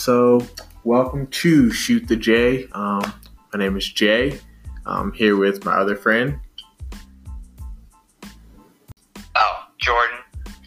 So, 0.00 0.40
welcome 0.82 1.26
to 1.26 1.70
Shoot 1.70 2.08
the 2.08 2.16
J. 2.16 2.68
Um, 2.72 3.02
my 3.52 3.58
name 3.58 3.76
is 3.76 3.86
Jay. 3.86 4.40
I'm 4.86 5.12
here 5.12 5.36
with 5.36 5.62
my 5.66 5.74
other 5.74 5.94
friend. 5.94 6.40
Oh, 9.36 9.66
Jordan. 9.76 10.20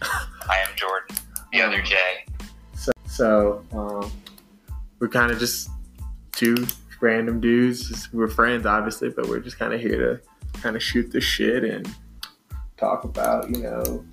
I 0.03 0.57
am 0.59 0.75
Jordan, 0.75 1.17
the 1.51 1.61
other 1.61 1.81
Jay. 1.81 2.27
So, 2.75 2.91
so 3.07 3.65
um, 3.71 4.11
we're 4.99 5.07
kind 5.07 5.31
of 5.31 5.39
just 5.39 5.67
two 6.31 6.67
random 7.01 7.39
dudes. 7.39 8.09
We're 8.13 8.27
friends, 8.27 8.67
obviously, 8.67 9.09
but 9.09 9.27
we're 9.27 9.39
just 9.39 9.57
kind 9.57 9.73
of 9.73 9.81
here 9.81 9.97
to 9.97 10.61
kind 10.61 10.75
of 10.75 10.83
shoot 10.83 11.11
the 11.11 11.19
shit 11.19 11.63
and 11.63 11.91
talk 12.77 13.03
about, 13.03 13.49
you 13.49 13.63
know, 13.63 14.05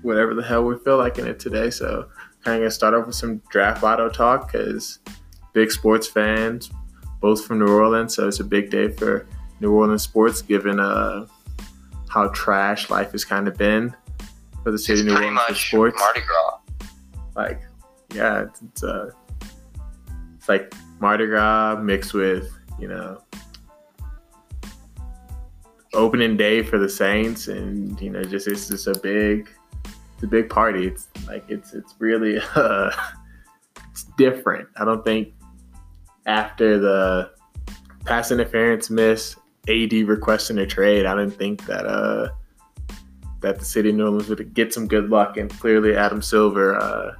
whatever 0.00 0.32
the 0.32 0.42
hell 0.42 0.64
we 0.64 0.78
feel 0.78 0.96
like 0.96 1.18
in 1.18 1.26
it 1.26 1.38
today. 1.38 1.68
So, 1.68 2.08
kind 2.42 2.56
of 2.56 2.60
gonna 2.62 2.70
start 2.70 2.94
off 2.94 3.06
with 3.06 3.14
some 3.14 3.42
draft 3.50 3.82
lotto 3.82 4.08
talk 4.08 4.50
because 4.50 4.98
big 5.52 5.70
sports 5.70 6.06
fans, 6.06 6.70
both 7.20 7.44
from 7.44 7.58
New 7.58 7.68
Orleans, 7.68 8.14
so 8.14 8.28
it's 8.28 8.40
a 8.40 8.44
big 8.44 8.70
day 8.70 8.88
for 8.88 9.26
New 9.60 9.72
Orleans 9.72 10.02
sports, 10.02 10.42
given 10.42 10.80
uh, 10.80 11.26
how 12.08 12.28
trash 12.28 12.90
life 12.90 13.12
has 13.12 13.24
kind 13.24 13.48
of 13.48 13.56
been 13.56 13.94
for 14.62 14.70
the 14.70 14.78
city 14.78 15.00
It's 15.00 15.10
of 15.12 15.18
New 15.18 15.26
Orleans 15.26 15.40
for 15.48 15.54
sports. 15.54 15.98
Mardi 15.98 16.20
Gras. 16.20 16.88
like, 17.36 17.62
yeah, 18.14 18.42
it's, 18.42 18.62
it's 18.62 18.84
uh, 18.84 19.10
it's 20.36 20.48
like 20.48 20.74
Mardi 21.00 21.26
Gras 21.26 21.76
mixed 21.80 22.14
with 22.14 22.52
you 22.78 22.88
know 22.88 23.22
opening 25.94 26.36
day 26.36 26.62
for 26.62 26.78
the 26.78 26.88
Saints, 26.88 27.48
and 27.48 28.00
you 28.00 28.10
know 28.10 28.22
just 28.22 28.48
it's 28.48 28.68
just 28.68 28.86
a 28.86 28.98
big, 28.98 29.48
it's 30.22 30.28
a 30.28 30.30
big 30.30 30.48
party. 30.48 30.86
It's 30.86 31.08
like 31.26 31.44
it's 31.48 31.74
it's 31.74 31.96
really 31.98 32.38
uh, 32.54 32.90
it's 33.90 34.04
different. 34.16 34.68
I 34.76 34.84
don't 34.84 35.04
think 35.04 35.34
after 36.26 36.78
the 36.78 37.32
pass 38.04 38.30
interference 38.30 38.88
miss, 38.88 39.34
AD 39.68 39.92
requesting 39.92 40.58
a 40.58 40.66
trade, 40.66 41.06
I 41.06 41.16
didn't 41.16 41.36
think 41.36 41.66
that 41.66 41.86
uh 41.86 42.28
that 43.40 43.58
the 43.58 43.64
city 43.64 43.90
of 43.90 43.96
New 43.96 44.04
Orleans 44.04 44.28
would 44.28 44.54
get 44.54 44.72
some 44.72 44.86
good 44.86 45.10
luck, 45.10 45.36
and 45.36 45.50
clearly 45.50 45.96
Adam 45.96 46.22
Silver 46.22 46.76
uh, 46.76 47.14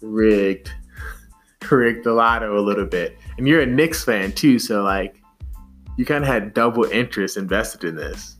rigged 0.00 0.72
rigged 1.70 2.02
the 2.02 2.12
lotto 2.12 2.58
a 2.58 2.60
little 2.60 2.86
bit. 2.86 3.16
And 3.38 3.46
you're 3.46 3.60
a 3.60 3.66
Knicks 3.66 4.02
fan 4.02 4.32
too, 4.32 4.58
so 4.58 4.82
like 4.82 5.22
you 5.96 6.04
kind 6.04 6.24
of 6.24 6.28
had 6.28 6.54
double 6.54 6.84
interest 6.86 7.36
invested 7.36 7.84
in 7.84 7.94
this. 7.94 8.38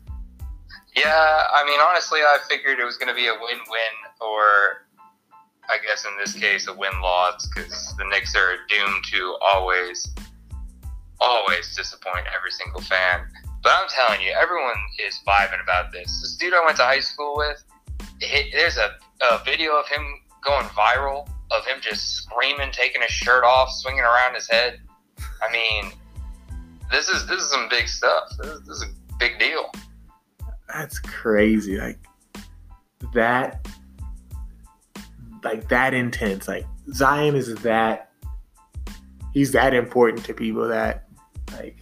Yeah, 0.94 1.42
I 1.54 1.64
mean, 1.64 1.80
honestly, 1.80 2.20
I 2.20 2.38
figured 2.48 2.78
it 2.78 2.84
was 2.84 2.96
going 2.96 3.08
to 3.08 3.14
be 3.14 3.26
a 3.26 3.32
win-win, 3.32 3.94
or 4.20 4.86
I 5.70 5.78
guess 5.86 6.04
in 6.04 6.16
this 6.18 6.34
case, 6.34 6.68
a 6.68 6.74
win-loss, 6.74 7.48
because 7.48 7.94
the 7.96 8.04
Knicks 8.04 8.36
are 8.36 8.56
doomed 8.68 9.04
to 9.12 9.36
always, 9.40 10.06
always 11.18 11.74
disappoint 11.74 12.26
every 12.36 12.50
single 12.50 12.82
fan. 12.82 13.26
But 13.62 13.72
I'm 13.72 13.88
telling 13.88 14.20
you, 14.20 14.32
everyone 14.32 14.76
is 14.98 15.18
vibing 15.26 15.62
about 15.62 15.92
this. 15.92 16.20
This 16.20 16.36
dude 16.36 16.52
I 16.52 16.64
went 16.64 16.76
to 16.76 16.82
high 16.82 17.00
school 17.00 17.36
with, 17.36 17.62
it, 18.20 18.52
there's 18.52 18.76
a, 18.76 18.96
a 19.30 19.42
video 19.44 19.72
of 19.78 19.88
him 19.88 20.04
going 20.44 20.66
viral 20.66 21.28
of 21.52 21.64
him 21.66 21.78
just 21.80 22.14
screaming, 22.14 22.70
taking 22.72 23.02
his 23.02 23.10
shirt 23.10 23.44
off, 23.44 23.70
swinging 23.70 24.00
around 24.02 24.34
his 24.34 24.48
head. 24.48 24.80
I 25.42 25.52
mean, 25.52 25.92
this 26.90 27.08
is 27.08 27.26
this 27.26 27.42
is 27.42 27.50
some 27.50 27.68
big 27.68 27.88
stuff. 27.88 28.24
This 28.42 28.60
this 28.60 28.76
is 28.78 28.82
a 28.82 29.16
big 29.18 29.38
deal. 29.38 29.70
That's 30.72 30.98
crazy. 30.98 31.78
Like 31.78 31.98
that 33.14 33.66
like 35.44 35.68
that 35.68 35.92
intense. 35.94 36.48
Like 36.48 36.66
Zion 36.92 37.34
is 37.34 37.54
that 37.56 38.10
he's 39.32 39.52
that 39.52 39.74
important 39.74 40.24
to 40.26 40.34
people 40.34 40.68
that 40.68 41.04
like 41.52 41.78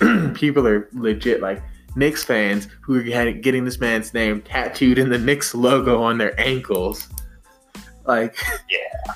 people 0.34 0.66
are 0.66 0.88
legit 0.92 1.40
like 1.40 1.62
Knicks 1.94 2.24
fans 2.24 2.68
who 2.82 2.98
are 3.14 3.32
getting 3.32 3.64
this 3.64 3.80
man's 3.80 4.12
name 4.12 4.42
tattooed 4.42 4.98
in 4.98 5.08
the 5.08 5.18
Knicks 5.18 5.54
logo 5.54 6.02
on 6.02 6.18
their 6.18 6.38
ankles. 6.40 7.08
Like 8.04 8.36
Yeah, 8.70 9.14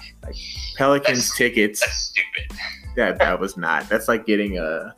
Pelicans 0.76 1.28
That's- 1.28 1.37
tickets. 1.37 1.81
that's 1.81 1.94
stupid. 1.97 2.58
That 2.97 3.19
that 3.19 3.38
was 3.38 3.56
not. 3.56 3.88
That's 3.88 4.08
like 4.08 4.26
getting 4.26 4.58
a 4.58 4.94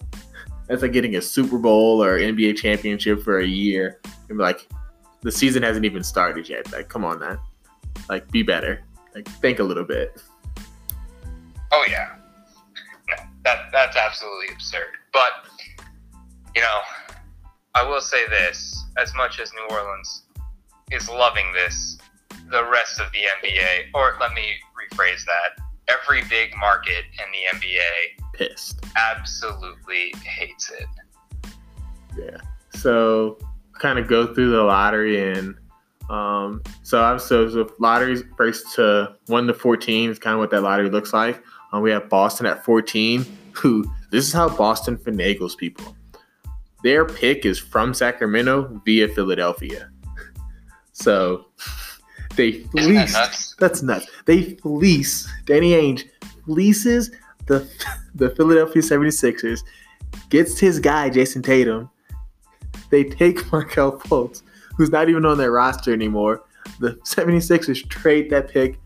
that's 0.69 0.83
like 0.83 0.93
getting 0.93 1.17
a 1.17 1.23
Super 1.23 1.59
Bowl 1.59 2.03
or 2.03 2.19
NBA 2.19 2.57
championship 2.57 3.23
for 3.23 3.41
a 3.41 3.47
year. 3.47 4.01
And 4.29 4.39
like 4.39 4.69
the 5.23 5.33
season 5.33 5.63
hasn't 5.63 5.85
even 5.85 6.03
started 6.03 6.49
yet. 6.49 6.71
Like, 6.73 6.89
come 6.89 7.05
on, 7.05 7.21
man. 7.21 7.39
Like, 8.09 8.31
be 8.31 8.43
better. 8.43 8.85
Like, 9.15 9.29
think 9.29 9.59
a 9.59 9.65
little 9.65 9.85
bit. 9.85 10.21
Oh 11.75 11.85
yeah, 11.89 12.17
no, 13.09 13.17
that 13.45 13.71
that's 13.73 13.97
absolutely 13.97 14.49
absurd. 14.53 14.93
But 15.13 15.33
you 16.55 16.61
know, 16.61 16.81
I 17.75 17.83
will 17.83 18.01
say 18.01 18.27
this: 18.29 18.85
as 18.99 19.15
much 19.15 19.41
as 19.41 19.51
New 19.55 19.75
Orleans 19.75 20.25
is 20.91 21.09
loving 21.09 21.51
this, 21.55 21.99
the 22.51 22.65
rest 22.71 23.01
of 23.01 23.07
the 23.13 23.21
NBA, 23.41 23.95
or 23.95 24.17
let 24.21 24.35
me 24.35 24.43
rephrase 24.77 25.25
that, 25.25 25.65
every 25.89 26.23
big 26.29 26.55
market 26.59 27.05
in 27.13 27.25
the 27.33 27.59
NBA 27.59 28.22
Pissed. 28.33 28.85
absolutely 28.97 30.13
hates 30.25 30.71
it. 30.71 30.87
Yeah. 32.19 32.39
So 32.71 33.39
kind 33.79 33.99
of 33.99 34.09
go 34.09 34.33
through 34.33 34.51
the 34.51 34.63
lottery 34.63 35.33
and 35.33 35.55
um 36.11 36.63
so 36.83 37.03
I'm 37.03 37.19
so 37.19 37.49
the 37.49 37.69
lottery's 37.79 38.23
first 38.37 38.75
to 38.75 39.17
one 39.27 39.47
to 39.47 39.55
fourteen 39.55 40.11
is 40.11 40.19
kind 40.19 40.35
of 40.35 40.41
what 40.41 40.51
that 40.51 40.63
lottery 40.63 40.91
looks 40.91 41.13
like. 41.13 41.43
Um, 41.73 41.83
we 41.83 41.91
have 41.91 42.09
Boston 42.09 42.47
at 42.47 42.65
14, 42.65 43.25
who 43.53 43.85
this 44.11 44.27
is 44.27 44.33
how 44.33 44.49
Boston 44.49 44.97
finagles 44.99 45.57
people. 45.57 45.97
Their 46.83 47.07
pick 47.07 47.47
is 47.47 47.59
from 47.59 47.95
Sacramento 47.95 48.81
via 48.85 49.09
Philadelphia. 49.09 49.91
So 50.93 51.47
they 52.37 52.59
that 52.75 53.11
nuts? 53.13 53.55
that's 53.59 53.83
nuts. 53.83 54.07
They 54.27 54.55
fleece 54.57 55.31
Danny 55.47 55.73
Ainge 55.73 56.05
fleeces 56.45 57.11
the 57.47 57.69
the 58.15 58.31
Philadelphia 58.31 58.83
76ers, 58.83 59.61
gets 60.29 60.59
his 60.59 60.79
guy 60.79 61.11
Jayson 61.11 61.43
Tatum. 61.43 61.91
They 62.91 63.05
take 63.05 63.51
Markelle 63.53 63.99
Fultz, 64.01 64.43
who's 64.77 64.91
not 64.91 65.09
even 65.09 65.25
on 65.25 65.39
their 65.39 65.53
roster 65.53 65.93
anymore. 65.93 66.45
The 66.79 66.93
76ers 67.07 67.89
trade 67.89 68.31
that 68.31 68.49
pick 68.49 68.79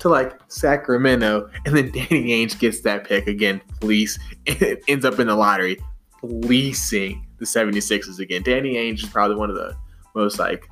to 0.00 0.08
like 0.08 0.38
Sacramento, 0.48 1.50
and 1.64 1.76
then 1.76 1.90
Danny 1.92 2.28
Ainge 2.28 2.58
gets 2.58 2.80
that 2.80 3.04
pick 3.04 3.26
again, 3.26 3.60
fleece, 3.80 4.18
and 4.46 4.60
it 4.60 4.84
ends 4.88 5.04
up 5.04 5.18
in 5.18 5.26
the 5.26 5.34
lottery, 5.34 5.78
fleecing 6.20 7.26
the 7.38 7.44
76ers 7.44 8.18
again. 8.18 8.42
Danny 8.42 8.74
Ainge 8.74 9.04
is 9.04 9.08
probably 9.08 9.36
one 9.36 9.50
of 9.50 9.56
the 9.56 9.76
most 10.14 10.38
like 10.38 10.68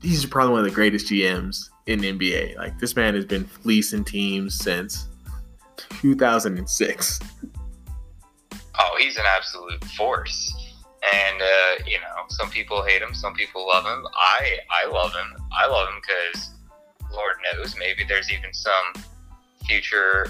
he's 0.00 0.24
probably 0.24 0.52
one 0.52 0.60
of 0.60 0.66
the 0.66 0.74
greatest 0.74 1.06
GMs 1.06 1.68
in 1.86 2.00
NBA. 2.00 2.56
Like 2.56 2.78
this 2.78 2.96
man 2.96 3.14
has 3.14 3.24
been 3.24 3.44
fleecing 3.44 4.04
teams 4.04 4.54
since 4.54 5.08
2006. 6.00 7.20
Oh, 8.78 8.96
he's 8.98 9.16
an 9.16 9.24
absolute 9.26 9.84
force. 9.96 10.54
And 11.14 11.40
uh, 11.40 11.84
you 11.86 11.98
know, 11.98 12.24
some 12.28 12.50
people 12.50 12.84
hate 12.84 13.02
him, 13.02 13.14
some 13.14 13.34
people 13.34 13.66
love 13.66 13.84
him. 13.84 14.06
I 14.14 14.58
I 14.70 14.88
love 14.88 15.12
him. 15.12 15.42
I 15.52 15.66
love 15.66 15.88
him 15.88 16.00
because 16.00 16.50
Lord 17.12 17.36
knows 17.52 17.74
maybe 17.78 18.04
there's 18.06 18.30
even 18.30 18.52
some 18.52 19.04
future 19.66 20.26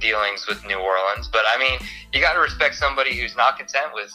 dealings 0.00 0.46
with 0.46 0.64
New 0.66 0.78
Orleans. 0.78 1.28
But 1.28 1.42
I 1.46 1.58
mean, 1.58 1.78
you 2.12 2.20
got 2.20 2.34
to 2.34 2.40
respect 2.40 2.74
somebody 2.74 3.18
who's 3.18 3.36
not 3.36 3.56
content 3.56 3.92
with 3.94 4.12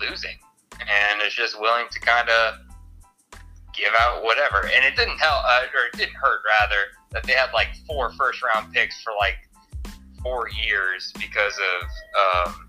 losing 0.00 0.36
and 0.80 1.22
is 1.22 1.34
just 1.34 1.60
willing 1.60 1.86
to 1.90 2.00
kind 2.00 2.28
of 2.28 2.54
give 3.74 3.92
out 4.00 4.22
whatever. 4.22 4.66
And 4.74 4.84
it 4.84 4.96
didn't 4.96 5.18
help, 5.18 5.42
uh, 5.46 5.62
or 5.74 5.86
it 5.92 5.98
didn't 5.98 6.14
hurt 6.14 6.40
rather, 6.60 6.94
that 7.12 7.24
they 7.24 7.32
had 7.32 7.52
like 7.52 7.68
four 7.86 8.12
first 8.12 8.42
round 8.42 8.72
picks 8.72 9.02
for 9.02 9.12
like 9.18 9.43
four 10.24 10.48
years 10.48 11.12
because 11.20 11.56
of 11.58 12.48
um, 12.48 12.68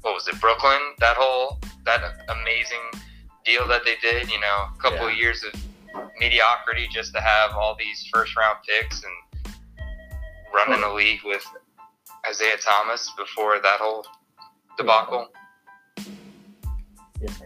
what 0.00 0.14
was 0.14 0.26
it, 0.26 0.40
Brooklyn? 0.40 0.80
That 0.98 1.16
whole 1.16 1.60
that 1.84 2.00
amazing 2.28 3.04
deal 3.44 3.68
that 3.68 3.82
they 3.84 3.96
did. 4.02 4.28
You 4.30 4.40
know, 4.40 4.66
a 4.76 4.82
couple 4.82 5.06
Yeah. 5.06 5.12
of 5.12 5.18
years 5.18 5.44
of 5.44 5.52
mediocrity 6.18 6.88
just 6.92 7.12
to 7.14 7.20
have 7.20 7.52
all 7.52 7.76
these 7.78 8.08
first 8.12 8.34
round 8.36 8.58
picks 8.66 9.04
and 9.04 9.54
running 10.52 10.80
the 10.80 10.88
league 10.92 11.20
with 11.24 11.44
Isaiah 12.28 12.56
Thomas 12.58 13.12
before 13.16 13.60
that 13.60 13.78
whole 13.78 14.04
debacle. 14.76 15.28
Yes, 17.20 17.40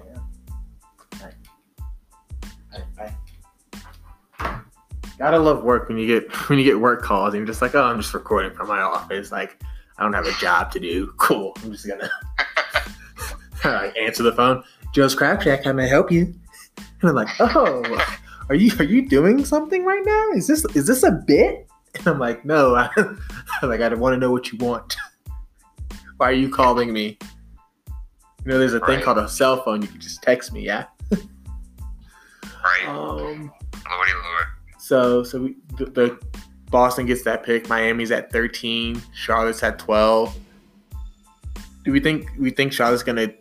gotta 5.18 5.38
love 5.38 5.62
work 5.62 5.88
when 5.88 5.98
you 5.98 6.06
get 6.06 6.32
when 6.48 6.58
you 6.58 6.64
get 6.64 6.78
work 6.80 7.02
calls 7.02 7.34
and 7.34 7.38
you're 7.40 7.46
just 7.46 7.62
like, 7.62 7.74
oh, 7.74 7.82
I'm 7.84 8.00
just 8.00 8.14
recording 8.14 8.52
from 8.52 8.68
my 8.68 8.80
office. 8.80 9.30
Like, 9.32 9.62
I 9.98 10.02
don't 10.02 10.12
have 10.12 10.26
a 10.26 10.32
job 10.32 10.70
to 10.72 10.80
do. 10.80 11.12
Cool. 11.18 11.56
I'm 11.62 11.72
just 11.72 11.86
gonna 11.86 12.10
like, 13.64 13.96
answer 13.96 14.22
the 14.22 14.32
phone. 14.32 14.62
Joe's 14.94 15.16
Crabshack, 15.16 15.64
how 15.64 15.72
may 15.72 15.84
I 15.84 15.88
help 15.88 16.12
you? 16.12 16.34
And 17.00 17.10
I'm 17.10 17.14
like, 17.14 17.28
oh, 17.40 17.82
are 18.48 18.54
you 18.54 18.72
are 18.78 18.84
you 18.84 19.08
doing 19.08 19.44
something 19.44 19.84
right 19.84 20.02
now? 20.04 20.30
Is 20.36 20.46
this 20.46 20.64
is 20.76 20.86
this 20.86 21.02
a 21.02 21.12
bit? 21.12 21.66
And 21.96 22.06
I'm 22.08 22.18
like, 22.18 22.44
no, 22.44 22.74
I, 22.74 22.88
I'm 22.96 23.68
like 23.68 23.80
I 23.80 23.92
want 23.94 24.14
to 24.14 24.18
know 24.18 24.30
what 24.30 24.52
you 24.52 24.58
want. 24.58 24.96
Why 26.16 26.30
are 26.30 26.32
you 26.32 26.48
calling 26.48 26.92
me? 26.92 27.18
You 28.44 28.52
know, 28.52 28.58
there's 28.58 28.74
a 28.74 28.80
thing 28.80 28.96
Right. 28.96 29.04
called 29.04 29.18
a 29.18 29.28
cell 29.28 29.62
phone. 29.62 29.80
You 29.82 29.88
can 29.88 30.00
just 30.00 30.22
text 30.22 30.52
me, 30.52 30.64
yeah. 30.66 30.84
Right. 31.10 32.86
Um. 32.86 33.50
Lordy 33.90 34.12
Lord. 34.12 34.46
So, 34.84 35.24
so 35.24 35.40
we, 35.40 35.56
the, 35.78 35.86
the 35.86 36.18
Boston 36.70 37.06
gets 37.06 37.22
that 37.22 37.42
pick. 37.42 37.70
Miami's 37.70 38.10
at 38.10 38.30
13. 38.30 39.00
Charlotte's 39.14 39.62
at 39.62 39.78
12. 39.78 40.36
Do 41.84 41.90
we 41.90 42.00
think 42.00 42.28
we 42.38 42.50
think 42.50 42.70
Charlotte's 42.70 43.02
gonna 43.02 43.32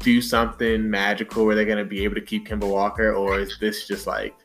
do 0.00 0.20
something 0.20 0.90
magical 0.90 1.46
where 1.46 1.54
they're 1.54 1.64
gonna 1.64 1.86
be 1.86 2.04
able 2.04 2.16
to 2.16 2.20
keep 2.20 2.46
Kemba 2.46 2.68
Walker, 2.68 3.14
or 3.14 3.40
is 3.40 3.56
this 3.58 3.88
just 3.88 4.06
like 4.06 4.36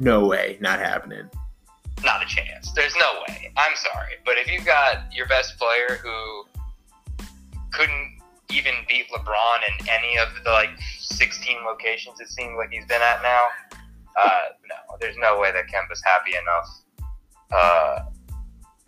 no 0.00 0.26
way, 0.26 0.58
not 0.60 0.80
happening? 0.80 1.30
Not 2.04 2.24
a 2.24 2.26
chance. 2.26 2.72
There's 2.72 2.96
no 2.96 3.22
way. 3.28 3.52
I'm 3.56 3.76
sorry. 3.76 4.14
But 4.24 4.34
if 4.38 4.50
you've 4.50 4.66
got 4.66 5.14
your 5.14 5.28
best 5.28 5.56
player 5.60 6.00
who 6.02 6.44
couldn't 7.72 8.18
even 8.50 8.74
beat 8.88 9.06
LeBron 9.12 9.58
in 9.68 9.88
any 9.88 10.18
of 10.18 10.26
the 10.42 10.50
like 10.50 10.70
16 10.98 11.58
locations 11.64 12.20
it 12.20 12.28
seems 12.28 12.54
like 12.56 12.70
he's 12.70 12.84
been 12.86 13.00
at 13.00 13.22
now, 13.22 13.46
uh, 14.20 14.40
no, 14.68 14.96
there's 15.00 15.16
no 15.18 15.38
way 15.38 15.52
that 15.52 15.66
Kemba's 15.66 16.02
happy 16.04 16.32
enough. 16.32 16.68
Uh, 17.52 17.98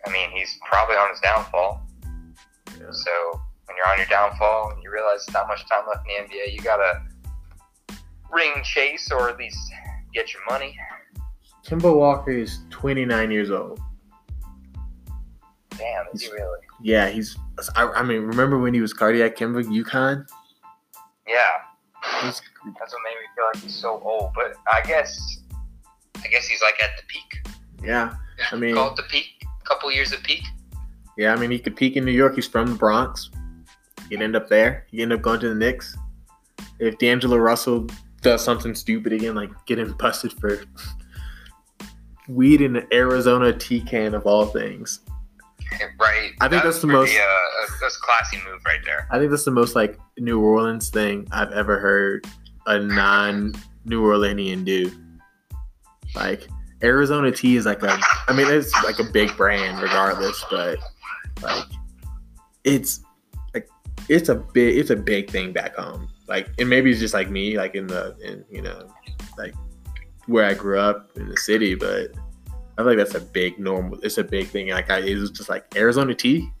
I 0.05 0.11
mean, 0.11 0.29
he's 0.31 0.57
probably 0.69 0.95
on 0.95 1.09
his 1.09 1.19
downfall. 1.19 1.81
Yeah. 2.79 2.91
So 2.91 3.41
when 3.65 3.77
you're 3.77 3.87
on 3.87 3.97
your 3.97 4.07
downfall 4.07 4.71
and 4.71 4.83
you 4.83 4.91
realize 4.91 5.25
there's 5.25 5.33
not 5.33 5.47
much 5.47 5.67
time 5.69 5.83
left 5.87 6.05
in 6.07 6.25
the 6.27 6.35
NBA, 6.35 6.53
you 6.53 6.59
gotta 6.59 7.01
ring 8.31 8.53
chase 8.63 9.11
or 9.11 9.29
at 9.29 9.37
least 9.37 9.57
get 10.13 10.33
your 10.33 10.41
money. 10.49 10.77
Kemba 11.65 11.95
Walker 11.95 12.31
is 12.31 12.59
29 12.69 13.31
years 13.31 13.49
old. 13.49 13.79
Damn, 15.71 16.05
is 16.13 16.21
he 16.21 16.31
really? 16.31 16.59
Yeah, 16.81 17.09
he's. 17.09 17.37
I, 17.75 17.87
I 17.87 18.03
mean, 18.03 18.21
remember 18.21 18.57
when 18.59 18.73
he 18.73 18.81
was 18.81 18.93
cardiac 18.93 19.35
Kemba 19.35 19.63
UConn? 19.63 20.27
Yeah. 21.27 21.41
He's- 22.21 22.41
That's 22.79 22.93
what 22.93 23.01
made 23.03 23.15
me 23.19 23.27
feel 23.35 23.45
like 23.53 23.63
he's 23.63 23.75
so 23.75 23.99
old. 24.03 24.31
But 24.33 24.55
I 24.71 24.81
guess, 24.81 25.39
I 26.23 26.27
guess 26.27 26.47
he's 26.47 26.61
like 26.61 26.81
at 26.81 26.91
the 26.97 27.03
peak. 27.07 27.47
yeah, 27.83 28.15
I 28.51 28.55
mean- 28.55 28.75
call 28.75 28.89
it 28.91 28.95
the 28.95 29.03
peak. 29.03 29.25
A 29.43 29.67
Couple 29.67 29.91
years 29.91 30.11
of 30.13 30.21
peak. 30.23 30.43
yeah. 31.17 31.33
I 31.33 31.35
mean, 31.37 31.49
he 31.51 31.57
could 31.59 31.75
peak 31.75 31.95
in 31.95 32.05
New 32.05 32.11
York. 32.11 32.35
He's 32.35 32.47
from 32.47 32.67
the 32.67 32.75
Bronx. 32.75 33.29
He'd 34.09 34.21
end 34.21 34.35
up 34.35 34.47
there. 34.47 34.85
He'd 34.91 35.01
end 35.01 35.13
up 35.13 35.21
going 35.23 35.39
to 35.39 35.49
the 35.49 35.55
Knicks. 35.55 35.97
If 36.79 36.97
D'Angelo 36.99 37.37
Russell 37.37 37.87
does 38.21 38.43
something 38.43 38.75
stupid 38.75 39.13
again, 39.13 39.33
like 39.35 39.49
getting 39.65 39.91
busted 39.93 40.33
for 40.33 40.61
weed 42.27 42.61
in 42.61 42.75
an 42.75 42.87
Arizona 42.91 43.53
tea 43.53 43.81
can 43.81 44.13
of 44.13 44.25
all 44.25 44.45
things, 44.47 44.99
Right. 45.07 45.14
I 46.41 46.47
think 46.49 46.63
that's 46.63 46.79
the 46.79 46.87
pretty, 46.87 46.99
most- 46.99 47.17
Uh, 47.17 47.65
that's 47.81 47.97
classy 47.97 48.37
move 48.45 48.61
right 48.65 48.79
there. 48.83 49.07
I 49.11 49.19
think 49.19 49.31
that's 49.31 49.45
the 49.45 49.51
most 49.51 49.75
like 49.75 49.97
New 50.17 50.39
Orleans 50.39 50.89
thing 50.89 51.27
I've 51.31 51.51
ever 51.51 51.79
heard 51.79 52.27
a 52.67 52.79
non-New 52.79 54.01
Orleanian 54.01 54.65
do. 54.65 54.91
Like 56.15 56.47
Arizona 56.83 57.31
tea 57.31 57.55
is 57.55 57.65
like 57.65 57.83
a, 57.83 57.97
I 58.27 58.33
mean, 58.33 58.47
it's 58.49 58.73
like 58.83 58.99
a 58.99 59.03
big 59.03 59.35
brand 59.37 59.81
regardless, 59.81 60.43
but 60.49 60.79
like 61.41 61.65
it's 62.63 63.01
like 63.53 63.69
it's 64.09 64.29
a 64.29 64.35
big, 64.35 64.77
it's 64.77 64.89
a 64.89 64.95
big 64.95 65.29
thing 65.29 65.53
back 65.53 65.75
home. 65.75 66.09
Like, 66.27 66.49
and 66.57 66.69
maybe 66.69 66.91
it's 66.91 66.99
just 66.99 67.13
like 67.13 67.29
me, 67.29 67.57
like 67.57 67.75
in 67.75 67.87
the, 67.87 68.15
in 68.23 68.43
you 68.49 68.61
know, 68.61 68.87
like 69.37 69.53
where 70.25 70.45
I 70.45 70.53
grew 70.53 70.79
up 70.79 71.11
in 71.15 71.29
the 71.29 71.37
city, 71.37 71.75
but 71.75 72.11
I 72.77 72.81
feel 72.81 72.85
like 72.87 72.97
that's 72.97 73.15
a 73.15 73.21
big 73.21 73.57
normal. 73.57 73.99
It's 74.03 74.17
a 74.17 74.23
big 74.23 74.47
thing. 74.47 74.69
Like, 74.69 74.89
I, 74.89 74.99
it 74.99 75.15
was 75.17 75.31
just 75.31 75.49
like 75.49 75.65
Arizona 75.75 76.13
tea. 76.13 76.51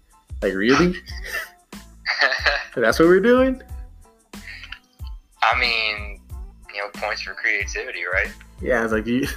Like, 0.41 0.53
really? 0.53 0.95
That's 2.75 2.99
what 2.99 3.07
we're 3.07 3.19
doing? 3.19 3.61
I 5.43 5.59
mean, 5.59 6.21
you 6.73 6.81
know, 6.81 6.89
points 6.93 7.21
for 7.21 7.33
creativity, 7.33 8.03
right? 8.03 8.31
Yeah, 8.61 8.83
it's 8.83 8.93
like 8.93 9.07
you. 9.07 9.27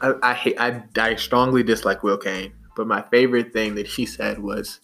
I, 0.00 0.14
I 0.22 0.34
hate. 0.34 0.56
I, 0.58 0.82
I 0.96 1.14
strongly 1.16 1.62
dislike 1.62 2.02
Will 2.02 2.18
Kane, 2.18 2.52
but 2.76 2.86
my 2.86 3.02
favorite 3.02 3.52
thing 3.52 3.74
that 3.76 3.86
he 3.86 4.06
said 4.06 4.38
was 4.38 4.80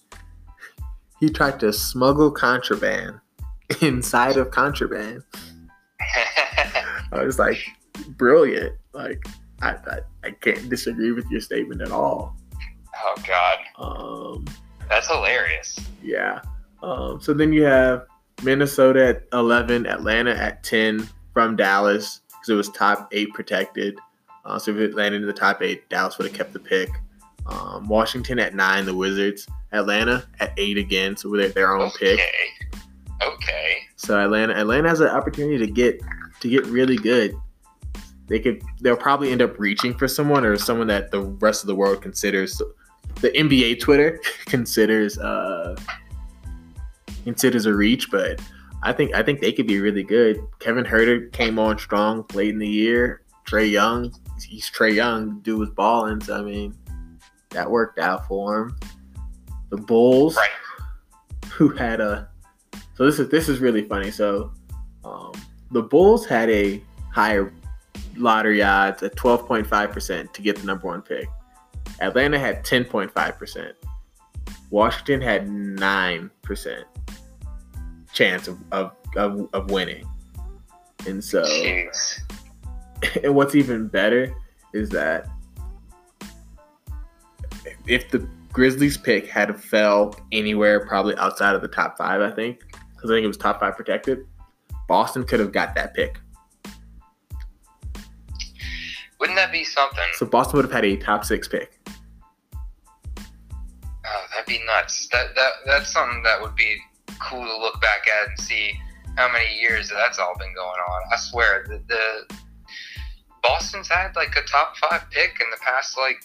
he 1.20 1.28
tried 1.28 1.60
to 1.60 1.72
smuggle 1.72 2.30
contraband 2.30 3.20
inside 3.80 4.36
of 4.36 4.50
contraband. 4.50 5.22
I 7.12 7.22
was 7.22 7.38
like, 7.38 7.58
brilliant. 8.10 8.74
Like, 8.92 9.22
I, 9.62 9.70
I, 9.70 9.98
I 10.24 10.30
can't 10.32 10.68
disagree 10.68 11.12
with 11.12 11.28
your 11.30 11.40
statement 11.40 11.82
at 11.82 11.90
all. 11.90 12.36
oh 12.96 13.14
God, 13.26 13.58
Um, 13.78 14.44
that's 14.88 15.06
hilarious. 15.08 15.78
yeah. 16.02 16.40
Um, 16.82 17.20
so 17.20 17.34
then 17.34 17.52
you 17.52 17.62
have 17.64 18.06
Minnesota 18.42 19.06
at 19.06 19.24
11, 19.32 19.86
Atlanta 19.86 20.34
at 20.34 20.62
10 20.64 21.06
from 21.34 21.56
Dallas 21.56 22.20
because 22.28 22.48
it 22.48 22.54
was 22.54 22.68
top 22.70 23.08
eight 23.12 23.32
protected. 23.34 23.98
Uh, 24.46 24.58
so 24.58 24.70
if 24.70 24.78
it 24.78 24.94
landed 24.94 25.20
in 25.20 25.26
the 25.26 25.32
top 25.34 25.60
eight, 25.62 25.86
Dallas 25.90 26.16
would 26.16 26.26
have 26.26 26.34
kept 26.36 26.52
the 26.54 26.58
pick. 26.58 26.88
Um, 27.46 27.86
Washington 27.88 28.38
at 28.38 28.54
nine, 28.54 28.86
the 28.86 28.94
Wizards. 28.94 29.46
Atlanta 29.72 30.26
at 30.40 30.52
eight 30.56 30.78
again, 30.78 31.16
so 31.16 31.30
they're 31.36 31.48
their 31.50 31.76
own 31.76 31.82
Okay. 31.88 32.16
pick. 32.16 32.80
Okay. 33.22 33.78
So 33.96 34.18
Atlanta, 34.18 34.54
Atlanta 34.54 34.88
has 34.88 35.00
an 35.00 35.08
opportunity 35.08 35.58
to 35.58 35.70
get 35.70 36.00
to 36.40 36.48
get 36.48 36.64
really 36.66 36.96
good. 36.96 37.34
They 38.30 38.38
could, 38.38 38.62
they'll 38.80 38.96
probably 38.96 39.32
end 39.32 39.42
up 39.42 39.58
reaching 39.58 39.92
for 39.92 40.08
someone 40.08 40.44
or 40.44 40.56
someone 40.56 40.86
that 40.86 41.10
the 41.10 41.20
rest 41.20 41.62
of 41.62 41.66
the 41.66 41.74
world 41.74 42.00
considers, 42.00 42.62
the 43.20 43.30
NBA 43.30 43.80
Twitter 43.80 44.20
considers, 44.46 45.18
uh, 45.18 45.76
considers 47.24 47.66
a 47.66 47.74
reach. 47.74 48.10
But 48.10 48.40
I 48.82 48.92
think 48.92 49.14
I 49.14 49.22
think 49.22 49.40
they 49.40 49.52
could 49.52 49.66
be 49.66 49.80
really 49.80 50.02
good. 50.04 50.40
Kevin 50.60 50.84
Huerter 50.84 51.30
came 51.32 51.58
on 51.58 51.78
strong 51.78 52.24
late 52.32 52.50
in 52.50 52.58
the 52.58 52.68
year. 52.68 53.22
Trae 53.46 53.70
Young, 53.70 54.14
he's 54.46 54.70
Trae 54.70 54.94
Young. 54.94 55.40
Dude 55.40 55.58
was 55.58 55.70
balling. 55.70 56.20
So 56.20 56.38
I 56.38 56.42
mean, 56.42 56.74
that 57.50 57.68
worked 57.70 57.98
out 57.98 58.26
for 58.26 58.60
him. 58.62 58.76
The 59.70 59.76
Bulls 59.76 60.36
Right. 60.36 60.48
who 61.52 61.68
had 61.70 62.00
a 62.00 62.28
so 62.94 63.04
this 63.06 63.18
is 63.18 63.28
this 63.28 63.48
is 63.48 63.58
really 63.58 63.82
funny. 63.82 64.10
So 64.10 64.52
um, 65.04 65.32
the 65.72 65.82
Bulls 65.82 66.26
had 66.26 66.48
a 66.48 66.82
higher 67.12 67.52
lottery 68.16 68.62
odds 68.62 69.02
at 69.02 69.16
12.5% 69.16 70.32
to 70.32 70.42
get 70.42 70.56
the 70.56 70.66
number 70.66 70.86
one 70.86 71.02
pick. 71.02 71.28
Atlanta 72.00 72.38
had 72.38 72.64
10.5%. 72.64 73.72
Washington 74.70 75.20
had 75.20 75.48
9% 75.48 76.84
chance 78.12 78.48
of, 78.48 78.58
of, 78.72 78.92
of, 79.16 79.48
of 79.52 79.70
winning. 79.70 80.06
And 81.06 81.22
so, 81.22 81.42
Jeez. 81.42 82.20
and 83.24 83.34
what's 83.34 83.54
even 83.54 83.88
better 83.88 84.34
is 84.72 84.90
that 84.90 85.26
if 87.86 88.10
the 88.10 88.26
Grizzlies 88.52 88.96
pick 88.96 89.28
had 89.28 89.58
fell 89.60 90.14
anywhere 90.32 90.84
probably 90.86 91.16
outside 91.16 91.54
of 91.54 91.62
the 91.62 91.68
top 91.68 91.96
five, 91.96 92.20
I 92.20 92.30
think, 92.30 92.60
because 92.94 93.10
I 93.10 93.14
think 93.14 93.24
it 93.24 93.28
was 93.28 93.36
top 93.36 93.60
five 93.60 93.76
protected, 93.76 94.26
Boston 94.88 95.24
could 95.24 95.40
have 95.40 95.52
got 95.52 95.74
that 95.76 95.94
pick. 95.94 96.18
Be 99.52 99.64
something? 99.64 100.04
So 100.14 100.26
Boston 100.26 100.58
would 100.58 100.66
have 100.66 100.72
had 100.72 100.84
a 100.84 100.96
top 100.96 101.24
six 101.24 101.48
pick. 101.48 101.72
Oh, 104.06 104.26
that'd 104.30 104.46
be 104.46 104.60
nuts. 104.64 105.08
That 105.08 105.34
that 105.34 105.52
that's 105.66 105.92
something 105.92 106.22
that 106.22 106.40
would 106.40 106.54
be 106.54 106.76
cool 107.20 107.44
to 107.44 107.56
look 107.58 107.80
back 107.80 108.06
at 108.06 108.28
and 108.28 108.38
see 108.38 108.72
how 109.16 109.30
many 109.32 109.58
years 109.58 109.88
that's 109.88 110.18
all 110.18 110.34
been 110.38 110.54
going 110.54 110.68
on. 110.68 111.02
I 111.12 111.16
swear, 111.16 111.64
the, 111.66 111.82
the 111.88 112.36
Boston's 113.42 113.88
had 113.88 114.14
like 114.14 114.36
a 114.36 114.42
top 114.42 114.76
five 114.76 115.10
pick 115.10 115.40
in 115.40 115.50
the 115.50 115.58
past 115.60 115.98
like 115.98 116.16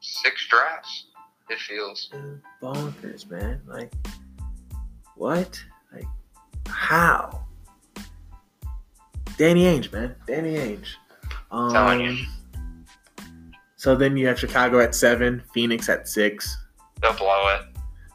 six 0.00 0.46
drafts. 0.48 1.06
It 1.48 1.58
feels. 1.58 2.10
Bonkers, 2.62 3.30
man. 3.30 3.60
Like, 3.66 3.92
what? 5.16 5.62
Like, 5.92 6.06
how? 6.66 7.44
Danny 9.36 9.64
Ainge, 9.64 9.92
man. 9.92 10.14
Danny 10.26 10.54
Ainge. 10.54 10.88
Um, 11.52 11.70
Telling 11.72 12.00
you. 12.00 12.26
So 13.76 13.94
then 13.94 14.16
you 14.16 14.26
have 14.28 14.38
Chicago 14.38 14.80
at 14.80 14.94
seven, 14.94 15.42
Phoenix 15.52 15.88
at 15.88 16.08
six. 16.08 16.56
They'll 17.00 17.12
blow 17.14 17.48
it. 17.54 17.62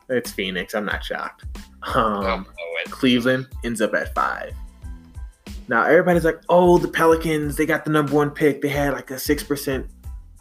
It's 0.10 0.32
Phoenix. 0.32 0.74
I'm 0.74 0.86
not 0.86 1.04
shocked. 1.04 1.46
Um, 1.94 2.44
blow 2.44 2.44
it. 2.84 2.90
Cleveland 2.90 3.48
ends 3.64 3.82
up 3.82 3.94
at 3.94 4.14
five. 4.16 4.54
Now 5.68 5.84
everybody's 5.84 6.24
like, 6.24 6.40
"Oh, 6.48 6.78
the 6.78 6.88
Pelicans! 6.88 7.58
They 7.58 7.66
got 7.66 7.84
the 7.84 7.92
number 7.92 8.14
one 8.14 8.32
pick. 8.32 8.62
They 8.62 8.70
had 8.70 8.94
like 8.94 9.12
a 9.12 9.20
six 9.20 9.44
percent, 9.44 9.86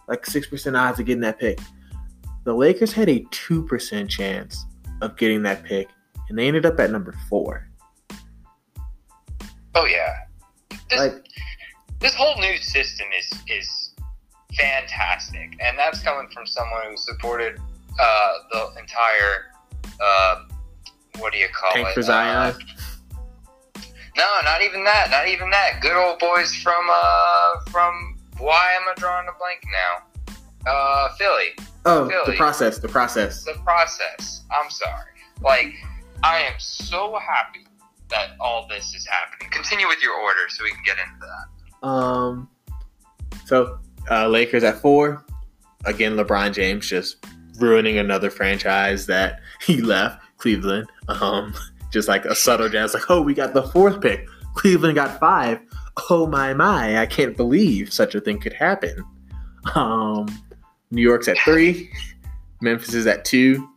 like 0.09 0.25
six 0.25 0.47
percent 0.47 0.77
odds 0.77 1.01
of 1.01 1.07
getting 1.07 1.23
that 1.23 1.39
pick." 1.39 1.59
The 2.45 2.55
Lakers 2.55 2.93
had 2.93 3.09
a 3.09 3.27
two 3.33 3.65
percent 3.67 4.09
chance 4.09 4.65
of 5.03 5.17
getting 5.17 5.43
that 5.43 5.65
pick, 5.65 5.89
and 6.29 6.39
they 6.39 6.47
ended 6.47 6.65
up 6.65 6.79
at 6.79 6.93
number 6.93 7.13
four. 7.29 7.69
Oh 9.75 9.85
yeah. 9.87 10.15
This, 10.89 10.99
Like, 10.99 11.27
this 12.01 12.15
whole 12.15 12.39
new 12.41 12.57
system 12.59 13.07
is 13.19 13.33
is 13.49 13.95
fantastic, 14.55 15.57
and 15.61 15.79
that's 15.79 16.03
coming 16.03 16.29
from 16.33 16.47
someone 16.47 16.83
who 16.91 16.97
supported 16.97 17.61
uh, 18.01 18.33
the 18.53 18.81
entire. 18.81 19.53
Uh, 20.01 20.45
what 21.19 21.33
do 21.33 21.39
you 21.39 21.49
call 21.49 21.73
Tank 21.73 21.89
it? 21.89 21.95
for 21.95 22.03
Zion. 22.03 22.55
Uh, 22.55 22.59
no, 24.17 24.25
not 24.45 24.63
even 24.63 24.85
that. 24.85 25.09
Not 25.11 25.29
even 25.29 25.51
that. 25.51 25.81
Good 25.81 25.97
old 25.97 26.19
boys 26.19 26.55
from 26.55 26.87
uh 26.91 27.61
from 27.71 28.19
why 28.39 28.73
am 28.81 28.89
I 28.89 28.95
drawing 28.97 29.27
a 29.29 29.39
blank 29.39 29.63
now? 29.73 30.27
Uh, 30.71 31.09
Philly. 31.17 31.51
oh, 31.87 32.09
the 32.27 32.35
process. 32.37 32.79
The 32.79 32.89
process. 32.89 33.45
The 33.45 33.55
process. 33.65 34.43
I'm 34.51 34.71
sorry. 34.71 35.13
Like, 35.41 35.75
I 36.23 36.41
am 36.41 36.55
so 36.59 37.19
happy 37.19 37.67
that 38.11 38.31
all 38.41 38.67
this 38.69 38.95
is 38.95 39.07
happening. 39.07 39.51
Continue 39.51 39.87
with 39.87 40.03
your 40.03 40.15
order 40.15 40.49
so 40.49 40.65
we 40.65 40.71
can 40.71 40.83
get 40.85 40.97
into 40.99 41.21
that. 41.21 41.56
Um. 41.83 42.49
So 43.45 43.79
uh, 44.11 44.29
Lakers 44.29 44.65
at 44.65 44.81
four. 44.81 45.25
Again, 45.85 46.17
LeBron 46.17 46.53
James 46.53 46.89
just 46.89 47.25
ruining 47.59 47.99
another 47.99 48.31
franchise 48.31 49.07
that 49.07 49.41
he 49.63 49.81
left 49.81 50.23
Cleveland. 50.39 50.89
Um, 51.09 51.55
just 51.93 52.09
like 52.09 52.25
a 52.25 52.35
subtle 52.35 52.69
jazz, 52.69 52.95
like, 52.95 53.11
oh, 53.11 53.23
we 53.23 53.35
got 53.35 53.55
the 53.55 53.63
fourth 53.63 54.01
pick. 54.01 54.29
Cleveland 54.55 54.95
got 54.95 55.21
five. 55.21 55.61
Oh 56.11 56.27
my 56.27 56.53
my! 56.53 56.99
I 56.99 57.07
can't 57.07 57.37
believe 57.37 57.93
such 57.93 58.15
a 58.15 58.21
thing 58.21 58.39
could 58.39 58.53
happen. 58.53 59.03
Um, 59.75 60.27
New 60.91 61.03
York's 61.03 61.29
at 61.29 61.39
three. 61.39 61.91
Memphis 62.61 62.95
is 62.95 63.07
at 63.07 63.25
two, 63.25 63.69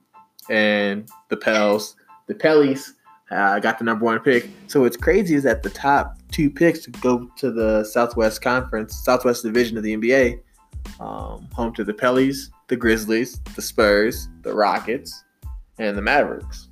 and 0.50 1.10
the 1.30 1.38
Pels, 1.38 1.96
the 2.28 2.34
Pellies, 2.34 2.92
uh, 3.32 3.60
got 3.60 3.80
the 3.80 3.86
number 3.86 4.06
one 4.06 4.20
pick. 4.20 4.50
So 4.68 4.82
what's 4.82 4.98
crazy 4.98 5.36
is 5.36 5.44
that 5.44 5.64
the 5.64 5.70
top 5.70 6.19
two 6.40 6.50
picks 6.50 6.80
to 6.80 6.90
go 7.02 7.30
to 7.36 7.52
the 7.52 7.84
Southwest 7.84 8.42
Conference, 8.42 8.96
Southwest 9.04 9.44
Division 9.44 9.76
of 9.76 9.84
the 9.84 9.98
NBA, 9.98 10.40
um, 11.02 11.50
home 11.52 11.74
to 11.74 11.84
the 11.84 11.92
Pellies, 11.92 12.50
the 12.70 12.78
Grizzlies, 12.78 13.42
the 13.58 13.62
Spurs, 13.62 14.30
the 14.44 14.54
Rockets, 14.54 15.26
and 15.80 15.98
the 15.98 16.02
Mavericks. 16.02 16.70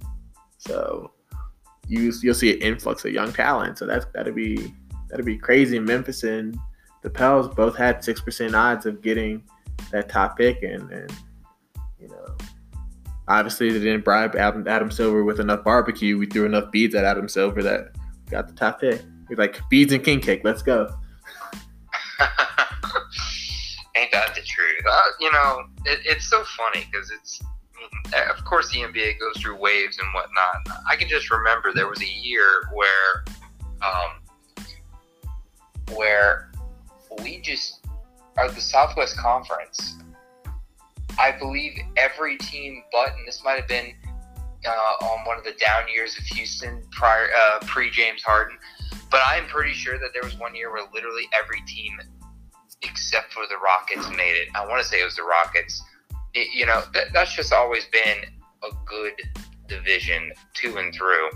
So 0.58 1.12
you 1.86 2.14
you'll 2.24 2.34
see 2.34 2.54
an 2.54 2.62
influx 2.62 3.04
of 3.04 3.12
young 3.12 3.34
talent. 3.34 3.78
So 3.78 3.86
that's 3.86 4.06
that'd 4.14 4.34
be 4.34 4.74
that'd 5.10 5.26
be 5.26 5.38
crazy. 5.38 5.80
Memphis 5.80 6.24
and 6.24 6.58
the 7.02 7.10
Pels 7.10 7.54
both 7.54 7.76
had 7.76 8.02
six 8.06 8.22
percent 8.22 8.56
odds 8.56 8.86
of 8.86 9.02
getting 9.02 9.44
that 9.92 10.08
top 10.08 10.38
pick, 10.38 10.64
and, 10.64 10.90
and 10.94 11.12
you 12.00 12.08
know, 12.08 12.38
obviously 13.28 13.70
they 13.70 13.80
didn't 13.80 14.06
bribe 14.06 14.34
Adam, 14.38 14.66
Adam 14.66 14.90
Silver 14.90 15.26
with 15.26 15.42
enough 15.42 15.66
barbecue. 15.66 16.18
We 16.18 16.26
threw 16.26 16.46
enough 16.46 16.72
beads 16.72 16.96
at 16.96 17.04
Adam 17.04 17.28
Silver 17.28 17.62
that 17.64 17.90
got 18.30 18.48
the 18.48 18.54
top 18.54 18.80
pick. 18.80 19.02
Like 19.36 19.60
beads 19.70 19.94
and 19.94 20.04
king 20.04 20.20
cake. 20.20 20.42
Let's 20.44 20.62
go. 20.62 20.88
Ain't 23.96 24.12
that 24.12 24.36
the 24.36 24.42
truth? 24.42 24.86
Uh, 24.90 25.02
you 25.20 25.32
know, 25.32 25.64
it, 25.86 26.00
it's 26.06 26.30
so 26.30 26.44
funny 26.44 26.88
because 26.92 27.12
it's, 27.12 27.42
of 28.30 28.46
course, 28.46 28.72
the 28.72 28.80
NBA 28.80 29.20
goes 29.20 29.42
through 29.42 29.58
waves 29.58 29.98
and 30.00 30.08
whatnot. 30.14 30.82
I 30.90 30.96
can 30.96 31.08
just 31.10 31.32
remember 31.32 31.74
there 31.74 31.88
was 31.88 32.02
a 32.02 32.08
year 32.08 32.70
where, 32.74 33.26
um, 33.82 34.22
where 35.96 36.52
we 37.24 37.42
just 37.42 37.86
are 38.38 38.50
the 38.50 38.62
Southwest 38.62 39.18
Conference. 39.18 39.98
I 41.20 41.32
believe 41.32 41.74
every 41.96 42.38
team, 42.38 42.84
but 42.92 43.10
and 43.18 43.28
this 43.28 43.42
might 43.44 43.60
have 43.60 43.68
been 43.68 43.94
uh, 44.66 45.06
on 45.06 45.26
one 45.26 45.38
of 45.38 45.44
the 45.44 45.54
down 45.54 45.84
years 45.92 46.18
of 46.18 46.24
Houston 46.26 46.84
prior 46.92 47.30
uh, 47.36 47.60
pre 47.66 47.90
James 47.90 48.22
Harden, 48.24 48.58
but 49.10 49.22
I'm 49.26 49.46
pretty 49.48 49.74
sure 49.74 49.98
that 50.00 50.10
there 50.14 50.24
was 50.24 50.38
one 50.38 50.56
year 50.56 50.72
where 50.72 50.86
literally 50.94 51.28
every 51.38 51.62
team 51.68 52.00
except 52.84 53.34
for 53.34 53.44
the 53.50 53.58
Rockets 53.58 54.10
made 54.16 54.36
it. 54.36 54.50
I 54.54 54.66
want 54.66 54.82
to 54.82 54.88
say 54.88 55.02
it 55.02 55.06
was 55.06 55.16
the 55.16 55.24
Rockets. 55.24 55.82
It, 56.34 56.54
you 56.54 56.66
know, 56.66 56.84
that, 56.94 57.14
that's 57.14 57.36
just 57.36 57.52
always 57.54 57.86
been 57.86 58.30
a 58.64 58.76
good 58.86 59.14
division 59.68 60.32
to 60.56 60.78
and 60.78 60.94
through. 60.94 61.30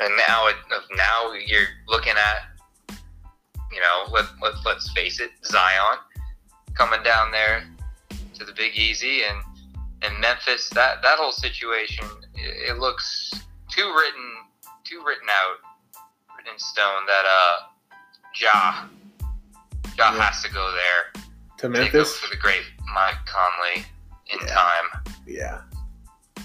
And 0.00 0.12
now, 0.28 0.46
it, 0.48 0.56
now 0.96 1.32
you're 1.32 1.66
looking 1.88 2.12
at, 2.12 2.96
you 3.72 3.80
know, 3.80 4.12
let, 4.12 4.26
let, 4.42 4.54
let's 4.64 4.90
face 4.92 5.20
it, 5.20 5.30
Zion 5.44 5.98
coming 6.74 7.02
down 7.02 7.30
there 7.32 7.64
to 8.34 8.44
the 8.44 8.52
Big 8.52 8.74
Easy 8.76 9.22
and 9.28 9.42
and 10.02 10.20
Memphis. 10.20 10.68
That 10.70 11.02
that 11.02 11.18
whole 11.18 11.32
situation, 11.32 12.04
it, 12.34 12.70
it 12.70 12.78
looks 12.78 13.32
too 13.68 13.92
written, 13.96 14.34
too 14.84 15.02
written 15.04 15.26
out, 15.28 15.56
in 16.52 16.58
stone 16.58 17.06
that 17.06 17.24
uh, 17.26 17.96
Ja 18.40 18.88
Ja 19.96 20.12
Yeah. 20.12 20.22
has 20.22 20.42
to 20.42 20.50
go 20.52 20.70
there. 20.72 21.22
To 21.58 21.68
Memphis, 21.68 22.16
for 22.18 22.30
the 22.30 22.36
great 22.40 22.62
Mike 22.94 23.16
Conley 23.26 23.84
in 24.32 24.38
Yeah. 24.46 24.54
time. 24.54 25.14
yeah. 25.26 25.60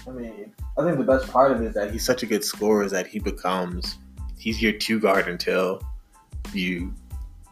I 0.06 0.10
mean, 0.10 0.52
I 0.76 0.82
think 0.84 0.98
the 0.98 1.04
best 1.04 1.28
part 1.28 1.52
of 1.52 1.62
it 1.62 1.66
is 1.68 1.74
that 1.74 1.90
he's 1.92 2.04
such 2.04 2.22
a 2.22 2.26
good 2.26 2.44
scorer 2.44 2.82
is 2.84 2.90
that 2.92 3.06
he 3.06 3.18
becomes 3.20 3.96
he's 4.38 4.60
your 4.60 4.72
two 4.72 4.98
guard 5.00 5.28
until 5.28 5.80
you 6.52 6.92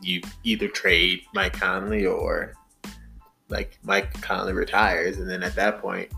you 0.03 0.21
either 0.43 0.67
trade 0.69 1.23
Mike 1.33 1.53
Conley 1.59 2.05
or 2.05 2.55
like 3.49 3.79
Mike 3.85 4.13
Conley 4.21 4.53
retires, 4.53 5.19
and 5.19 5.31
then 5.31 5.43
at 5.43 5.55
that 5.55 5.81
point, 5.81 6.11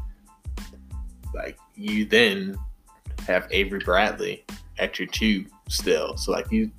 like 1.34 1.58
you 1.76 2.04
then 2.06 2.56
have 3.26 3.46
Avery 3.50 3.80
Bradley 3.80 4.44
at 4.78 4.98
your 4.98 5.08
two 5.08 5.46
still. 5.68 6.16
So 6.16 6.32
like 6.32 6.50
you, 6.50 6.70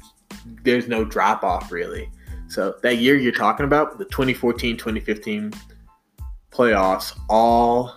there's 0.64 0.88
no 0.88 1.04
drop 1.06 1.44
off 1.44 1.72
really. 1.72 2.10
So 2.48 2.76
that 2.84 2.98
year 2.98 3.16
you're 3.18 3.32
talking 3.32 3.66
about, 3.66 3.98
the 3.98 4.06
2014-2015 4.06 5.56
playoffs, 6.52 7.18
all 7.30 7.96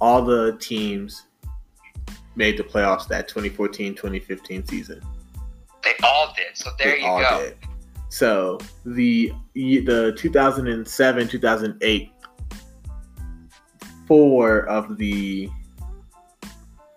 all 0.00 0.22
the 0.22 0.56
teams 0.60 1.24
made 2.36 2.56
the 2.56 2.62
playoffs 2.62 3.08
that 3.08 3.28
2014-2015 3.28 4.68
season. 4.68 5.02
They 5.82 5.92
all 6.04 6.32
did. 6.36 6.56
So 6.56 6.70
there 6.78 6.92
They 6.92 6.98
you 6.98 7.02
go. 7.02 7.40
did. 7.42 7.56
So 8.10 8.58
the 8.86 9.32
the 9.54 10.14
2007 10.16 11.28
2008 11.28 12.12
four 14.06 14.60
of 14.68 14.96
the 14.96 15.50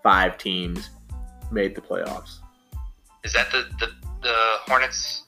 five 0.04 0.38
teams 0.38 0.90
made 1.52 1.76
the 1.76 1.82
playoffs. 1.82 2.40
Is 3.24 3.34
that 3.34 3.52
the 3.52 3.68
the, 3.80 3.88
the 4.22 4.36
Hornets? 4.68 5.24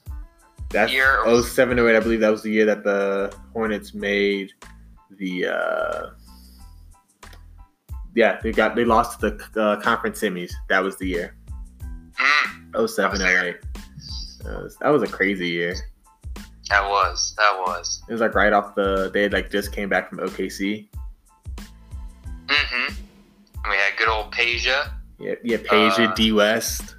That's 0.70 0.92
Year 0.92 1.20
or- 1.24 1.42
07 1.42 1.78
08, 1.78 1.96
I 1.96 2.00
believe 2.00 2.20
that 2.20 2.30
was 2.30 2.42
the 2.42 2.50
year 2.50 2.66
that 2.66 2.82
the 2.82 3.32
Hornets 3.52 3.94
made 3.94 4.52
the 5.18 5.46
uh 5.46 6.10
yeah, 8.14 8.40
they 8.42 8.52
got 8.52 8.74
they 8.74 8.84
lost 8.84 9.20
the 9.20 9.40
uh, 9.56 9.80
conference 9.80 10.20
semis. 10.20 10.52
That 10.68 10.80
was 10.80 10.96
the 10.96 11.06
year. 11.06 11.36
Mm, 12.72 12.88
07 12.88 13.04
I 13.04 13.10
was 13.10 13.18
there. 13.20 13.44
08. 13.44 13.56
That 14.44 14.62
was, 14.62 14.76
that 14.76 14.88
was 14.88 15.02
a 15.02 15.06
crazy 15.06 15.48
year. 15.48 15.74
that 16.68 16.88
was 16.88 17.34
that 17.38 17.58
was. 17.66 18.02
It 18.08 18.12
was 18.12 18.20
like 18.20 18.34
right 18.34 18.52
off 18.52 18.74
the 18.74 19.10
they 19.12 19.22
had 19.22 19.32
like 19.32 19.50
just 19.50 19.72
came 19.72 19.88
back 19.88 20.08
from 20.08 20.18
OKC. 20.18 20.88
Good 23.96 24.08
old 24.08 24.32
Peja. 24.32 24.90
Yeah, 25.18 25.34
yeah, 25.44 25.56
Peja, 25.58 26.10
Uh, 26.10 26.14
D 26.14 26.32
West, 26.32 26.96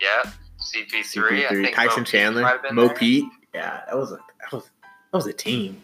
Yeah. 0.00 0.22
CP3. 0.58 1.46
I 1.46 1.48
CP3, 1.54 1.64
think 1.64 1.76
Tyson 1.76 2.00
Mo 2.00 2.04
Chandler, 2.04 2.60
Mo 2.72 2.86
there. 2.86 2.96
Pete. 2.96 3.24
Yeah, 3.54 3.80
that 3.86 3.96
was 3.96 4.12
a 4.12 4.16
that 4.16 4.52
was 4.52 4.64
that 4.64 5.16
was 5.16 5.26
a 5.26 5.32
team. 5.32 5.80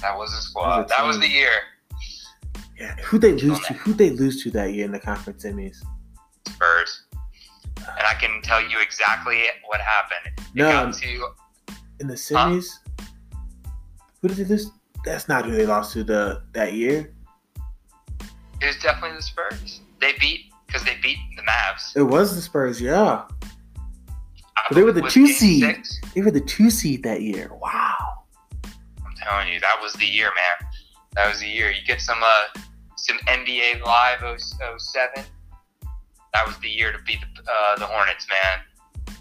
That 0.00 0.16
was 0.16 0.30
a 0.32 0.36
That 0.36 0.42
squad. 0.42 0.76
was 0.82 0.86
a 0.92 0.94
That 0.96 1.06
was 1.06 1.18
the 1.20 1.28
year. 1.28 1.50
Yeah, 2.78 2.94
who 2.96 3.18
they 3.18 3.32
lose 3.32 3.58
to? 3.66 3.72
Who 3.74 3.94
they 3.94 4.10
lose 4.10 4.42
to 4.42 4.50
that 4.52 4.72
year 4.72 4.84
in 4.84 4.92
the 4.92 4.98
conference 5.00 5.44
semis? 5.44 5.76
Spurs. 6.48 7.02
And 7.78 8.06
I 8.06 8.14
can 8.14 8.42
tell 8.42 8.60
you 8.60 8.78
exactly 8.80 9.44
what 9.66 9.80
happened. 9.80 10.34
It 10.38 10.42
No, 10.54 10.70
got 10.70 10.94
to 10.94 11.28
in 12.00 12.06
the 12.08 12.14
semis. 12.14 12.66
Who 14.20 14.28
did 14.28 14.36
they 14.38 14.44
lose? 14.44 14.70
That's 15.04 15.28
not 15.28 15.44
who 15.44 15.52
they 15.52 15.66
lost 15.66 15.92
to 15.94 16.02
the 16.04 16.42
that 16.52 16.72
year. 16.74 17.14
It 18.60 18.66
was 18.66 18.76
definitely 18.78 19.16
the 19.16 19.22
Spurs. 19.22 19.80
They 20.00 20.12
beat 20.20 20.52
because 20.66 20.84
they 20.84 20.96
beat 21.02 21.18
the 21.36 21.42
Mavs. 21.42 21.96
It 21.96 22.02
was 22.02 22.34
the 22.34 22.42
Spurs. 22.42 22.80
Yeah, 22.80 23.24
But 24.68 24.74
they 24.74 24.82
were 24.82 24.92
the 24.92 25.00
believe 25.00 25.02
it 25.02 25.04
was 25.04 25.14
two 25.14 25.26
seed. 25.28 25.62
six. 25.62 26.00
they 26.14 26.22
were 26.22 26.30
the 26.30 26.40
two 26.40 26.70
seed 26.70 27.02
that 27.04 27.22
year. 27.22 27.50
Wow. 27.60 28.24
I'm 28.64 29.14
telling 29.16 29.52
you, 29.52 29.60
that 29.60 29.78
was 29.80 29.92
the 29.94 30.06
year, 30.06 30.26
man. 30.34 30.68
That 31.14 31.28
was 31.28 31.40
the 31.40 31.46
year. 31.48 31.70
You 31.70 31.84
get 31.86 32.00
some 32.00 32.18
uh, 32.22 32.60
some 32.96 33.18
NBA 33.28 33.84
Live 33.84 34.20
07. 34.40 35.24
That 36.32 36.46
was 36.46 36.58
the 36.58 36.68
year 36.68 36.92
to 36.92 36.98
beat 37.06 37.18
the, 37.20 37.42
uh, 37.50 37.78
the 37.78 37.86
Hornets, 37.86 38.26
man. 38.28 38.60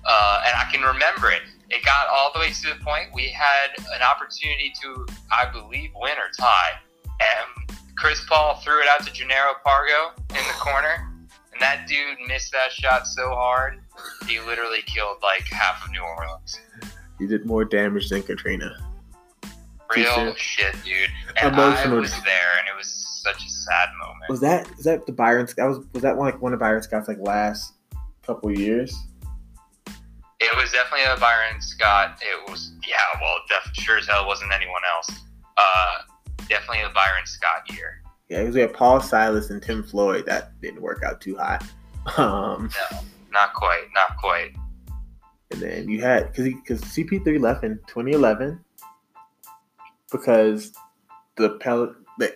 Uh, 0.08 0.44
and 0.46 0.56
I 0.56 0.70
can 0.72 0.82
remember 0.82 1.30
it. 1.32 1.42
It 1.70 1.84
got 1.86 2.08
all 2.08 2.32
the 2.34 2.40
way 2.40 2.50
to 2.52 2.62
the 2.70 2.84
point 2.84 3.10
we 3.14 3.28
had 3.30 3.70
an 3.96 4.02
opportunity 4.02 4.74
to, 4.82 5.06
I 5.32 5.50
believe, 5.52 5.92
win 5.96 6.14
or 6.18 6.30
tie. 6.38 6.80
And 7.06 7.78
Chris 7.98 8.24
Paul 8.28 8.56
threw 8.64 8.80
it 8.82 8.88
out 8.90 9.06
to 9.06 9.12
Jannero 9.12 9.54
Pargo 9.66 10.18
in 10.30 10.36
the 10.36 10.54
corner. 10.60 11.12
And 11.54 11.62
that 11.62 11.88
dude 11.88 12.18
missed 12.28 12.52
that 12.52 12.72
shot 12.72 13.08
so 13.08 13.30
hard, 13.30 13.80
he 14.28 14.40
literally 14.42 14.82
killed 14.86 15.18
like 15.24 15.46
half 15.46 15.86
of 15.86 15.92
New 15.92 16.02
Orleans. 16.02 16.60
He 17.18 17.28
did 17.28 17.46
more 17.46 17.64
damage 17.64 18.10
than 18.10 18.24
Katrina. 18.24 18.76
Real 19.96 20.36
shit, 20.36 20.76
dude. 20.84 21.10
And 21.42 21.54
Emotional. 21.54 21.98
I 21.98 22.00
was 22.02 22.12
there, 22.12 22.60
and 22.60 22.68
it 22.68 22.76
was 22.76 23.22
such 23.24 23.46
a 23.46 23.50
sad 23.50 23.90
moment. 24.02 24.30
Was 24.30 24.42
that 24.42 24.70
is 24.78 24.84
that 24.84 25.06
the 25.06 25.14
Byron? 25.14 25.48
That 25.56 25.66
was 25.66 25.80
was 25.94 26.02
that 26.02 26.18
one 26.18 26.26
like 26.26 26.42
one 26.42 26.54
of 26.54 26.60
Byron 26.60 26.82
Scott's 26.82 27.08
like 27.08 27.20
last 27.20 27.74
couple 28.26 28.52
years? 28.52 28.94
It 30.40 30.56
was 30.58 30.72
definitely 30.72 31.06
a 31.06 31.18
Byron 31.20 31.62
Scott. 31.62 32.20
It 32.22 32.52
was, 32.52 32.74
yeah, 32.88 32.98
well, 33.22 33.38
def- 33.48 33.74
sure 33.74 33.98
as 33.98 34.08
hell 34.08 34.28
wasn't 34.28 34.52
anyone 34.52 34.82
else. 34.94 35.10
Uh, 35.58 36.00
definitely 36.50 36.82
a 36.84 36.90
Byron 36.90 37.26
Scott 37.26 37.72
year. 37.72 38.02
Yeah, 38.30 38.40
because 38.42 38.56
we 38.56 38.62
had 38.62 38.74
Paul 38.74 39.02
Silas 39.02 39.50
and 39.52 39.62
Tim 39.62 39.84
Floyd. 39.84 40.26
That 40.26 40.60
didn't 40.62 40.82
work 40.82 41.04
out 41.04 41.22
too 41.22 41.36
hot. 41.38 41.64
Um, 42.18 42.70
No, 42.92 43.00
not 43.32 43.54
quite, 43.56 43.86
not 43.96 44.16
quite. 44.18 44.52
and 45.52 45.60
then 45.60 45.90
you 45.90 46.02
had 46.02 46.32
because 46.32 46.46
because 46.54 46.82
CP3 46.82 47.40
left 47.42 47.64
in 47.64 47.80
2011 47.88 48.60
because 50.12 50.72
the 51.36 51.52
pellet 51.60 51.92
they, 52.20 52.30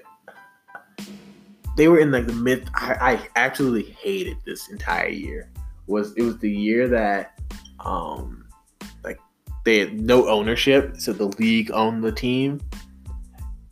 they 1.77 1.87
were 1.87 1.99
in 1.99 2.11
like 2.11 2.25
the 2.25 2.33
mid. 2.33 2.67
I, 2.73 2.95
I 3.13 3.27
actually 3.35 3.83
hated 3.83 4.37
this 4.45 4.69
entire 4.69 5.09
year. 5.09 5.51
Was 5.87 6.13
it 6.15 6.23
was 6.23 6.37
the 6.39 6.51
year 6.51 6.87
that 6.87 7.39
um 7.79 8.45
like 9.03 9.19
they 9.65 9.77
had 9.79 10.01
no 10.01 10.27
ownership, 10.27 10.97
so 10.97 11.13
the 11.13 11.25
league 11.39 11.69
owned 11.71 12.03
the 12.03 12.11
team. 12.11 12.59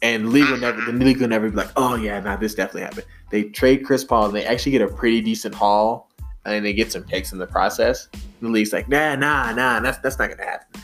And 0.01 0.25
the 0.25 0.29
league 0.29 0.49
will 0.49 0.57
never, 0.57 0.79
the 0.79 0.91
league 0.91 1.19
will 1.19 1.27
never 1.27 1.49
be 1.49 1.55
like, 1.55 1.71
oh 1.75 1.95
yeah, 1.95 2.19
nah, 2.19 2.37
this 2.37 2.53
definitely 2.53 2.81
happened. 2.83 3.05
They 3.31 3.43
trade 3.45 3.83
Chris 3.83 4.03
Paul, 4.03 4.27
and 4.27 4.35
they 4.35 4.45
actually 4.45 4.73
get 4.73 4.81
a 4.81 4.87
pretty 4.87 5.21
decent 5.21 5.55
haul, 5.55 6.11
and 6.45 6.63
they 6.63 6.73
get 6.73 6.91
some 6.91 7.03
picks 7.03 7.33
in 7.33 7.39
the 7.39 7.47
process. 7.47 8.07
The 8.41 8.47
league's 8.47 8.73
like, 8.73 8.87
nah, 8.87 9.15
nah, 9.15 9.51
nah, 9.53 9.79
that's 9.79 9.97
that's 9.99 10.19
not 10.19 10.29
gonna 10.29 10.45
happen. 10.45 10.81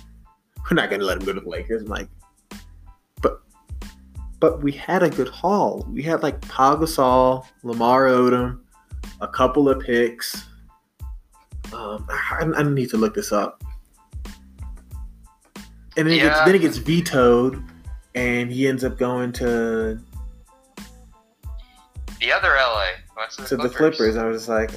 We're 0.70 0.76
not 0.76 0.90
gonna 0.90 1.04
let 1.04 1.18
him 1.18 1.26
go 1.26 1.34
to 1.34 1.42
the 1.42 1.50
Lakers. 1.50 1.84
I'm 1.84 1.90
like, 1.90 2.08
but 3.22 3.44
but 4.40 4.64
we 4.64 4.72
had 4.72 5.04
a 5.04 5.10
good 5.10 5.30
haul. 5.30 5.88
We 5.92 6.02
had 6.02 6.24
like 6.24 6.42
Pau 6.48 6.76
Gasol, 6.76 7.46
Lamar 7.62 8.06
Odom, 8.06 8.62
a 9.22 9.28
couple 9.28 9.70
of 9.70 9.80
picks. 9.80 10.46
Um, 11.72 12.08
I, 12.10 12.50
I 12.56 12.64
need 12.64 12.90
to 12.90 12.98
look 12.98 13.14
this 13.14 13.32
up. 13.32 13.64
And 15.96 16.08
then, 16.08 16.16
it 16.16 16.18
gets, 16.20 16.40
then 16.46 16.56
it 16.56 16.60
gets 16.60 16.78
vetoed, 16.78 17.64
and 18.16 18.52
he 18.52 18.68
ends 18.68 18.84
up 18.84 18.98
going 18.98 19.32
to 19.34 20.00
The 22.20 22.32
other 22.32 22.50
LA, 22.50 22.86
what's 23.16 23.36
the 23.38 23.46
to 23.46 23.58
the 23.58 23.70
Clippers. 23.70 24.16
I 24.18 24.26
was 24.26 24.48
like, 24.48 24.72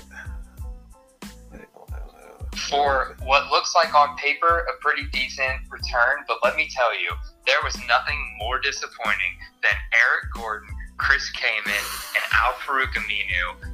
For 2.69 3.17
what 3.23 3.51
looks 3.51 3.75
like 3.75 3.95
on 3.95 4.17
paper 4.17 4.67
a 4.69 4.81
pretty 4.81 5.05
decent 5.13 5.61
return, 5.71 6.25
but 6.27 6.39
let 6.43 6.57
me 6.57 6.69
tell 6.75 6.99
you, 6.99 7.11
there 7.47 7.59
was 7.63 7.77
nothing 7.87 8.19
more 8.39 8.59
disappointing 8.61 9.37
than 9.63 9.73
Eric 9.93 10.33
Gordon, 10.35 10.69
Chris 10.97 11.31
Kaman, 11.31 11.63
and 11.67 12.25
Al 12.33 12.53
Farouk 12.65 12.93
Aminu. 12.95 13.73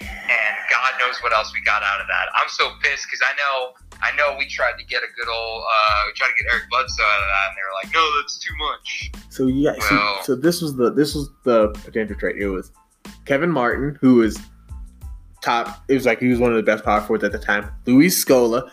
And 0.00 0.56
God 0.70 0.92
knows 1.00 1.18
what 1.22 1.32
else 1.32 1.52
we 1.52 1.60
got 1.64 1.82
out 1.82 2.00
of 2.00 2.06
that. 2.06 2.26
I'm 2.40 2.48
so 2.48 2.70
pissed 2.82 3.06
because 3.10 3.20
I 3.20 3.34
know, 3.36 3.74
I 4.02 4.14
know 4.16 4.36
we 4.38 4.46
tried 4.46 4.78
to 4.78 4.84
get 4.84 5.02
a 5.02 5.06
good 5.16 5.28
old, 5.28 5.62
uh, 5.62 5.96
we 6.06 6.12
tried 6.14 6.28
to 6.28 6.42
get 6.42 6.52
Eric 6.52 6.64
Bledsoe 6.70 7.02
out 7.02 7.20
of 7.20 7.26
that, 7.28 7.48
and 7.48 7.56
they 7.56 7.62
were 7.62 7.76
like, 7.82 7.94
"No, 7.94 8.20
that's 8.20 8.38
too 8.38 8.54
much." 8.58 9.10
So 9.28 9.46
yeah, 9.46 9.74
Well- 9.90 10.22
so 10.22 10.34
this 10.34 10.60
was 10.62 10.76
the 10.76 10.90
this 10.92 11.14
was 11.14 11.30
the 11.44 11.68
potential 11.84 12.16
trade. 12.16 12.36
It 12.36 12.48
was 12.48 12.72
Kevin 13.26 13.50
Martin, 13.50 13.98
who 14.00 14.16
was 14.16 14.38
top. 15.42 15.82
It 15.88 15.94
was 15.94 16.06
like 16.06 16.20
he 16.20 16.28
was 16.28 16.38
one 16.38 16.50
of 16.50 16.56
the 16.56 16.62
best 16.62 16.84
power 16.84 17.00
forwards 17.00 17.24
at 17.24 17.32
the 17.32 17.38
time. 17.38 17.70
Luis 17.86 18.22
Scola, 18.24 18.70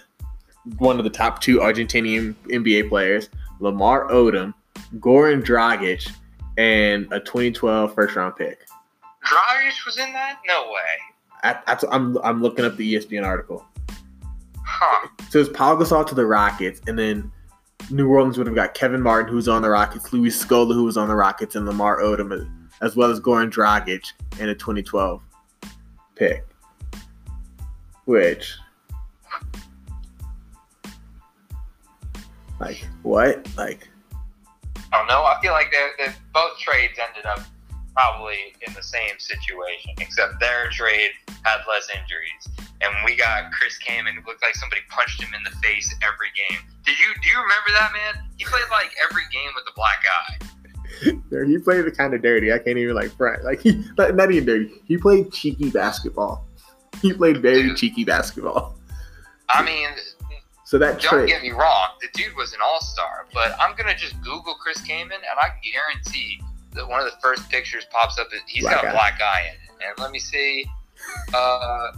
one 0.78 0.98
of 0.98 1.04
the 1.04 1.10
top 1.10 1.42
two 1.42 1.58
Argentinian 1.60 2.34
NBA 2.50 2.90
players. 2.90 3.30
Lamar 3.60 4.08
Odom, 4.10 4.54
Goran 5.00 5.44
Dragic, 5.44 6.12
and 6.58 7.12
a 7.12 7.20
2012 7.20 7.94
first 7.96 8.16
round 8.16 8.36
pick. 8.36 8.68
Dragic 9.26 9.86
was 9.86 9.98
in 9.98 10.14
that? 10.14 10.40
No 10.48 10.68
way. 10.72 11.00
I, 11.44 11.78
I'm 11.92 12.18
I'm 12.24 12.42
looking 12.42 12.66
up 12.66 12.76
the 12.78 12.96
ESPN 12.96 13.26
article. 13.26 13.66
Huh. 14.70 15.08
So 15.30 15.40
it's 15.40 15.50
Paul 15.50 15.78
Gasol 15.78 16.06
to 16.08 16.16
the 16.16 16.26
Rockets, 16.26 16.82
and 16.88 17.00
then 17.00 17.32
New 17.90 18.10
Orleans 18.10 18.38
would 18.38 18.48
have 18.48 18.56
got 18.56 18.74
Kevin 18.74 19.02
Martin, 19.02 19.30
who 19.30 19.38
was 19.38 19.48
on 19.48 19.62
the 19.62 19.70
Rockets, 19.70 20.12
Luis 20.12 20.44
Scola, 20.44 20.74
who 20.74 20.84
was 20.84 20.98
on 20.98 21.08
the 21.08 21.16
Rockets, 21.16 21.56
and 21.56 21.66
Lamar 21.66 22.00
Odom, 22.02 22.50
as 22.82 22.96
well 22.96 23.10
as 23.10 23.20
Goran 23.22 23.50
Dragic, 23.50 24.12
and 24.40 24.50
a 24.50 24.56
2012 24.56 25.22
pick. 26.16 26.46
Which, 28.06 28.56
like, 32.60 32.86
what? 33.04 33.48
Like, 33.58 33.88
I 34.92 34.98
don't 34.98 35.08
know. 35.08 35.24
I 35.24 35.40
feel 35.42 35.54
like 35.54 35.72
they 35.72 36.06
they 36.06 36.12
both 36.34 36.58
trades 36.60 37.00
ended 37.10 37.26
up 37.26 37.40
probably 37.96 38.54
in 38.66 38.74
the 38.74 38.84
same 38.84 39.18
situation, 39.18 39.94
except 40.00 40.40
their 40.40 40.70
trade 40.70 41.12
had 41.44 41.60
less 41.68 41.88
injuries. 41.90 42.67
And 42.82 42.94
we 43.06 43.16
got 43.16 43.52
Chris 43.52 43.78
Kaman, 43.80 44.14
who 44.16 44.22
looked 44.30 44.44
like 44.44 44.56
somebody 44.56 44.82
punched 44.90 45.22
him 45.22 45.34
in 45.34 45.42
the 45.44 45.50
face 45.60 45.94
every 46.04 46.28
game. 46.36 46.60
Did 46.86 47.00
you 47.00 47.08
do 47.22 47.28
you 47.30 47.36
remember 47.36 47.72
that 47.74 47.92
man? 47.94 48.24
He 48.38 48.46
played 48.46 48.64
like 48.72 48.92
every 49.10 49.24
game 49.34 49.50
with 49.56 49.66
a 49.68 49.74
black 49.76 50.04
eye. 50.08 51.46
he 51.48 51.58
played 51.58 51.86
it 51.86 51.98
kind 51.98 52.14
of 52.14 52.22
dirty. 52.22 52.54
I 52.54 52.60
can't 52.60 52.78
even 52.78 52.96
like 52.96 53.16
front. 53.18 53.44
Like 53.44 53.62
he, 53.62 53.84
not, 53.98 54.16
not 54.16 54.32
even 54.32 54.46
dirty. 54.46 54.72
He 54.86 54.98
played 54.98 55.32
cheeky 55.34 55.70
basketball. 55.72 56.46
He 57.02 57.14
played 57.14 57.42
very 57.42 57.64
Dude. 57.64 57.78
cheeky 57.78 58.04
basketball. 58.04 58.76
I 59.50 59.64
mean, 59.64 59.90
So 60.66 60.78
that 60.78 61.00
don't 61.02 61.12
trade. 61.20 61.28
get 61.30 61.42
me 61.42 61.52
wrong, 61.52 61.90
the 62.02 62.08
dude 62.14 62.36
was 62.36 62.54
an 62.54 62.60
all 62.64 62.82
star. 62.82 63.26
But 63.34 63.56
I'm 63.60 63.76
gonna 63.76 63.96
just 63.96 64.20
Google 64.22 64.56
Chris 64.56 64.82
Kaman, 64.82 65.12
and 65.12 65.40
I 65.40 65.50
guarantee 65.64 66.42
that 66.74 66.88
one 66.88 67.00
of 67.00 67.06
the 67.06 67.18
first 67.22 67.50
pictures 67.50 67.86
pops 67.92 68.18
up. 68.20 68.28
He's 68.48 68.64
Black 68.64 68.76
got 68.76 68.86
a 68.86 68.90
eye. 68.90 68.92
black 68.92 69.22
eye 69.22 69.46
in 69.50 69.54
it. 69.56 69.90
And 69.90 70.00
let 70.00 70.12
me 70.12 70.20
see. 70.20 70.66
Uh, 71.34 71.92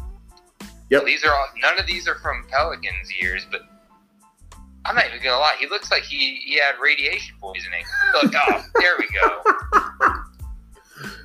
Yep. 0.89 1.05
These 1.05 1.23
are 1.23 1.33
all, 1.33 1.47
none 1.61 1.79
of 1.79 1.85
these 1.85 2.07
are 2.07 2.15
from 2.15 2.45
Pelicans 2.49 3.11
years, 3.21 3.45
but 3.49 3.61
I'm 4.85 4.95
not 4.95 5.05
even 5.07 5.21
gonna 5.23 5.37
lie. 5.37 5.55
He 5.59 5.67
looks 5.67 5.91
like 5.91 6.03
he, 6.03 6.37
he 6.37 6.57
had 6.57 6.75
radiation 6.81 7.35
poisoning. 7.39 7.83
Look, 8.13 8.33
oh, 8.35 8.63
there 8.79 8.95
we 8.97 9.07
go. 9.13 10.15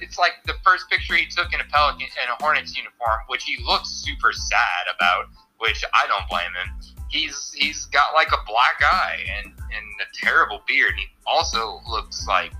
It's 0.01 0.19
like 0.19 0.33
the 0.47 0.55
first 0.65 0.89
picture 0.89 1.17
he 1.17 1.27
took 1.27 1.53
in 1.53 1.61
a 1.61 1.65
Pelican 1.65 2.07
in 2.07 2.31
a 2.31 2.43
Hornets 2.43 2.77
uniform, 2.77 3.21
which 3.29 3.45
he 3.45 3.57
looks 3.65 3.89
super 3.89 4.33
sad 4.33 4.85
about. 4.95 5.27
Which 5.59 5.85
I 5.95 6.07
don't 6.07 6.29
blame 6.29 6.51
him. 6.55 6.95
He's 7.09 7.53
he's 7.57 7.87
got 7.87 8.13
like 8.13 8.29
a 8.29 8.45
black 8.47 8.81
eye 8.83 9.25
and 9.39 9.47
and 9.47 9.87
a 10.01 10.27
terrible 10.27 10.63
beard. 10.67 10.95
He 10.97 11.07
also 11.27 11.81
looks 11.89 12.27
like 12.29 12.53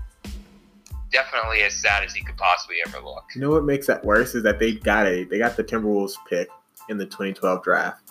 definitely 1.11 1.61
as 1.61 1.73
sad 1.73 2.03
as 2.03 2.13
he 2.13 2.23
could 2.23 2.37
possibly 2.37 2.77
ever 2.85 2.99
look. 2.99 3.25
You 3.35 3.41
know 3.41 3.51
what 3.51 3.63
makes 3.63 3.85
that 3.87 4.03
worse 4.03 4.33
is 4.33 4.43
that 4.43 4.59
they 4.59 4.73
got 4.73 5.07
a 5.07 5.23
they 5.25 5.37
got 5.37 5.55
the 5.55 5.63
Timberwolves 5.63 6.15
pick 6.27 6.49
in 6.89 6.97
the 6.97 7.05
2012 7.05 7.63
draft. 7.63 8.09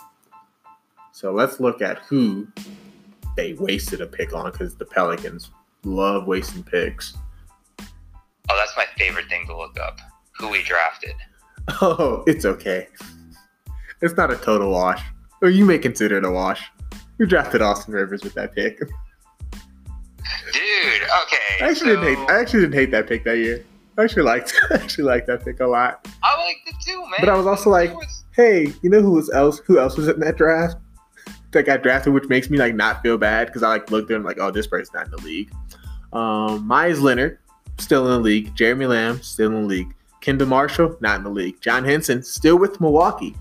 So 1.12 1.32
let's 1.32 1.60
look 1.60 1.80
at 1.80 1.98
who 1.98 2.46
they 3.36 3.54
wasted 3.54 4.00
a 4.00 4.06
pick 4.06 4.34
on 4.34 4.50
because 4.50 4.74
the 4.76 4.84
Pelicans 4.84 5.50
love 5.84 6.26
wasting 6.26 6.62
picks. 6.62 7.14
Oh, 7.80 8.56
that's 8.56 8.72
my 8.76 8.84
favorite 8.98 9.28
thing 9.28 9.46
to 9.46 9.56
look 9.56 9.78
up. 9.78 10.00
Who 10.38 10.48
we 10.48 10.62
drafted. 10.62 11.14
Oh, 11.80 12.22
it's 12.26 12.44
okay. 12.44 12.88
It's 14.02 14.14
not 14.18 14.30
a 14.30 14.36
total 14.36 14.70
wash, 14.70 15.02
or 15.40 15.48
you 15.48 15.64
may 15.64 15.78
consider 15.78 16.18
it 16.18 16.24
a 16.26 16.30
wash. 16.30 16.62
We 17.16 17.24
drafted 17.24 17.62
Austin 17.62 17.94
Rivers 17.94 18.22
with 18.22 18.34
that 18.34 18.54
pick. 18.54 18.78
Dude, 18.78 18.92
okay. 20.52 21.64
I 21.64 21.70
actually 21.70 21.94
so 21.94 22.00
didn't 22.00 22.04
hate. 22.16 22.30
I 22.30 22.38
actually 22.40 22.60
didn't 22.60 22.74
hate 22.74 22.90
that 22.90 23.06
pick 23.08 23.24
that 23.24 23.38
year. 23.38 23.64
I 23.96 24.02
actually 24.04 24.24
liked. 24.24 24.52
I 24.70 24.74
actually 24.74 25.04
liked 25.04 25.26
that 25.28 25.42
pick 25.44 25.60
a 25.60 25.66
lot. 25.66 26.06
I 26.22 26.36
liked 26.44 26.60
it 26.66 26.74
too, 26.84 27.00
man. 27.02 27.20
But 27.20 27.28
I 27.30 27.34
was 27.36 27.46
also 27.46 27.70
like, 27.70 27.94
was- 27.94 28.23
hey, 28.34 28.72
you 28.82 28.90
know 28.90 29.00
who 29.00 29.12
was 29.12 29.30
else? 29.30 29.60
Who 29.66 29.78
else 29.78 29.96
was 29.96 30.08
in 30.08 30.20
that 30.20 30.36
draft? 30.36 30.76
That 31.52 31.66
got 31.66 31.82
drafted, 31.82 32.12
which 32.12 32.28
makes 32.28 32.50
me 32.50 32.58
like 32.58 32.74
not 32.74 33.02
feel 33.02 33.16
bad 33.16 33.46
because 33.46 33.62
I 33.62 33.68
like 33.68 33.90
looked 33.90 34.10
at 34.10 34.16
him 34.16 34.24
like, 34.24 34.38
oh, 34.40 34.50
this 34.50 34.66
person's 34.66 34.92
not 34.92 35.06
in 35.06 35.10
the 35.12 35.18
league. 35.18 35.52
Um, 36.12 36.66
Meyers 36.66 37.00
Leonard 37.00 37.38
still 37.78 38.04
in 38.06 38.10
the 38.10 38.18
league. 38.18 38.54
Jeremy 38.54 38.86
Lamb 38.86 39.22
still 39.22 39.48
in 39.48 39.62
the 39.62 39.68
league. 39.68 39.94
Kendall 40.20 40.48
Marshall 40.48 40.96
not 41.00 41.18
in 41.18 41.24
the 41.24 41.30
league. 41.30 41.60
John 41.60 41.84
Henson 41.84 42.22
still 42.22 42.58
with 42.58 42.80
Milwaukee. 42.80 43.36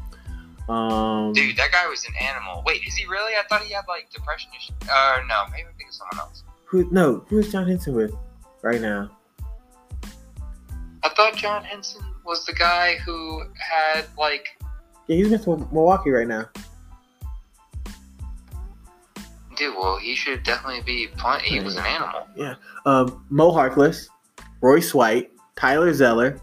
Um, 0.70 1.34
dude, 1.34 1.58
that 1.58 1.72
guy 1.72 1.88
was 1.88 2.06
an 2.06 2.14
animal. 2.22 2.64
Wait, 2.66 2.82
is 2.88 2.96
he 2.96 3.06
really? 3.06 3.34
I 3.34 3.44
thought 3.50 3.62
he 3.64 3.74
had 3.74 3.84
like 3.88 4.10
depression 4.12 4.50
issues. 4.58 4.76
Uh, 4.90 5.20
no, 5.28 5.44
maybe 5.52 5.64
I'm 5.64 5.74
thinking 5.78 5.88
of 5.90 5.94
someone 5.94 6.20
else. 6.20 6.44
who? 6.66 6.90
No, 6.92 7.26
who 7.28 7.40
is 7.40 7.52
John 7.52 7.68
Henson 7.68 7.96
with 7.96 8.14
right 8.62 8.82
now? 8.82 9.12
I 11.04 11.10
thought 11.10 11.36
John 11.36 11.64
Henson 11.64 12.02
was 12.26 12.46
the 12.46 12.54
guy 12.54 12.96
who 13.06 13.44
had 13.58 14.06
like. 14.18 14.48
Yeah, 15.08 15.18
he's 15.18 15.30
with 15.30 15.48
Milwaukee 15.48 16.12
right 16.12 16.28
now. 16.28 16.50
Dude, 19.56 19.76
well, 19.76 19.98
he 19.98 20.16
should 20.16 20.44
definitely 20.44 20.82
be 20.82 21.08
playing. 21.18 21.44
He 21.44 21.60
was 21.60 21.76
an 21.76 21.86
animal. 21.86 22.28
Yeah. 22.36 22.56
Um, 22.86 23.26
Mo 23.30 23.52
Harkless, 23.52 24.08
Royce 24.62 24.94
White, 24.94 25.32
Tyler 25.56 25.94
Zeller, 25.94 26.39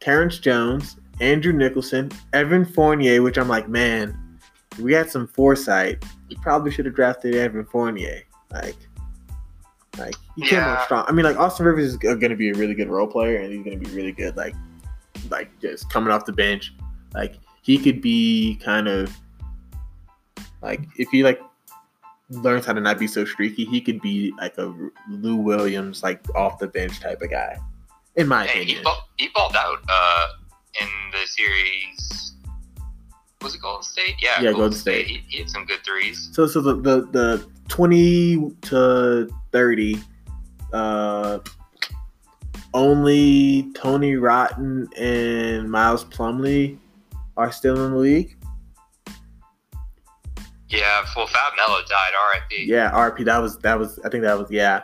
Terrence 0.00 0.38
Jones, 0.38 0.96
Andrew 1.20 1.52
Nicholson, 1.52 2.10
Evan 2.34 2.64
Fournier, 2.64 3.22
which 3.22 3.38
I'm 3.38 3.48
like, 3.48 3.68
man, 3.68 4.38
we 4.80 4.92
had 4.92 5.10
some 5.10 5.26
foresight. 5.26 6.04
We 6.28 6.36
probably 6.36 6.70
should 6.72 6.84
have 6.84 6.94
drafted 6.94 7.34
Evan 7.36 7.64
Fournier. 7.64 8.22
Like, 8.52 8.76
like 9.96 10.14
he 10.36 10.42
came 10.42 10.58
Yeah. 10.58 10.74
out 10.74 10.84
strong. 10.84 11.04
I 11.08 11.12
mean, 11.12 11.24
like 11.24 11.38
Austin 11.38 11.64
Rivers 11.64 11.84
is 11.86 11.96
going 11.96 12.20
to 12.20 12.36
be 12.36 12.50
a 12.50 12.54
really 12.54 12.74
good 12.74 12.88
role 12.90 13.06
player, 13.06 13.38
and 13.40 13.52
he's 13.52 13.64
going 13.64 13.80
to 13.80 13.88
be 13.88 13.94
really 13.96 14.12
good. 14.12 14.36
Like, 14.36 14.54
like 15.30 15.58
just 15.60 15.88
coming 15.90 16.12
off 16.12 16.26
the 16.26 16.32
bench. 16.32 16.74
Like 17.14 17.36
he 17.64 17.78
could 17.78 18.00
be 18.02 18.60
kind 18.62 18.88
of 18.88 19.10
like 20.62 20.80
if 20.98 21.08
he 21.08 21.22
like 21.24 21.40
learns 22.28 22.66
how 22.66 22.74
to 22.74 22.80
not 22.80 22.98
be 22.98 23.06
so 23.06 23.24
streaky, 23.24 23.64
he 23.64 23.80
could 23.80 24.00
be 24.02 24.32
like 24.38 24.56
a 24.58 24.72
Lou 25.10 25.36
Williams, 25.36 26.02
like 26.02 26.20
off 26.36 26.58
the 26.58 26.66
bench 26.68 27.00
type 27.00 27.22
of 27.22 27.30
guy. 27.30 27.56
In 28.16 28.28
my 28.28 28.46
Hey, 28.46 28.58
he, 28.58 28.62
opinion. 28.72 28.84
ball, 28.84 29.08
he 29.16 29.28
balled 29.34 29.56
out 29.56 29.78
uh, 29.88 30.26
in 30.80 30.88
the 31.12 31.26
series. 31.26 32.34
Was 33.42 33.54
it 33.54 33.62
Golden 33.62 33.82
State? 33.82 34.14
Yeah, 34.22 34.40
Yeah, 34.42 34.52
Golden 34.52 34.72
State. 34.72 35.06
He, 35.06 35.22
he 35.28 35.38
had 35.38 35.50
some 35.50 35.64
good 35.64 35.82
threes. 35.84 36.28
So 36.32 36.46
so 36.46 36.60
the 36.60 36.74
the, 36.76 37.00
the 37.12 37.46
twenty 37.68 38.50
to 38.62 39.28
thirty, 39.52 39.98
uh, 40.72 41.38
only 42.72 43.70
Tony 43.74 44.16
Wroten 44.16 44.88
and 44.98 45.70
Miles 45.70 46.04
Plumlee 46.04 46.78
are 47.36 47.50
still 47.52 47.84
in 47.84 47.92
the 47.92 47.96
league. 47.98 48.36
Yeah, 50.68 51.04
well, 51.14 51.26
Fab 51.26 51.52
Melo 51.56 51.80
died. 51.88 52.12
R.I.P. 52.32 52.64
Yeah, 52.64 52.90
RP. 52.90 53.24
That 53.24 53.38
was 53.38 53.58
that 53.58 53.78
was 53.78 53.98
I 54.04 54.08
think 54.08 54.22
that 54.24 54.36
was 54.38 54.50
yeah. 54.50 54.82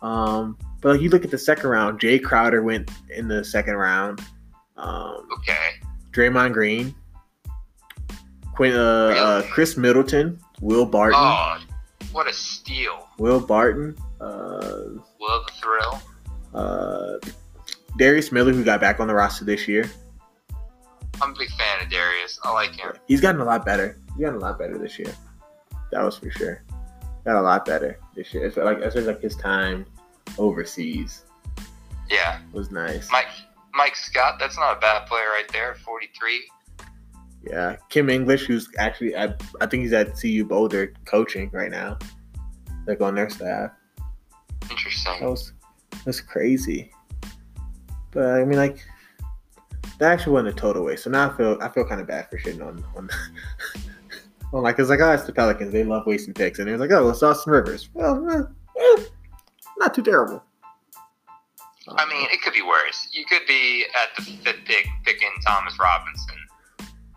Um, 0.00 0.56
but 0.80 0.92
like 0.92 1.00
you 1.00 1.08
look 1.10 1.24
at 1.24 1.30
the 1.30 1.38
second 1.38 1.68
round, 1.70 2.00
Jae 2.00 2.22
Crowder 2.22 2.62
went 2.62 2.90
in 3.10 3.28
the 3.28 3.44
second 3.44 3.74
round. 3.74 4.20
Um, 4.76 5.26
Okay. 5.38 5.70
Draymond 6.12 6.52
Green, 6.52 6.94
Quinn, 8.54 8.74
uh, 8.74 8.78
uh, 9.16 9.42
Khris 9.44 9.76
Middleton, 9.78 10.38
Will 10.60 10.84
Barton, 10.84 11.18
Oh, 11.18 11.58
what 12.12 12.28
a 12.28 12.32
steal! 12.34 13.08
Will 13.18 13.40
Barton, 13.40 13.96
uh, 14.20 14.80
Will 15.18 15.44
the 15.46 15.52
thrill? 15.54 16.02
uh, 16.54 17.18
Darius 17.98 18.30
Miller, 18.30 18.52
who 18.52 18.62
got 18.62 18.78
back 18.80 19.00
on 19.00 19.06
the 19.08 19.14
roster 19.14 19.44
this 19.46 19.66
year. 19.66 19.90
I'm 21.20 21.30
a 21.30 21.38
big 21.38 21.50
fan 21.50 21.82
of 21.82 21.90
Darius. 21.90 22.40
I 22.42 22.52
like 22.52 22.74
him. 22.74 22.92
He's 23.06 23.20
gotten 23.20 23.40
a 23.40 23.44
lot 23.44 23.64
better. 23.64 23.96
He's 24.16 24.24
gotten 24.24 24.36
a 24.36 24.42
lot 24.42 24.58
better 24.58 24.78
this 24.78 24.98
year. 24.98 25.12
That 25.90 26.02
was 26.02 26.18
for 26.18 26.30
sure. 26.30 26.64
Got 27.24 27.36
a 27.36 27.42
lot 27.42 27.64
better 27.64 27.98
this 28.16 28.32
year. 28.34 28.46
It's 28.46 28.56
like 28.56 28.78
it's 28.78 28.96
like 28.96 29.20
his 29.20 29.36
time 29.36 29.86
overseas 30.38 31.22
Yeah, 32.10 32.40
was 32.52 32.70
nice. 32.70 33.08
Mike 33.12 33.28
Mike 33.74 33.94
Scott. 33.94 34.38
That's 34.40 34.56
not 34.58 34.76
a 34.76 34.80
bad 34.80 35.06
player 35.06 35.26
right 35.26 35.48
there. 35.52 35.74
43. 35.74 36.42
Yeah, 37.44 37.76
Kim 37.88 38.08
English, 38.08 38.46
who's 38.46 38.68
actually 38.78 39.16
I, 39.16 39.34
I 39.60 39.66
think 39.66 39.82
he's 39.82 39.92
at 39.92 40.18
CU 40.20 40.44
Boulder 40.44 40.94
coaching 41.04 41.50
right 41.52 41.70
now. 41.70 41.98
Like 42.86 43.00
on 43.00 43.14
their 43.14 43.30
staff. 43.30 43.70
Interesting. 44.70 45.20
That 45.20 45.30
was 45.30 45.52
that's 46.04 46.20
crazy. 46.20 46.90
But 48.10 48.26
I 48.26 48.44
mean, 48.44 48.58
like 48.58 48.84
that 50.02 50.10
actually 50.10 50.32
wasn't 50.32 50.48
a 50.48 50.60
total 50.60 50.84
waste. 50.84 51.04
So 51.04 51.10
now 51.10 51.30
I 51.30 51.36
feel 51.36 51.56
I 51.60 51.68
feel 51.68 51.84
kind 51.84 52.00
of 52.00 52.08
bad 52.08 52.28
for 52.28 52.36
shitting 52.38 52.66
on 52.66 52.84
on. 52.96 53.08
on 54.52 54.62
like, 54.62 54.78
it's 54.78 54.90
like, 54.90 55.00
oh, 55.00 55.12
it's 55.12 55.22
the 55.22 55.32
Pelicans. 55.32 55.72
They 55.72 55.84
love 55.84 56.06
wasting 56.06 56.34
picks, 56.34 56.58
and 56.58 56.68
it 56.68 56.72
was 56.72 56.80
like, 56.80 56.90
oh, 56.90 57.08
it's 57.08 57.22
Austin 57.22 57.52
Rivers. 57.52 57.88
Well, 57.94 58.28
eh, 58.28 58.42
eh, 58.80 59.02
not 59.78 59.94
too 59.94 60.02
terrible. 60.02 60.42
I 61.88 62.04
mean, 62.06 62.26
it 62.32 62.42
could 62.42 62.52
be 62.52 62.62
worse. 62.62 63.08
You 63.12 63.24
could 63.26 63.46
be 63.46 63.84
at 64.02 64.16
the 64.16 64.22
fifth 64.22 64.64
pick 64.64 64.86
picking 65.04 65.30
Thomas 65.46 65.78
Robinson. 65.78 66.36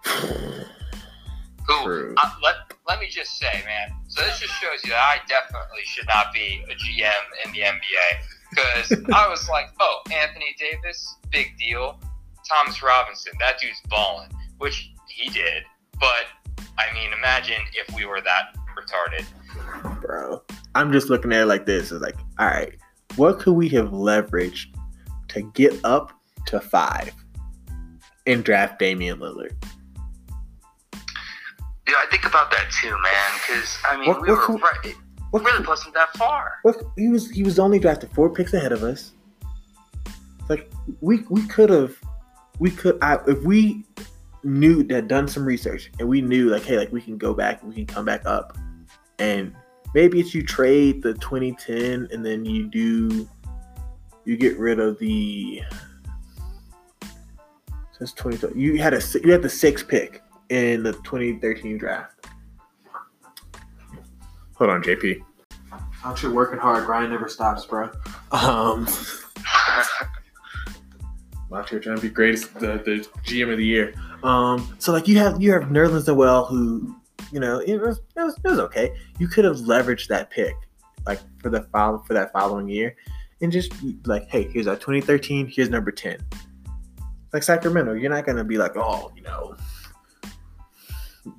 Who? 1.67 2.13
Uh, 2.15 2.29
let 2.43 2.55
Let 2.87 2.99
me 2.99 3.07
just 3.09 3.37
say, 3.39 3.63
man. 3.65 3.97
So 4.07 4.21
this 4.21 4.39
just 4.39 4.53
shows 4.61 4.83
you 4.83 4.91
that 4.91 4.99
I 4.99 5.17
definitely 5.27 5.81
should 5.85 6.05
not 6.07 6.31
be 6.33 6.63
a 6.69 6.75
GM 6.75 7.45
in 7.45 7.51
the 7.51 7.61
NBA 7.61 8.21
because 8.51 8.91
I 9.13 9.27
was 9.27 9.49
like, 9.49 9.71
oh, 9.79 10.01
Anthony 10.11 10.55
Davis, 10.59 11.15
big 11.31 11.57
deal. 11.57 11.99
Thomas 12.49 12.81
Robinson, 12.83 13.33
that 13.39 13.59
dude's 13.59 13.81
balling, 13.89 14.29
which 14.57 14.91
he 15.09 15.29
did. 15.29 15.63
But 15.99 16.25
I 16.77 16.93
mean, 16.93 17.11
imagine 17.13 17.61
if 17.73 17.93
we 17.95 18.05
were 18.05 18.21
that 18.21 18.55
retarded. 18.77 19.25
bro. 20.01 20.41
I'm 20.75 20.91
just 20.91 21.09
looking 21.09 21.31
at 21.31 21.41
it 21.41 21.45
like 21.45 21.65
this. 21.65 21.91
It's 21.91 22.01
like, 22.01 22.17
all 22.37 22.47
right, 22.47 22.73
what 23.15 23.39
could 23.39 23.53
we 23.53 23.69
have 23.69 23.89
leveraged 23.89 24.75
to 25.29 25.41
get 25.53 25.73
up 25.85 26.11
to 26.47 26.59
five 26.59 27.13
and 28.27 28.43
draft 28.43 28.77
Damian 28.79 29.19
Lillard? 29.19 29.53
Yeah, 31.87 31.93
I 31.97 32.07
think 32.09 32.25
about 32.25 32.51
that 32.51 32.69
too, 32.81 32.89
man. 32.89 33.31
Because 33.47 33.77
I 33.87 33.97
mean, 33.97 34.07
What- 34.09 34.21
we 34.21 34.29
what 34.29 34.37
were 34.39 34.45
could- 34.45 34.61
right. 34.61 34.95
What, 35.31 35.43
really 35.43 35.65
wasn't 35.67 35.93
that 35.95 36.15
far. 36.17 36.59
what 36.61 36.77
he 36.97 37.09
was 37.09 37.29
he 37.29 37.43
was 37.43 37.59
only 37.59 37.77
drafted 37.77 38.09
four 38.13 38.29
picks 38.29 38.53
ahead 38.53 38.71
of 38.71 38.83
us. 38.83 39.11
Like 40.47 40.71
we 41.01 41.23
we 41.29 41.45
could 41.47 41.69
have 41.69 41.97
we 42.59 42.71
could 42.71 42.97
I, 43.01 43.19
if 43.27 43.43
we 43.43 43.83
knew 44.43 44.83
that 44.83 45.07
done 45.07 45.27
some 45.27 45.45
research 45.45 45.91
and 45.99 46.07
we 46.07 46.21
knew 46.21 46.49
like 46.49 46.63
hey 46.63 46.77
like 46.77 46.91
we 46.91 47.01
can 47.01 47.17
go 47.17 47.33
back 47.33 47.63
we 47.63 47.73
can 47.73 47.85
come 47.85 48.05
back 48.05 48.25
up 48.25 48.57
and 49.19 49.55
maybe 49.93 50.19
it's 50.19 50.35
you 50.35 50.43
trade 50.43 51.01
the 51.01 51.13
2010 51.15 52.07
and 52.11 52.25
then 52.25 52.45
you 52.45 52.67
do 52.67 53.27
you 54.23 54.37
get 54.37 54.57
rid 54.57 54.79
of 54.79 54.99
the 54.99 55.61
since 57.97 58.13
20 58.13 58.59
you 58.59 58.77
had 58.77 58.93
a 58.93 59.01
si- 59.01 59.21
you 59.23 59.31
had 59.31 59.41
the 59.41 59.49
sixth 59.49 59.87
pick 59.87 60.21
in 60.49 60.83
the 60.83 60.93
2013 60.93 61.77
draft. 61.77 62.27
Hold 64.55 64.69
on 64.69 64.83
jp 64.83 65.21
i'm 65.71 65.81
actually 66.03 66.33
working 66.33 66.59
hard. 66.59 66.85
Grind 66.85 67.11
never 67.11 67.27
stops 67.27 67.65
bro. 67.65 67.89
Um 68.31 68.87
I'm 71.51 71.57
out 71.57 71.67
trying 71.67 71.81
to 71.81 72.01
be 72.01 72.09
greatest 72.09 72.53
the, 72.55 72.81
the 72.85 73.07
GM 73.23 73.51
of 73.51 73.57
the 73.57 73.65
year. 73.65 73.93
Um, 74.23 74.75
so 74.79 74.91
like 74.91 75.07
you 75.07 75.17
have 75.19 75.41
you 75.41 75.51
have 75.53 75.63
Nerlens 75.63 76.07
Noel 76.07 76.45
who 76.45 76.95
you 77.31 77.39
know 77.39 77.59
it 77.59 77.79
was, 77.79 77.99
it 78.15 78.21
was 78.21 78.35
it 78.43 78.47
was 78.49 78.59
okay. 78.59 78.91
You 79.19 79.27
could 79.27 79.45
have 79.45 79.57
leveraged 79.57 80.07
that 80.07 80.29
pick 80.29 80.55
like 81.05 81.19
for 81.41 81.49
the 81.49 81.61
follow 81.71 81.99
for 82.07 82.13
that 82.15 82.33
following 82.33 82.67
year, 82.67 82.95
and 83.41 83.51
just 83.51 83.79
be 83.81 83.97
like, 84.05 84.27
hey, 84.27 84.49
here's 84.51 84.65
our 84.67 84.75
2013, 84.75 85.47
here's 85.47 85.69
number 85.69 85.91
10. 85.91 86.17
Like 87.31 87.43
Sacramento, 87.43 87.93
you're 87.93 88.09
not 88.09 88.25
gonna 88.25 88.43
be 88.43 88.57
like, 88.57 88.75
oh, 88.75 89.11
you 89.15 89.21
know, 89.21 89.55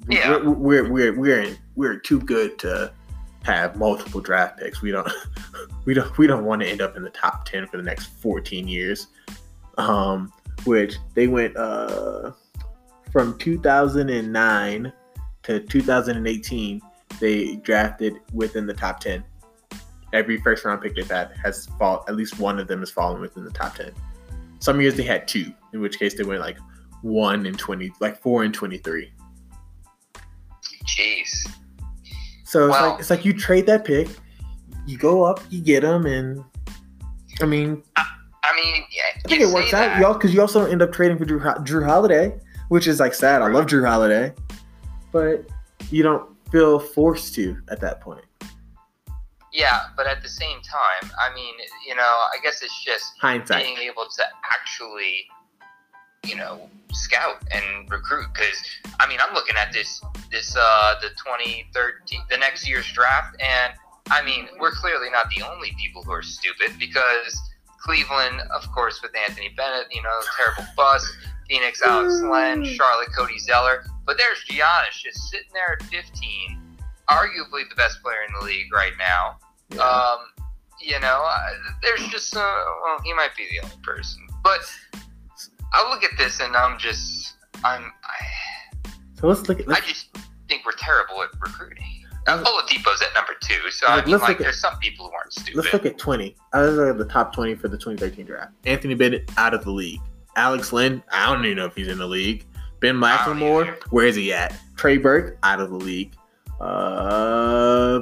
Yeah. 0.09 0.37
we're 0.39 0.85
we're 0.89 0.89
we're 0.91 1.19
we're, 1.19 1.57
we're 1.75 1.99
too 1.99 2.21
good 2.21 2.59
to 2.61 2.93
have 3.43 3.77
multiple 3.77 4.21
draft 4.21 4.59
picks. 4.59 4.83
We 4.83 4.91
don't 4.93 5.11
we 5.85 5.95
don't 5.95 6.17
we 6.19 6.27
don't 6.27 6.45
want 6.45 6.63
to 6.63 6.69
end 6.69 6.81
up 6.81 6.97
in 6.97 7.03
the 7.03 7.11
top 7.11 7.45
10 7.47 7.67
for 7.69 7.77
the 7.77 7.83
next 7.83 8.07
14 8.21 8.69
years 8.69 9.09
um, 9.77 10.33
which 10.65 10.97
they 11.15 11.27
went 11.27 11.57
uh, 11.57 12.33
from 13.13 13.39
2009 13.39 14.93
to 15.45 15.61
2018. 15.61 16.81
They 17.21 17.57
drafted 17.57 18.17
within 18.33 18.67
the 18.67 18.75
top 18.75 19.01
10. 19.01 19.25
Every 20.13 20.39
first 20.41 20.65
round 20.65 20.83
pick 20.83 20.95
they've 20.95 21.09
had 21.09 21.33
has 21.43 21.67
fall. 21.79 22.05
At 22.09 22.17
least 22.17 22.39
one 22.39 22.59
of 22.59 22.69
them 22.69 22.81
has 22.81 22.91
fallen 22.91 23.21
within 23.21 23.45
the 23.45 23.51
top 23.51 23.77
10. 23.77 23.93
Some 24.59 24.81
years 24.81 24.95
they 24.97 25.03
had 25.03 25.29
two, 25.29 25.53
in 25.73 25.81
which 25.81 25.99
case 25.99 26.15
they 26.15 26.25
went 26.25 26.41
like 26.41 26.59
one 27.03 27.47
and 27.47 27.59
20, 27.59 27.93
like 28.01 28.21
four 28.21 28.43
and 28.45 28.53
23. 28.55 29.13
Jeez. 30.85 31.49
So 32.45 32.69
it's 32.69 32.79
Wow. 32.79 32.91
like 32.91 33.01
it's 33.01 33.11
like 33.11 33.25
you 33.25 33.33
trade 33.33 33.67
that 33.67 33.85
pick, 33.85 34.09
you 34.87 34.97
go 34.97 35.25
up, 35.25 35.41
you 35.51 35.61
get 35.61 35.81
them, 35.83 36.07
and 36.07 36.45
I 37.43 37.47
mean 37.47 37.83
I 37.97 38.07
mean, 38.57 38.85
yeah, 38.91 39.03
I 39.25 39.29
think 39.29 39.43
it 39.43 39.49
works 39.49 39.73
out, 39.73 40.01
y'all, 40.01 40.15
because 40.15 40.35
you 40.35 40.41
also 40.41 40.67
end 40.67 40.83
up 40.83 40.93
trading 40.93 41.19
for 41.19 41.25
Jrue, 41.25 41.41
Jrue 41.65 41.85
Holiday, 41.85 42.35
which 42.69 42.87
is 42.87 43.01
like 43.01 43.15
sad. 43.15 43.43
I 43.43 43.49
love 43.49 43.67
Jrue 43.67 43.87
Holiday, 43.87 44.33
but 45.13 45.47
you 45.91 46.03
don't 46.03 46.29
feel 46.51 46.79
forced 46.79 47.35
to 47.35 47.57
at 47.69 47.81
that 47.81 48.01
point. 48.01 48.25
Yeah, 49.53 49.85
but 49.97 50.07
at 50.07 50.23
the 50.23 50.29
same 50.29 50.59
time, 50.61 51.11
I 51.19 51.35
mean, 51.35 51.55
you 51.87 51.95
know, 51.95 52.03
I 52.03 52.37
guess 52.43 52.63
it's 52.63 52.85
just 52.85 53.15
Hindsight. 53.19 53.65
being 53.65 53.79
able 53.79 54.07
to 54.17 54.23
actually, 54.45 55.27
you 56.27 56.37
know, 56.37 56.69
scout 56.93 57.43
and 57.53 57.91
recruit. 57.91 58.27
Because 58.35 58.63
I 59.01 59.09
mean, 59.09 59.19
I'm 59.27 59.35
looking 59.35 59.57
at 59.57 59.73
this 59.73 60.03
this 60.31 60.55
uh 60.59 60.95
the 61.01 61.09
2013 61.09 62.21
the 62.29 62.37
next 62.37 62.69
year's 62.69 62.91
draft, 62.93 63.37
and 63.41 63.73
I 64.11 64.23
mean, 64.23 64.49
we're 64.61 64.73
clearly 64.73 65.09
not 65.11 65.31
the 65.31 65.43
only 65.43 65.75
people 65.79 66.03
who 66.03 66.13
are 66.13 66.23
stupid 66.23 66.79
because 66.79 67.41
Cleveland, 67.87 68.41
of 68.51 68.71
course, 68.73 69.01
with 69.01 69.13
Anthony 69.17 69.51
Bennett, 69.57 69.87
you 69.93 70.03
know, 70.03 70.21
terrible 70.37 70.69
bust. 70.77 71.07
Phoenix, 71.49 71.81
Alex 71.81 72.21
Len, 72.23 72.65
Charlotte, 72.65 73.09
Cody 73.17 73.39
Zeller, 73.39 73.85
but 74.05 74.19
there's 74.19 74.45
Giannis 74.51 74.99
just 75.01 75.31
sitting 75.31 75.47
there 75.53 75.79
at 75.81 75.83
15, 75.85 76.61
arguably 77.09 77.69
the 77.69 77.77
best 77.77 78.03
player 78.03 78.19
in 78.27 78.35
the 78.41 78.45
league 78.45 78.73
right 78.73 78.93
now. 78.99 79.39
Yeah. 79.71 79.81
Um, 79.81 80.19
you 80.81 80.99
know, 81.01 81.25
there's 81.83 82.07
just 82.09 82.37
uh, 82.37 82.41
well, 82.85 83.01
he 83.05 83.13
might 83.15 83.35
be 83.37 83.47
the 83.51 83.65
only 83.65 83.77
person, 83.83 84.27
but 84.43 84.61
I 85.73 85.89
look 85.89 86.05
at 86.05 86.17
this 86.19 86.41
and 86.41 86.55
I'm 86.55 86.79
just 86.79 87.35
I'm 87.65 87.93
I, 88.05 88.91
so 89.15 89.27
let's 89.29 89.49
look 89.49 89.61
at 89.61 89.67
I 89.67 89.73
let's, 89.73 89.87
just 89.87 90.09
think 90.49 90.67
we're 90.67 90.73
terrible 90.73 91.23
at 91.23 91.31
recruiting. 91.41 91.96
Now, 92.27 92.43
Oladipo's 92.43 93.03
at 93.03 93.15
number 93.15 93.33
two, 93.41 93.71
so 93.71 93.87
I 93.87 93.97
mean, 94.01 94.11
let's 94.11 94.23
like, 94.23 94.31
look 94.31 94.41
at- 94.41 94.43
there's 94.45 94.61
some 94.61 94.77
people 94.79 95.07
who 95.07 95.13
aren't 95.13 95.33
stupid. 95.33 95.57
Let's 95.57 95.73
look 95.73 95.87
at 95.87 95.97
20. 95.97 96.37
I 96.53 96.61
was 96.61 96.79
at 96.79 96.99
the 96.99 97.05
top 97.05 97.33
20 97.33 97.55
for 97.55 97.69
the 97.69 97.79
2013 97.79 98.27
draft. 98.27 98.53
Anthony 98.65 98.95
Bennett 98.95 99.31
out 99.37 99.55
of 99.55 99.65
the 99.65 99.71
league. 99.71 100.01
Alex 100.35 100.73
Len, 100.73 101.03
I 101.13 101.33
don't 101.33 101.45
even 101.45 101.57
know 101.57 101.67
if 101.67 101.75
he's 101.75 101.89
in 101.89 101.99
the 101.99 102.07
league. 102.07 102.45
Ben 102.81 102.97
McLemore, 102.97 103.75
where 103.91 104.07
is 104.07 104.17
he 104.17 104.33
at? 104.33 104.55
Trey 104.77 104.99
Burke 104.99 105.39
out 105.43 105.61
of 105.61 105.71
the 105.71 105.77
league. 105.77 106.15
Uh, 106.61 108.01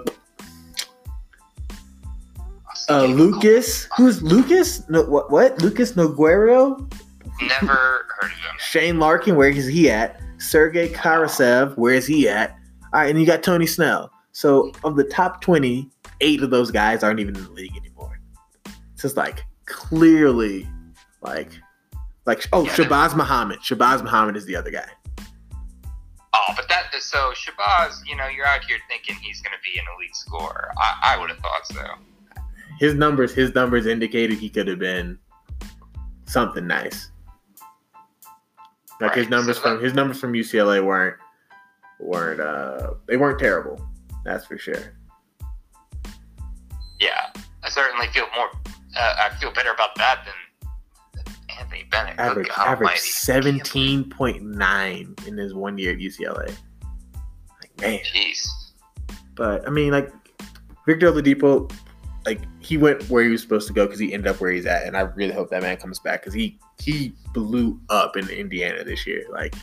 uh 2.89 3.05
Lucas, 3.05 3.89
who's 3.97 4.23
Lucas? 4.23 4.89
No, 4.89 5.03
what? 5.03 5.31
What? 5.31 5.63
Lucas 5.63 5.93
Nogueira, 5.93 6.77
Never 7.41 7.67
heard 7.73 8.25
of 8.25 8.31
him. 8.31 8.57
Shane 8.59 8.99
Larkin, 8.99 9.37
where 9.37 9.49
is 9.49 9.67
he 9.67 9.91
at? 9.91 10.21
Sergey 10.39 10.89
Karasev, 10.89 11.77
where 11.77 11.95
is 11.95 12.07
he 12.07 12.29
at? 12.29 12.51
All 12.93 13.01
right, 13.01 13.11
and 13.11 13.19
you 13.19 13.27
got 13.27 13.43
Tony 13.43 13.67
Snell. 13.67 14.11
So 14.35 14.73
of 14.83 14.97
the 14.97 15.05
top 15.05 15.41
20, 15.41 15.89
eight 16.21 16.43
of 16.43 16.51
those 16.51 16.71
guys 16.71 17.03
aren't 17.03 17.21
even 17.21 17.37
in 17.37 17.45
the 17.45 17.51
league 17.51 17.77
anymore. 17.77 18.21
It's 18.93 19.03
just 19.03 19.17
like 19.17 19.45
clearly, 19.67 20.69
like, 21.23 21.51
like 22.27 22.47
oh, 22.53 22.65
Yeah, 22.65 22.73
Shabazz 22.75 23.17
Muhammad. 23.17 23.61
Shabazz 23.61 24.03
Muhammad 24.03 24.37
is 24.37 24.45
the 24.45 24.57
other 24.57 24.71
guy. 24.71 24.89
Oh, 26.37 26.53
but 26.57 26.69
that 26.69 26.85
so 27.15 27.33
Shabazz, 27.33 28.01
you 28.07 28.17
know, 28.17 28.27
you're 28.27 28.47
out 28.47 28.65
here 28.65 28.79
thinking 28.89 29.15
he's 29.17 29.41
going 29.41 29.53
to 29.53 29.63
be 29.63 29.79
an 29.79 29.85
elite 29.97 30.17
scorer. 30.17 30.73
I, 30.79 31.15
I 31.15 31.21
would 31.21 31.31
have 31.31 31.39
thought 31.39 31.67
so. 31.67 32.43
His 32.81 32.95
numbers, 32.95 33.33
his 33.33 33.55
numbers 33.55 33.87
indicated 33.87 34.39
he 34.39 34.49
could 34.49 34.67
have 34.67 34.81
been 34.81 35.17
something 36.27 36.67
nice. 36.67 37.11
Like 39.01 39.15
his 39.15 39.29
numbers 39.29 39.57
so 39.57 39.63
from 39.63 39.77
that- 39.77 39.85
his 39.85 39.95
numbers 39.95 40.19
from 40.19 40.33
UCLA 40.33 40.85
weren't 40.85 41.17
weren't 42.01 42.41
uh 42.41 42.95
they 43.07 43.17
weren't 43.17 43.39
terrible. 43.39 43.81
That's 44.25 44.47
for 44.47 44.59
sure. 44.59 44.97
Yeah, 47.01 47.31
I 47.63 47.69
certainly 47.69 48.07
feel 48.09 48.27
more. 48.35 48.49
Uh, 48.97 49.15
I 49.19 49.31
feel 49.41 49.53
better 49.53 49.73
about 49.73 49.95
that 49.97 50.25
than 50.25 50.71
Anthony 51.59 51.85
Bennett. 51.91 52.19
Average 52.19 52.49
God 52.49 52.67
average 52.67 52.99
seventeen 52.99 54.09
point 54.09 54.43
nine 54.43 55.15
in 55.27 55.37
his 55.37 55.53
one 55.55 55.77
year 55.77 55.93
at 55.93 55.99
UCLA. 55.99 56.55
Like 57.61 57.81
man, 57.81 57.99
Jeez. 58.01 58.47
but 59.35 59.67
I 59.67 59.71
mean, 59.71 59.93
like 59.93 60.11
Victor 60.87 61.13
Oladipo, 61.13 61.71
like 62.25 62.41
he 62.61 62.79
went 62.79 63.09
where 63.11 63.25
he 63.25 63.31
was 63.31 63.43
supposed 63.43 63.67
to 63.67 63.75
go 63.75 63.85
because 63.87 63.99
he 63.99 64.13
ended 64.15 64.29
up 64.29 64.41
where 64.41 64.53
he's 64.53 64.67
at, 64.67 64.87
and 64.87 64.97
I 64.97 65.01
really 65.01 65.35
hope 65.35 65.51
that 65.51 65.63
man 65.63 65.77
comes 65.77 65.99
back 65.99 66.23
because 66.23 66.33
he 66.35 66.59
he 66.81 67.15
blew 67.35 67.79
up 67.91 68.17
in 68.17 68.29
Indiana 68.31 68.85
this 68.85 69.07
year. 69.07 69.25
Like 69.31 69.55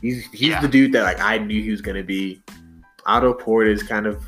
he's 0.00 0.24
he's 0.30 0.50
Yeah. 0.50 0.60
the 0.60 0.68
dude 0.68 0.92
that 0.92 1.02
like 1.02 1.20
I 1.20 1.38
knew 1.38 1.62
he 1.62 1.70
was 1.70 1.82
gonna 1.82 2.04
be. 2.04 2.40
Otto 3.08 3.34
is 3.66 3.82
kind 3.82 4.06
of 4.06 4.22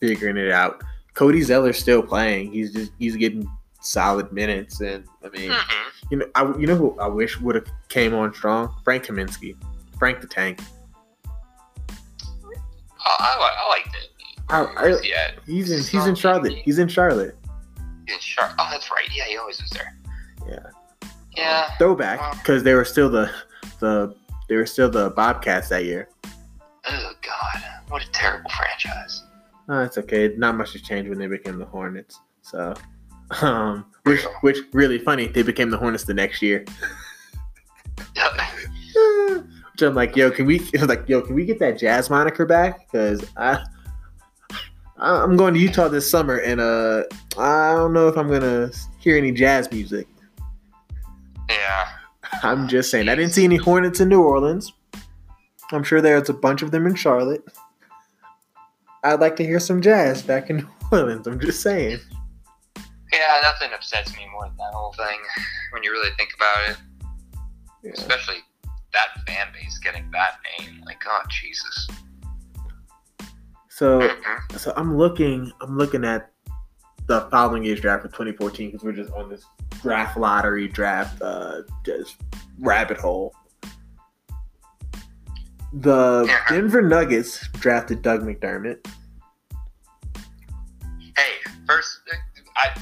figuring 0.00 0.36
it 0.36 0.50
out. 0.50 0.82
Cody 1.14 1.42
Zeller's 1.42 1.78
still 1.78 2.02
playing. 2.02 2.52
He's 2.52 2.72
just 2.72 2.92
he's 2.98 3.16
getting 3.16 3.48
solid 3.80 4.32
minutes, 4.32 4.80
and 4.80 5.04
I 5.24 5.28
mean. 5.28 5.50
hmm 5.52 5.90
You 6.10 6.18
know, 6.18 6.26
I, 6.34 6.42
you 6.58 6.66
know 6.66 6.76
who 6.76 6.98
I 7.00 7.08
wish 7.08 7.40
would 7.40 7.54
have 7.54 7.66
came 7.88 8.14
on 8.14 8.34
strong? 8.34 8.74
Frank 8.84 9.06
Kaminsky, 9.06 9.56
Frank 9.98 10.20
the 10.20 10.26
Tank. 10.26 10.60
Oh, 13.06 13.16
I, 13.18 13.56
I 13.62 13.68
liked 13.68 13.96
it. 13.96 14.10
I, 14.50 14.64
I, 14.76 15.32
he's 15.46 15.70
in 15.70 15.78
he's 15.82 16.06
in 16.06 16.14
Charlotte. 16.14 16.52
He's 16.52 16.78
in 16.78 16.88
Charlotte. 16.88 17.36
He's 18.06 18.16
in 18.16 18.44
Oh, 18.58 18.68
that's 18.70 18.90
right. 18.90 19.08
Yeah, 19.14 19.24
he 19.24 19.38
always 19.38 19.60
was 19.60 19.70
there. 19.70 19.96
Yeah. 20.46 20.70
Yeah. 21.36 21.70
Throwback 21.78 22.32
because 22.38 22.62
they 22.62 22.74
were 22.74 22.84
still 22.84 23.08
the 23.08 23.30
the 23.80 24.14
they 24.48 24.56
were 24.56 24.66
still 24.66 24.90
the 24.90 25.10
Bobcats 25.10 25.68
that 25.70 25.84
year. 25.84 26.08
Oh 26.88 27.12
God, 27.22 27.62
what 27.88 28.02
a 28.04 28.10
terrible 28.10 28.50
franchise. 28.50 29.22
Oh, 29.68 29.80
it's 29.82 29.96
okay. 29.98 30.34
Not 30.36 30.56
much 30.56 30.72
has 30.74 30.82
changed 30.82 31.08
when 31.08 31.18
they 31.18 31.26
became 31.26 31.58
the 31.58 31.64
Hornets. 31.64 32.20
So, 32.42 32.74
um, 33.42 33.86
which 34.04 34.22
which 34.42 34.58
really 34.72 34.98
funny. 34.98 35.26
They 35.28 35.42
became 35.42 35.70
the 35.70 35.78
Hornets 35.78 36.04
the 36.04 36.14
next 36.14 36.42
year. 36.42 36.64
Which 39.72 39.82
I'm 39.82 39.94
like, 39.94 40.14
yo, 40.14 40.30
can 40.30 40.46
we? 40.46 40.60
Like, 40.82 41.08
yo, 41.08 41.20
can 41.20 41.34
we 41.34 41.44
get 41.44 41.58
that 41.58 41.78
Jazz 41.78 42.08
moniker 42.10 42.46
back? 42.46 42.86
Because 42.86 43.24
I, 43.36 43.58
I- 44.98 45.22
I'm 45.22 45.36
going 45.36 45.52
to 45.54 45.58
Utah 45.60 45.88
this 45.88 46.08
summer, 46.08 46.36
and 46.36 46.60
uh, 46.60 47.02
I 47.36 47.72
don't 47.74 47.92
know 47.92 48.06
if 48.06 48.16
I'm 48.16 48.28
gonna 48.28 48.70
hear 49.00 49.16
any 49.16 49.32
jazz 49.32 49.70
music. 49.72 50.06
yeah. 51.48 51.88
I'm 52.42 52.68
just 52.68 52.90
saying. 52.90 53.08
I 53.08 53.14
didn't 53.16 53.32
see 53.32 53.44
any 53.44 53.56
Hornets 53.56 54.00
in 54.00 54.08
New 54.08 54.22
Orleans. 54.22 54.72
I'm 55.72 55.82
sure 55.82 56.00
there's 56.00 56.28
a 56.28 56.34
bunch 56.34 56.62
of 56.62 56.70
them 56.70 56.86
in 56.86 56.94
Charlotte. 56.94 57.44
I'd 59.02 59.20
like 59.20 59.36
to 59.36 59.44
hear 59.44 59.60
some 59.60 59.80
jazz 59.82 60.22
back 60.22 60.50
in 60.50 60.56
New 60.58 60.68
Orleans. 60.92 61.26
I'm 61.26 61.40
just 61.40 61.60
saying. 61.62 61.98
Yeah, 63.12 63.40
nothing 63.42 63.70
upsets 63.74 64.14
me 64.16 64.26
more 64.32 64.44
than 64.48 64.56
that 64.56 64.72
whole 64.74 64.92
thing 64.94 65.18
when 65.72 65.82
you 65.82 65.92
really 65.92 66.10
think 66.16 66.30
about 66.36 66.70
it. 66.70 66.76
Yeah. 67.82 67.92
Especially 67.94 68.36
that 68.92 69.08
fan 69.26 69.48
base 69.52 69.78
getting 69.78 70.10
that 70.12 70.38
name. 70.58 70.82
Like, 70.86 71.02
God, 71.04 71.26
Jesus. 71.28 71.88
So, 73.68 74.00
Mhm. 74.00 74.58
so 74.58 74.72
I'm 74.76 74.96
looking. 74.96 75.52
I'm 75.60 75.76
looking 75.76 76.04
at 76.04 76.30
the 77.06 77.28
following 77.30 77.64
year's 77.64 77.80
draft 77.80 78.02
for 78.02 78.08
2014 78.08 78.70
because 78.70 78.84
we're 78.84 78.92
just 78.92 79.12
on 79.12 79.28
this 79.28 79.44
draft 79.82 80.16
lottery 80.16 80.68
draft, 80.68 81.20
uh, 81.20 81.62
just 81.84 82.16
rabbit 82.58 82.96
hole. 82.96 83.34
The 85.80 86.24
Yeah. 86.28 86.44
Denver 86.48 86.82
Nuggets 86.82 87.48
drafted 87.54 88.00
Doug 88.00 88.22
McDermott. 88.22 88.86
Hey, 91.16 91.34
first, 91.66 92.00
I 92.56 92.80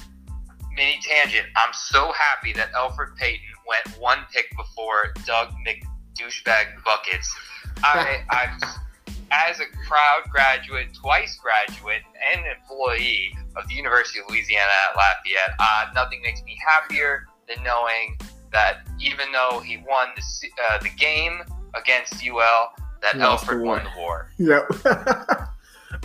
mini 0.76 1.00
tangent. 1.02 1.46
I'm 1.56 1.72
so 1.72 2.12
happy 2.12 2.52
that 2.52 2.70
Elfrid 2.72 3.16
Payton 3.16 3.46
went 3.66 3.98
one 3.98 4.18
pick 4.30 4.54
before 4.58 5.14
Doug 5.24 5.54
McDouchebag 5.66 6.84
buckets. 6.84 7.34
I, 7.82 8.24
I, 8.30 8.74
as 9.30 9.60
a 9.60 9.64
proud 9.88 10.24
graduate, 10.30 10.88
twice 10.92 11.38
graduate, 11.38 12.02
and 12.34 12.44
employee 12.46 13.34
of 13.56 13.66
the 13.68 13.74
University 13.74 14.18
of 14.20 14.26
Louisiana 14.28 14.70
at 14.90 14.96
Lafayette, 14.96 15.54
uh, 15.58 15.86
nothing 15.94 16.20
makes 16.20 16.42
me 16.42 16.58
happier 16.66 17.26
than 17.48 17.64
knowing 17.64 18.18
that 18.52 18.86
even 19.00 19.32
though 19.32 19.60
he 19.60 19.78
won 19.78 20.08
the 20.14 20.22
uh, 20.68 20.78
the 20.82 20.90
game 20.90 21.40
against 21.74 22.14
UL, 22.26 22.72
that 23.02 23.16
lost 23.18 23.46
the 23.46 23.52
Alfred 23.52 23.60
war. 23.62 23.76
won 23.76 23.84
the 23.84 24.00
war. 24.00 24.30
Yep. 24.38 25.48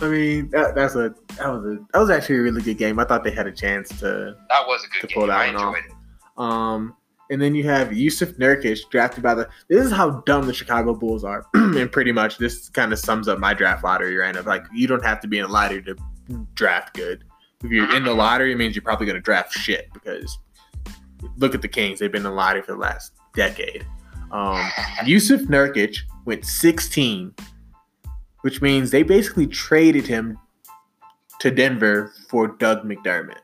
I 0.00 0.06
mean, 0.08 0.50
that, 0.50 0.74
that's 0.74 0.94
a 0.94 1.14
that 1.38 1.48
was 1.48 1.64
a 1.64 1.78
that 1.92 1.98
was 1.98 2.10
actually 2.10 2.36
a 2.36 2.42
really 2.42 2.60
good 2.62 2.78
game. 2.78 2.98
I 2.98 3.04
thought 3.04 3.24
they 3.24 3.30
had 3.30 3.46
a 3.46 3.52
chance 3.52 3.88
to 4.00 4.36
That 4.48 4.66
was 4.66 4.84
a 4.84 4.88
good 5.00 5.08
To 5.08 5.14
pull 5.14 5.22
game. 5.22 5.28
that 5.30 5.38
I 5.38 5.46
one 5.46 5.56
off. 5.56 5.76
enjoyed 5.76 5.90
it. 5.90 5.94
Um, 6.40 6.94
and 7.30 7.42
then 7.42 7.54
you 7.54 7.64
have 7.64 7.88
Jusuf 7.88 8.38
Nurkic 8.38 8.78
drafted 8.90 9.22
by 9.22 9.34
the. 9.34 9.48
This 9.68 9.84
is 9.84 9.92
how 9.92 10.22
dumb 10.26 10.46
the 10.46 10.52
Chicago 10.54 10.94
Bulls 10.94 11.24
are, 11.24 11.44
and 11.54 11.90
pretty 11.90 12.12
much 12.12 12.38
this 12.38 12.68
kind 12.68 12.92
of 12.92 12.98
sums 12.98 13.28
up 13.28 13.38
my 13.38 13.54
draft 13.54 13.82
lottery 13.84 14.16
right 14.16 14.34
now. 14.34 14.42
Like 14.42 14.64
you 14.72 14.86
don't 14.86 15.04
have 15.04 15.20
to 15.20 15.28
be 15.28 15.38
in 15.38 15.44
a 15.44 15.48
lottery 15.48 15.82
to 15.82 15.96
draft 16.54 16.94
good. 16.94 17.24
If 17.64 17.70
you're 17.70 17.92
in 17.96 18.04
the 18.04 18.14
lottery, 18.14 18.52
it 18.52 18.56
means 18.56 18.76
you're 18.76 18.82
probably 18.84 19.06
going 19.06 19.16
to 19.16 19.20
draft 19.22 19.52
shit 19.52 19.88
because 19.92 20.38
look 21.38 21.54
at 21.54 21.62
the 21.62 21.68
Kings; 21.68 21.98
they've 21.98 22.12
been 22.12 22.20
in 22.20 22.24
the 22.24 22.30
lottery 22.30 22.62
for 22.62 22.72
the 22.72 22.78
last 22.78 23.12
decade. 23.34 23.84
Um, 24.30 24.56
Jusuf 25.04 25.42
Nurkic 25.46 25.98
went 26.24 26.44
16, 26.44 27.34
which 28.42 28.60
means 28.60 28.90
they 28.90 29.02
basically 29.02 29.46
traded 29.46 30.06
him 30.06 30.38
to 31.40 31.50
Denver 31.50 32.12
for 32.28 32.48
Doug 32.48 32.82
McDermott. 32.84 33.38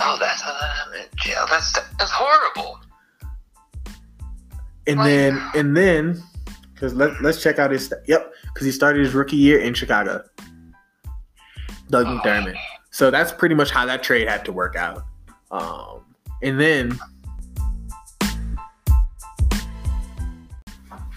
Oh, 0.00 0.16
that's 0.20 0.42
uh, 0.44 0.74
yeah, 1.26 1.44
that's 1.50 1.72
that's 1.98 2.10
horrible. 2.10 2.80
And 4.86 4.98
Like- 4.98 5.06
then 5.06 5.42
and 5.54 5.76
then 5.76 6.22
because 6.74 6.94
let, 6.94 7.20
let's 7.22 7.42
check 7.42 7.58
out 7.58 7.70
his 7.70 7.92
yep 8.06 8.32
because 8.52 8.64
he 8.66 8.72
started 8.72 9.04
his 9.04 9.14
rookie 9.14 9.36
year 9.36 9.60
in 9.60 9.74
Chicago. 9.74 10.22
Doug 11.90 12.06
Oh. 12.06 12.18
McDermott. 12.18 12.56
So 12.90 13.10
that's 13.10 13.32
pretty 13.32 13.54
much 13.54 13.70
how 13.70 13.86
that 13.86 14.02
trade 14.02 14.28
had 14.28 14.44
to 14.46 14.52
work 14.52 14.76
out. 14.76 15.04
Um, 15.50 16.04
and 16.42 16.58
then 16.60 16.98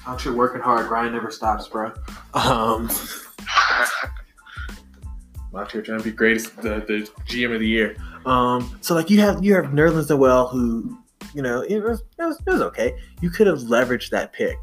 out 0.07 0.21
here 0.21 0.33
working 0.33 0.61
hard, 0.61 0.87
grind 0.87 1.13
never 1.13 1.31
stops, 1.31 1.67
bro. 1.67 1.91
Um, 2.33 2.89
I'm 5.53 5.61
out 5.61 5.71
here 5.71 5.81
trying 5.81 5.99
to 5.99 6.03
be 6.03 6.11
greatest 6.11 6.55
the, 6.57 6.83
the 6.87 7.09
GM 7.27 7.53
of 7.53 7.59
the 7.59 7.67
year. 7.67 7.95
Um, 8.25 8.77
so 8.81 8.93
like 8.95 9.09
you 9.09 9.19
have 9.21 9.43
you 9.43 9.53
have 9.55 9.65
Nerlens 9.65 10.09
Noel 10.09 10.47
who 10.47 10.97
you 11.33 11.41
know 11.41 11.61
it 11.61 11.79
was, 11.81 12.01
it 12.19 12.23
was 12.23 12.41
it 12.45 12.49
was 12.51 12.61
okay. 12.61 12.97
You 13.21 13.29
could 13.29 13.47
have 13.47 13.59
leveraged 13.59 14.09
that 14.09 14.33
pick 14.33 14.57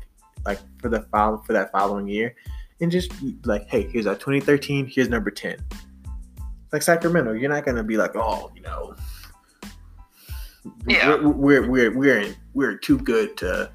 like 0.44 0.59
for 0.81 0.88
the 0.88 1.02
follow 1.12 1.38
for 1.46 1.52
that 1.52 1.70
following 1.72 2.09
year, 2.09 2.35
and 2.81 2.90
just 2.90 3.11
be 3.20 3.37
like, 3.44 3.68
hey, 3.68 3.83
here's 3.88 4.07
our 4.07 4.16
2013, 4.16 4.87
here's 4.87 5.09
number 5.09 5.31
10. 5.31 5.57
Like 6.72 6.83
Sacramento, 6.83 7.33
you're 7.33 7.50
not 7.50 7.64
gonna 7.64 7.85
be 7.85 7.96
like, 7.96 8.16
oh, 8.16 8.50
you 8.55 8.62
know, 8.62 8.94
Yeah. 10.88 11.16
we're 11.16 11.66
we're 11.66 11.68
we're 11.68 11.96
we're, 11.96 12.35
we're 12.55 12.76
too 12.76 12.98
good 12.98 13.37
to 13.38 13.70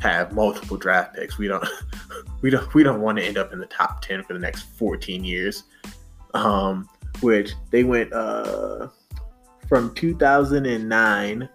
have 0.00 0.32
multiple 0.32 0.76
draft 0.76 1.14
picks. 1.14 1.38
We 1.38 1.48
don't 1.48 1.66
we 2.42 2.50
don't 2.50 2.72
we 2.74 2.82
don't 2.82 3.00
want 3.00 3.18
to 3.18 3.24
end 3.24 3.38
up 3.38 3.52
in 3.52 3.58
the 3.58 3.66
top 3.66 4.02
ten 4.02 4.22
for 4.24 4.32
the 4.32 4.38
next 4.38 4.62
14 4.76 5.24
years. 5.24 5.64
Um, 6.34 6.88
which 7.20 7.52
they 7.70 7.84
went 7.84 8.12
uh 8.12 8.88
from 9.68 9.94
2009 9.94 11.48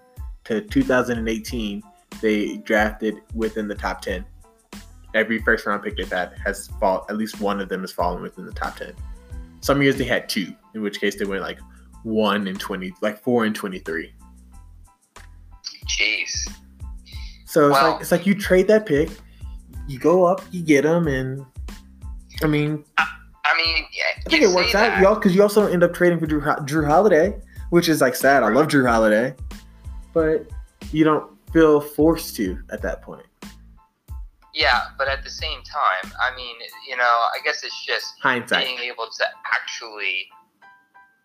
to 0.45 0.61
2018, 0.61 1.83
they 2.21 2.57
drafted 2.57 3.21
within 3.33 3.67
the 3.67 3.75
top 3.75 4.01
10. 4.01 4.23
Every 5.13 5.39
first 5.39 5.65
round 5.65 5.83
pick 5.83 5.97
they've 5.97 6.09
had 6.09 6.33
has 6.45 6.67
fall 6.79 7.05
at 7.09 7.17
least 7.17 7.41
one 7.41 7.59
of 7.59 7.69
them 7.69 7.81
has 7.81 7.91
fallen 7.91 8.21
within 8.21 8.45
the 8.45 8.53
top 8.53 8.77
10. 8.77 8.93
Some 9.61 9.81
years 9.81 9.97
they 9.97 10.03
had 10.03 10.29
two, 10.29 10.53
in 10.75 10.81
which 10.81 11.01
case 11.01 11.17
they 11.17 11.25
went 11.25 11.41
like 11.41 11.59
one 12.03 12.47
and 12.47 12.59
20, 12.59 12.93
like 13.01 13.21
four 13.21 13.45
and 13.45 13.55
23. 13.55 14.13
Jeez. 15.87 16.49
So 17.55 17.69
it's 17.69 17.81
like 17.81 18.01
it's 18.01 18.11
like 18.11 18.25
you 18.25 18.35
trade 18.35 18.67
that 18.67 18.85
pick, 18.85 19.09
you 19.87 19.97
go 19.97 20.25
up, 20.25 20.41
you 20.51 20.61
get 20.61 20.81
them, 20.83 21.07
and 21.07 21.45
I 22.43 22.47
mean 22.47 22.83
I 22.97 23.05
mean, 23.55 23.85
yeah, 23.93 24.03
I 24.25 24.29
think 24.29 24.43
it 24.43 24.49
works 24.49 24.73
say 24.73 24.79
out, 24.79 24.89
that. 24.89 25.01
y'all, 25.01 25.15
because 25.15 25.33
you 25.33 25.41
also 25.41 25.65
end 25.65 25.81
up 25.81 25.93
trading 25.93 26.19
for 26.19 26.27
Jrue, 26.27 26.43
Jrue 26.67 26.85
Holiday, 26.85 27.33
which 27.69 27.87
is 27.87 28.01
like 28.01 28.13
sad. 28.13 28.43
I 28.43 28.49
love 28.49 28.67
Jrue 28.67 28.85
Holiday, 28.85 29.33
but 30.13 30.49
you 30.91 31.05
don't 31.05 31.31
feel 31.53 31.79
forced 31.79 32.35
to 32.35 32.59
at 32.71 32.81
that 32.81 33.01
point. 33.01 33.25
Yeah, 34.53 34.87
but 34.97 35.07
at 35.07 35.23
the 35.23 35.29
same 35.29 35.59
time, 35.63 36.11
I 36.19 36.35
mean, 36.35 36.57
you 36.89 36.97
know, 36.97 37.03
I 37.03 37.37
guess 37.45 37.63
it's 37.63 37.85
just 37.85 38.15
Hindsight. 38.19 38.65
being 38.65 38.79
able 38.79 39.07
to 39.17 39.25
actually, 39.53 40.27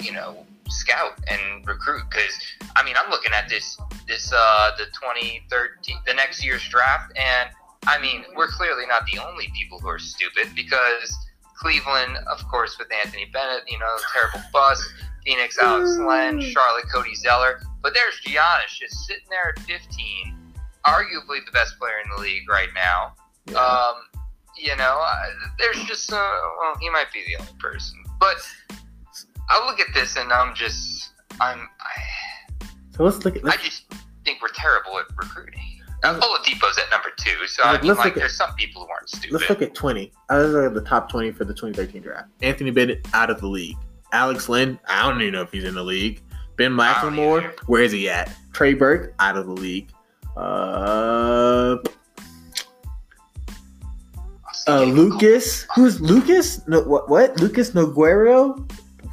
you 0.00 0.12
know, 0.12 0.46
scout 0.68 1.18
and 1.26 1.66
recruit. 1.66 2.04
Because 2.08 2.38
I 2.76 2.84
mean, 2.84 2.94
I'm 2.96 3.10
looking 3.10 3.32
at 3.32 3.48
this 3.48 3.76
this 4.10 4.32
uh 4.34 4.70
the 4.76 4.86
2013 4.86 5.96
the 6.06 6.14
next 6.14 6.44
year's 6.44 6.66
draft, 6.68 7.12
and 7.16 7.50
I 7.86 7.98
mean, 8.00 8.24
we're 8.36 8.48
clearly 8.48 8.84
not 8.86 9.06
the 9.06 9.20
only 9.20 9.48
people 9.54 9.78
who 9.78 9.88
are 9.88 9.98
stupid 9.98 10.48
because 10.54 11.16
Cleveland, 11.56 12.18
of 12.26 12.46
course, 12.48 12.76
with 12.78 12.88
Anthony 12.92 13.26
Bennett, 13.32 13.62
you 13.68 13.78
know, 13.78 13.96
terrible 14.12 14.46
bust. 14.52 14.82
Phoenix, 15.24 15.58
Alex 15.58 15.98
Len, 15.98 16.40
Charlotte, 16.40 16.86
Cody 16.92 17.14
Zeller, 17.14 17.60
but 17.82 17.92
there's 17.94 18.20
Giannis 18.26 18.78
just 18.80 19.06
sitting 19.06 19.26
there 19.28 19.50
at 19.50 19.58
15, 19.60 20.34
arguably 20.86 21.44
the 21.44 21.52
best 21.52 21.78
player 21.78 21.92
in 22.02 22.10
the 22.16 22.22
league 22.22 22.48
right 22.48 22.70
now. 22.74 23.12
Yeah. 23.46 23.58
Um, 23.58 23.96
you 24.56 24.74
know, 24.76 25.04
there's 25.58 25.82
just 25.84 26.12
uh, 26.12 26.16
well, 26.60 26.74
he 26.80 26.90
might 26.90 27.12
be 27.12 27.22
the 27.26 27.40
only 27.40 27.52
person, 27.58 28.02
but 28.18 28.36
I 29.48 29.66
look 29.66 29.80
at 29.80 29.92
this 29.94 30.16
and 30.16 30.32
I'm 30.32 30.54
just 30.54 31.10
I'm 31.40 31.68
I, 31.80 32.66
so 32.96 33.04
let's 33.04 33.24
look 33.24 33.36
at 33.36 33.44
I 33.44 33.48
let's, 33.48 33.62
just 33.62 33.84
think 34.30 34.42
we're 34.42 34.48
terrible 34.54 34.98
at 34.98 35.06
recruiting. 35.16 35.60
let's, 36.02 36.18
Oladipo's 36.18 36.78
at 36.78 36.90
number 36.90 37.10
two, 37.18 37.46
so 37.46 37.62
I 37.62 37.72
Look, 37.72 37.82
mean, 37.82 37.94
like, 37.96 38.06
at- 38.08 38.14
there's 38.16 38.36
some 38.36 38.54
people 38.54 38.84
who 38.84 38.90
aren't 38.90 39.08
stupid. 39.08 39.32
let's 39.32 39.48
look 39.50 39.62
at 39.62 39.74
twenty. 39.74 40.12
I 40.28 40.38
was 40.38 40.52
look 40.52 40.64
at 40.66 40.74
the 40.74 40.80
top 40.88 41.10
twenty 41.10 41.30
for 41.32 41.44
the 41.44 41.52
2013 41.54 42.02
draft. 42.02 42.28
Anthony 42.42 42.70
Bennett 42.70 43.06
out 43.12 43.28
of 43.30 43.40
the 43.40 43.46
league. 43.48 43.76
Alex 44.12 44.48
Len, 44.48 44.78
I 44.88 45.08
don't 45.08 45.20
even 45.20 45.34
know 45.34 45.42
if 45.42 45.52
he's 45.52 45.64
in 45.64 45.74
the 45.74 45.82
league. 45.84 46.22
Ben 46.56 46.78
I 46.80 46.92
McLemore, 46.94 47.52
where 47.66 47.82
is 47.82 47.92
he 47.92 48.08
at? 48.08 48.32
Trey 48.52 48.74
Burke 48.74 49.14
out 49.18 49.36
of 49.36 49.46
the 49.46 49.52
league. 49.52 49.90
Uh, 50.36 51.76
uh, 54.68 54.82
Lucas, 54.84 55.66
who's 55.74 56.00
Lucas? 56.00 56.66
No, 56.68 56.80
what? 56.82 57.08
What? 57.08 57.38
Lucas 57.40 57.70
Nogueira? 57.72 58.56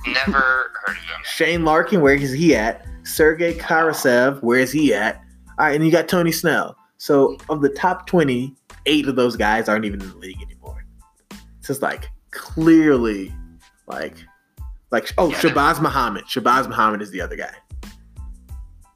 Never 0.08 0.32
heard 0.32 0.72
of 0.90 0.94
him. 0.96 1.22
Shane 1.26 1.66
Larkin, 1.66 2.02
where 2.02 2.14
is 2.16 2.32
he 2.32 2.56
at? 2.56 2.86
Sergey 3.08 3.54
Karasev, 3.54 4.42
where 4.44 4.60
is 4.60 4.72
he 4.72 4.94
at? 4.94 5.16
All 5.60 5.66
right, 5.66 5.76
and 5.76 5.86
you 5.86 5.92
got 5.92 6.08
Tony 6.08 6.32
Snell. 6.32 6.76
So 6.98 7.38
of 7.50 7.62
the 7.62 7.70
top 7.70 8.08
20, 8.08 8.54
eight 8.86 9.08
of 9.08 9.16
those 9.16 9.36
guys 9.36 9.70
aren't 9.70 9.86
even 9.86 10.02
in 10.02 10.10
the 10.10 10.18
league 10.18 10.42
anymore. 10.42 10.86
It's 11.32 11.68
just 11.68 11.82
like 11.82 12.10
clearly, 12.32 13.34
like, 13.88 14.16
like 14.92 15.12
oh, 15.18 15.30
Yeah. 15.30 15.38
Shabazz 15.38 15.82
Muhammad. 15.82 16.26
Shabazz 16.26 16.68
Muhammad 16.68 17.02
is 17.02 17.12
the 17.12 17.22
other 17.22 17.36
guy. 17.36 17.54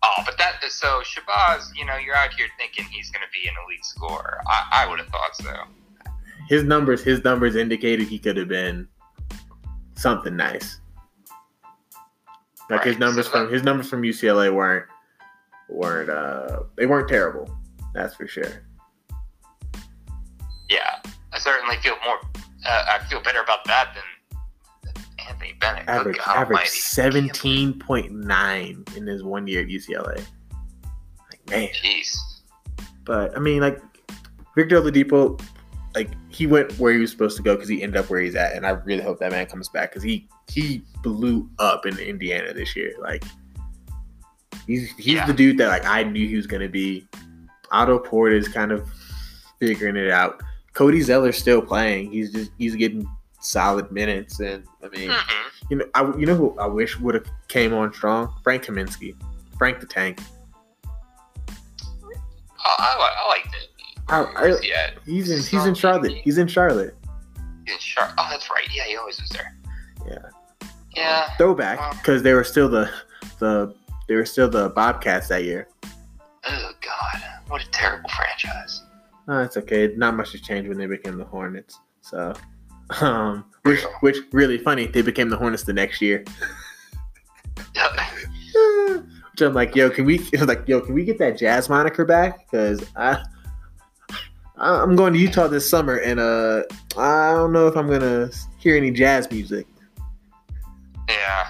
Oh, 0.03 0.23
but 0.25 0.37
that 0.37 0.61
so 0.81 1.01
Shabazz, 1.01 1.69
you 1.75 1.85
know, 1.85 1.97
you're 1.97 2.15
out 2.15 2.33
here 2.33 2.47
thinking 2.57 2.85
he's 2.85 3.11
going 3.11 3.21
to 3.21 3.31
be 3.31 3.47
an 3.47 3.53
elite 3.65 3.85
scorer. 3.85 4.41
I, 4.47 4.83
I 4.83 4.89
would 4.89 4.99
have 4.99 5.09
thought 5.09 5.35
so. 5.35 5.53
His 6.49 6.63
numbers, 6.63 7.03
his 7.03 7.23
numbers 7.23 7.55
indicated 7.55 8.07
he 8.07 8.17
could 8.17 8.35
have 8.35 8.47
been 8.47 8.87
something 9.95 10.35
nice. 10.35 10.80
Like 12.77 12.85
his 12.85 12.97
numbers 12.97 13.25
so 13.25 13.31
from 13.31 13.45
that- 13.45 13.53
his 13.53 13.63
numbers 13.63 13.89
from 13.89 14.01
UCLA 14.03 14.53
weren't 14.53 14.85
weren't 15.69 16.09
uh 16.09 16.63
they 16.75 16.85
weren't 16.85 17.07
terrible. 17.09 17.49
That's 17.93 18.15
for 18.15 18.27
sure. 18.27 18.63
Yeah, 20.69 21.01
I 21.33 21.39
certainly 21.39 21.75
feel 21.77 21.95
more. 22.05 22.17
Uh, 22.65 22.85
I 22.87 22.99
feel 23.09 23.21
better 23.21 23.41
about 23.41 23.65
that 23.65 23.93
than 23.95 24.93
Anthony 25.27 25.53
Bennett. 25.59 25.87
Average 25.89 26.17
God 26.17 26.37
average 26.37 26.67
seventeen 26.67 27.77
point 27.77 28.11
nine 28.11 28.83
in 28.95 29.05
his 29.07 29.23
one 29.23 29.47
year 29.47 29.61
at 29.61 29.67
UCLA. 29.67 30.23
Like 31.29 31.49
man, 31.49 31.69
Jeez. 31.69 32.15
but 33.03 33.35
I 33.35 33.39
mean, 33.39 33.61
like 33.61 33.81
Victor 34.55 34.79
Oladipo, 34.81 35.41
like 35.95 36.09
he 36.29 36.47
went 36.47 36.71
where 36.79 36.93
he 36.93 36.99
was 36.99 37.11
supposed 37.11 37.35
to 37.37 37.43
go 37.43 37.55
because 37.55 37.69
he 37.69 37.83
ended 37.83 37.97
up 37.97 38.09
where 38.09 38.21
he's 38.21 38.35
at, 38.35 38.53
and 38.55 38.65
I 38.65 38.71
really 38.71 39.03
hope 39.03 39.19
that 39.19 39.31
man 39.31 39.45
comes 39.45 39.69
back 39.69 39.91
because 39.91 40.03
he 40.03 40.27
he 40.49 40.83
blew 41.03 41.49
up 41.59 41.85
in 41.85 41.97
Indiana 41.97 42.53
this 42.53 42.75
year. 42.75 42.93
Like 42.99 43.23
he's 44.67 44.89
he's 44.91 45.15
Yeah. 45.15 45.25
the 45.25 45.33
dude 45.33 45.57
that 45.57 45.67
like 45.67 45.85
I 45.85 46.03
knew 46.03 46.27
he 46.27 46.35
was 46.35 46.47
gonna 46.47 46.69
be. 46.69 47.07
Otto 47.71 47.99
Porter 47.99 48.35
is 48.35 48.47
kind 48.49 48.71
of 48.73 48.85
figuring 49.59 49.95
it 49.95 50.09
out. 50.11 50.41
Cody 50.73 51.01
Zeller's 51.01 51.37
still 51.37 51.61
playing. 51.61 52.11
He's 52.11 52.31
just 52.33 52.51
he's 52.57 52.75
getting 52.75 53.07
solid 53.39 53.91
minutes, 53.91 54.39
and 54.39 54.63
I 54.83 54.89
mean. 54.89 55.09
hmm 55.11 55.47
You 55.69 55.77
know, 55.77 55.85
I, 55.95 56.01
you 56.17 56.25
know 56.25 56.35
who 56.35 56.57
I 56.59 56.67
wish 56.67 56.99
would 56.99 57.15
have 57.15 57.25
came 57.47 57.73
on 57.73 57.93
strong? 57.93 58.33
Frank 58.43 58.65
Kaminsky, 58.65 59.15
Frank 59.57 59.79
the 59.79 59.85
Tank. 59.85 60.19
I, 61.57 62.75
I, 62.77 63.23
I 63.23 63.27
liked 63.29 63.55
it. 63.55 63.69
I- 64.11 64.23
I- 64.23 64.41
Where's? 64.41 64.59
He's 65.05 65.29
in 65.29 65.37
he's 65.37 65.65
in 65.65 65.73
Charlotte. 65.73 66.11
He's 66.23 66.37
in 66.37 66.47
Charlotte. 66.47 66.95
In 67.67 67.77
Char- 67.79 68.13
Oh, 68.17 68.27
that's 68.29 68.49
right. 68.49 68.67
Yeah, 68.73 68.83
he 68.83 68.97
always 68.97 69.19
was 69.19 69.29
there. 69.29 69.55
Yeah. 70.07 70.29
Yeah. 70.95 71.29
Throwback 71.37 71.91
because 71.97 72.21
they 72.23 72.33
were 72.33 72.43
still 72.43 72.67
the 72.69 72.89
the 73.39 73.73
they 74.07 74.15
were 74.15 74.25
still 74.25 74.49
the 74.49 74.69
Bobcats 74.69 75.27
that 75.29 75.43
year. 75.43 75.67
Oh 76.47 76.71
God, 76.81 77.23
what 77.47 77.63
a 77.63 77.69
terrible 77.71 78.09
franchise. 78.09 78.83
Oh, 79.27 79.39
it's 79.39 79.55
okay. 79.57 79.93
Not 79.95 80.15
much 80.17 80.31
has 80.33 80.41
changed 80.41 80.67
when 80.67 80.77
they 80.77 80.87
became 80.87 81.17
the 81.17 81.23
Hornets. 81.25 81.79
So, 82.01 82.33
um, 83.01 83.45
which 83.63 83.79
Real. 83.79 83.91
which 84.01 84.17
really 84.33 84.57
funny. 84.57 84.87
They 84.87 85.01
became 85.03 85.29
the 85.29 85.37
Hornets 85.37 85.63
the 85.63 85.73
next 85.73 86.01
year. 86.01 86.23
Which 89.31 89.41
I'm 89.41 89.53
like, 89.53 89.75
yo, 89.75 89.89
can 89.89 90.05
we? 90.05 90.19
Like, 90.41 90.67
yo, 90.67 90.81
can 90.81 90.93
we 90.93 91.05
get 91.05 91.17
that 91.19 91.37
Jazz 91.37 91.69
moniker 91.69 92.03
back? 92.05 92.49
Because 92.51 92.83
I- 92.95 93.23
I'm 94.61 94.95
going 94.95 95.13
to 95.13 95.19
Utah 95.19 95.47
this 95.47 95.67
summer, 95.69 95.95
and 95.95 96.19
uh, 96.19 96.63
I 96.97 97.31
don't 97.33 97.51
know 97.51 97.67
if 97.67 97.75
I'm 97.75 97.89
gonna 97.89 98.29
hear 98.57 98.77
any 98.77 98.91
jazz 98.91 99.29
music. 99.31 99.65
yeah. 101.09 101.47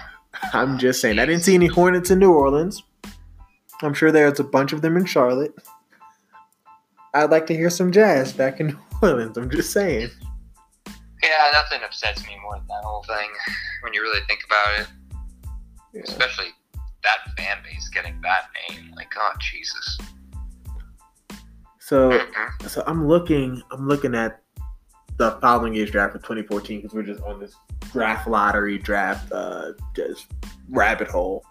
I'm 0.54 0.78
just 0.78 1.00
saying. 1.00 1.18
I 1.18 1.26
didn't 1.26 1.42
see 1.42 1.54
any 1.54 1.66
Hornets 1.66 2.10
in 2.10 2.18
New 2.18 2.32
Orleans. 2.32 2.82
I'm 3.82 3.94
sure 3.94 4.10
there's 4.10 4.40
a 4.40 4.44
bunch 4.44 4.72
of 4.72 4.82
them 4.82 4.96
in 4.96 5.04
Charlotte. 5.04 5.54
I'd 7.14 7.30
like 7.30 7.46
to 7.48 7.54
hear 7.54 7.70
some 7.70 7.92
jazz 7.92 8.32
back 8.32 8.58
in 8.60 8.66
New 8.68 8.78
Orleans. 9.02 9.36
I'm 9.36 9.50
just 9.50 9.72
saying. 9.72 10.10
Yeah, 11.22 11.50
nothing 11.52 11.80
upsets 11.84 12.26
me 12.26 12.36
more 12.42 12.56
than 12.56 12.66
that 12.68 12.82
whole 12.82 13.04
thing 13.04 13.28
when 13.82 13.92
you 13.94 14.02
really 14.02 14.20
think 14.26 14.40
about 14.44 14.80
it. 14.80 14.86
Yeah. 15.92 16.02
Especially 16.04 16.46
that 17.04 17.18
fan 17.36 17.58
base 17.62 17.88
getting 17.90 18.20
that 18.22 18.48
name. 18.70 18.92
Like, 18.96 19.12
oh 19.16 19.32
Jesus. 19.38 19.98
So, 21.92 22.18
so 22.68 22.82
I'm 22.86 23.06
looking. 23.06 23.62
I'm 23.70 23.86
looking 23.86 24.14
at 24.14 24.40
the 25.18 25.32
following 25.42 25.74
year's 25.74 25.90
draft 25.90 26.16
of 26.16 26.22
2014 26.22 26.80
because 26.80 26.94
we're 26.94 27.02
just 27.02 27.22
on 27.22 27.38
this 27.38 27.54
draft 27.92 28.26
lottery 28.26 28.78
draft, 28.78 29.30
uh, 29.30 29.72
just 29.94 30.24
rabbit 30.70 31.08
hole. 31.08 31.44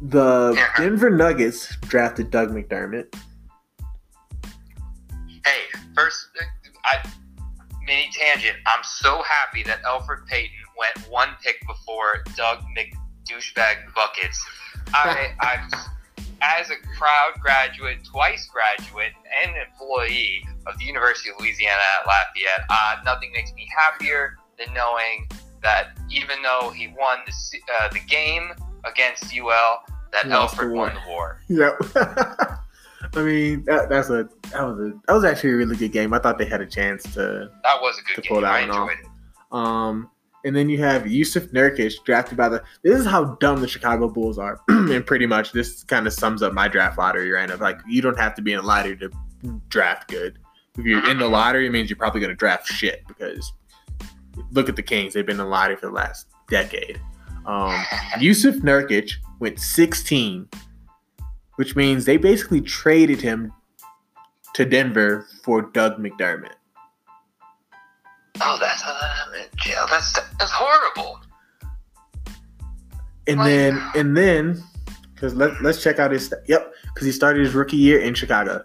The 0.00 0.60
Denver 0.76 1.08
Nuggets 1.08 1.76
drafted 1.82 2.32
Doug 2.32 2.50
McDermott. 2.50 3.14
Hey, 5.44 5.60
first, 5.94 6.30
I 6.86 7.08
mini 7.86 8.10
tangent. 8.12 8.56
I'm 8.66 8.82
so 8.82 9.22
happy 9.22 9.62
that 9.62 9.84
Elfrid 9.84 10.26
Payton 10.26 10.50
went 10.76 11.08
one 11.08 11.28
pick 11.44 11.64
before 11.64 12.24
Doug 12.36 12.58
McDouchebag 12.76 13.94
buckets. 13.94 14.44
I, 14.92 15.32
I, 15.40 15.90
as 16.42 16.70
a 16.70 16.74
proud 16.98 17.32
graduate, 17.40 17.98
twice 18.04 18.48
graduate, 18.52 19.12
and 19.44 19.52
employee 19.56 20.44
of 20.66 20.78
the 20.78 20.84
University 20.84 21.30
of 21.30 21.36
Louisiana 21.40 21.80
at 22.00 22.06
Lafayette, 22.06 22.64
uh, 22.70 22.96
nothing 23.04 23.30
makes 23.32 23.52
me 23.54 23.68
happier 23.76 24.36
than 24.58 24.72
knowing 24.74 25.28
that 25.62 25.88
even 26.10 26.36
though 26.42 26.70
he 26.70 26.88
won 26.88 27.18
the 27.26 27.32
uh, 27.80 27.88
the 27.92 28.00
game 28.08 28.50
against 28.84 29.24
UL, 29.36 29.82
that 30.12 30.24
He 30.26 30.30
Elfrid 30.30 30.68
the 30.70 30.74
won 30.74 30.94
the 30.94 31.00
war. 31.08 31.40
Yep. 31.48 31.80
I 33.16 33.22
mean, 33.22 33.64
that, 33.64 33.88
that's 33.88 34.08
a 34.10 34.28
that 34.52 34.62
was 34.62 34.78
a 34.78 34.92
that 35.06 35.12
was 35.14 35.24
actually 35.24 35.50
a 35.52 35.56
really 35.56 35.76
good 35.76 35.92
game. 35.92 36.12
I 36.14 36.18
thought 36.18 36.38
they 36.38 36.44
had 36.46 36.60
a 36.60 36.66
chance 36.66 37.02
to 37.14 37.50
That 37.64 37.80
was 37.80 37.98
a 37.98 38.02
good 38.02 38.16
To 38.16 38.20
game. 38.22 38.28
pull 38.32 38.40
that 38.42 38.52
I 38.52 38.60
one 38.62 38.70
off. 38.70 38.90
enjoyed 38.90 39.04
it. 39.04 39.10
Um, 39.52 40.10
and 40.44 40.56
then 40.56 40.68
you 40.68 40.78
have 40.78 41.02
Jusuf 41.02 41.52
Nurkic 41.52 42.02
drafted 42.04 42.36
by 42.36 42.48
the. 42.48 42.62
This 42.82 42.98
is 42.98 43.06
how 43.06 43.36
dumb 43.40 43.60
the 43.60 43.68
Chicago 43.68 44.08
Bulls 44.08 44.38
are, 44.38 44.60
and 44.68 45.04
pretty 45.06 45.26
much 45.26 45.52
this 45.52 45.84
kind 45.84 46.06
of 46.06 46.12
sums 46.12 46.42
up 46.42 46.52
my 46.52 46.68
draft 46.68 46.98
lottery 46.98 47.30
right 47.30 47.50
of 47.50 47.60
like 47.60 47.78
you 47.86 48.02
don't 48.02 48.18
have 48.18 48.34
to 48.36 48.42
be 48.42 48.52
in 48.52 48.58
a 48.58 48.62
lottery 48.62 48.96
to 48.96 49.10
draft 49.68 50.08
good. 50.08 50.38
If 50.78 50.84
you're 50.84 51.08
in 51.10 51.18
the 51.18 51.28
lottery, 51.28 51.66
it 51.66 51.70
means 51.70 51.90
you're 51.90 51.96
probably 51.96 52.20
going 52.20 52.30
to 52.30 52.36
draft 52.36 52.66
shit 52.66 53.02
because 53.06 53.52
look 54.52 54.68
at 54.68 54.76
the 54.76 54.82
Kings; 54.82 55.14
they've 55.14 55.26
been 55.26 55.34
in 55.34 55.38
the 55.38 55.44
lottery 55.44 55.76
for 55.76 55.86
the 55.86 55.92
last 55.92 56.26
decade. 56.48 57.00
Um, 57.46 57.70
Jusuf 58.18 58.60
Nurkic 58.60 59.12
went 59.40 59.58
16, 59.58 60.48
which 61.56 61.76
means 61.76 62.04
they 62.04 62.16
basically 62.16 62.60
traded 62.60 63.20
him 63.20 63.52
to 64.54 64.64
Denver 64.64 65.26
for 65.42 65.62
Doug 65.62 65.98
McDermott. 65.98 66.54
Oh, 68.42 68.58
that's 68.60 68.82
yeah, 69.66 69.86
that's 69.90 70.12
that's 70.38 70.50
horrible. 70.52 71.20
And 73.26 73.38
Like- 73.38 73.46
then 73.48 73.82
and 73.94 74.16
then 74.16 74.62
because 75.14 75.34
let, 75.34 75.60
let's 75.62 75.82
check 75.82 75.98
out 75.98 76.10
his 76.10 76.32
yep 76.46 76.72
because 76.94 77.06
he 77.06 77.12
started 77.12 77.44
his 77.44 77.54
rookie 77.54 77.76
year 77.76 78.00
in 78.00 78.14
Chicago. 78.14 78.64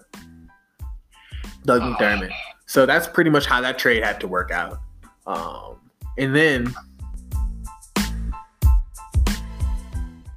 Doug 1.65 1.81
Oh. 1.81 1.93
McDermott. 1.95 2.31
So 2.67 2.85
that's 2.85 3.07
pretty 3.07 3.29
much 3.29 3.45
how 3.45 3.61
that 3.61 3.77
trade 3.79 4.03
had 4.03 4.19
to 4.21 4.27
work 4.27 4.51
out. 4.51 4.79
Um, 5.27 5.77
and 6.17 6.35
then 6.35 6.73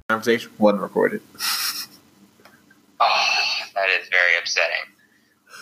conversation 0.09 0.51
wasn't 0.57 0.81
recorded. 0.81 1.21
Oh, 3.01 3.25
that 3.75 3.87
is 4.01 4.09
very 4.09 4.37
upsetting. 4.41 4.91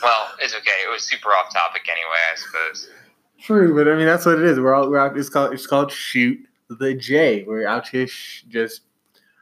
Well, 0.02 0.28
it's 0.40 0.56
okay. 0.56 0.72
It 0.84 0.92
was 0.92 1.04
super 1.04 1.30
off 1.30 1.54
topic 1.54 1.84
anyway, 1.88 2.18
I 2.34 2.36
suppose. 2.36 2.90
True, 3.40 3.76
but 3.76 3.88
I 3.92 3.96
mean 3.96 4.06
that's 4.06 4.26
what 4.26 4.40
it 4.40 4.46
is. 4.46 4.60
We're 4.60 4.74
all 4.74 4.90
we're 4.90 4.98
out. 4.98 5.18
It's 5.18 5.30
called 5.30 5.54
it's 5.54 5.68
called 5.68 5.92
shoot 5.92 6.40
the 6.70 6.94
J. 6.94 7.44
We're 7.44 7.68
out 7.68 7.88
here 7.88 8.08
sh- 8.08 8.44
just 8.50 8.82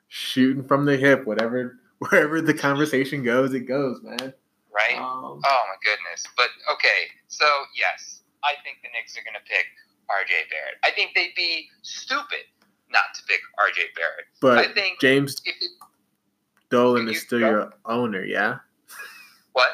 shooting 0.08 0.64
from 0.64 0.86
the 0.86 0.98
hip. 0.98 1.26
Whatever 1.26 1.80
wherever 2.00 2.42
the 2.42 2.54
conversation 2.54 3.24
goes, 3.24 3.54
it 3.54 3.62
goes, 3.62 4.02
man. 4.04 4.34
Right? 4.74 4.98
Um, 4.98 5.40
Oh 5.44 5.62
my 5.68 5.76
goodness. 5.84 6.26
But 6.36 6.50
okay, 6.74 7.08
so 7.28 7.46
yes, 7.76 8.22
I 8.44 8.54
think 8.64 8.78
the 8.84 8.90
Knicks 8.94 9.18
are 9.18 9.24
going 9.24 9.36
to 9.36 9.50
pick 9.50 9.66
RJ 10.10 10.50
Barrett. 10.52 10.76
I 10.84 10.92
think 10.92 11.12
they'd 11.16 11.34
be 11.36 11.68
stupid 11.82 12.46
not 12.92 13.14
to 13.16 13.24
pick 13.24 13.40
RJ 13.60 13.96
Barrett. 13.96 14.26
but 14.42 14.58
I 14.58 14.74
think 14.74 15.00
James 15.00 15.42
if 15.46 15.56
it, 15.62 15.70
Dolan 16.70 17.08
is 17.08 17.22
still 17.22 17.40
your 17.40 17.74
owner, 17.86 18.24
yeah. 18.24 18.58
what? 19.54 19.70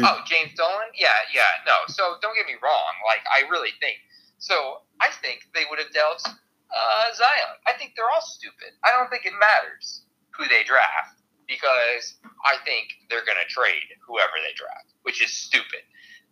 Oh, 0.00 0.24
James 0.24 0.52
Dolan? 0.56 0.88
Yeah, 0.96 1.12
yeah. 1.34 1.60
No, 1.66 1.74
so 1.88 2.16
don't 2.22 2.34
get 2.34 2.46
me 2.46 2.56
wrong. 2.62 2.92
Like, 3.04 3.20
I 3.28 3.48
really 3.50 3.76
think. 3.80 3.96
So 4.38 4.80
I 5.00 5.10
think 5.20 5.44
they 5.54 5.62
would 5.68 5.78
have 5.78 5.92
dealt 5.92 6.24
uh, 6.24 7.04
Zion. 7.14 7.52
I 7.66 7.76
think 7.76 7.92
they're 7.96 8.08
all 8.08 8.24
stupid. 8.24 8.72
I 8.84 8.90
don't 8.96 9.10
think 9.10 9.26
it 9.26 9.34
matters 9.38 10.06
who 10.30 10.48
they 10.48 10.64
draft 10.64 11.20
because 11.46 12.16
I 12.44 12.56
think 12.64 12.88
they're 13.10 13.24
going 13.24 13.38
to 13.38 13.48
trade 13.52 13.92
whoever 14.06 14.32
they 14.40 14.54
draft, 14.56 14.94
which 15.02 15.22
is 15.22 15.30
stupid. 15.30 15.84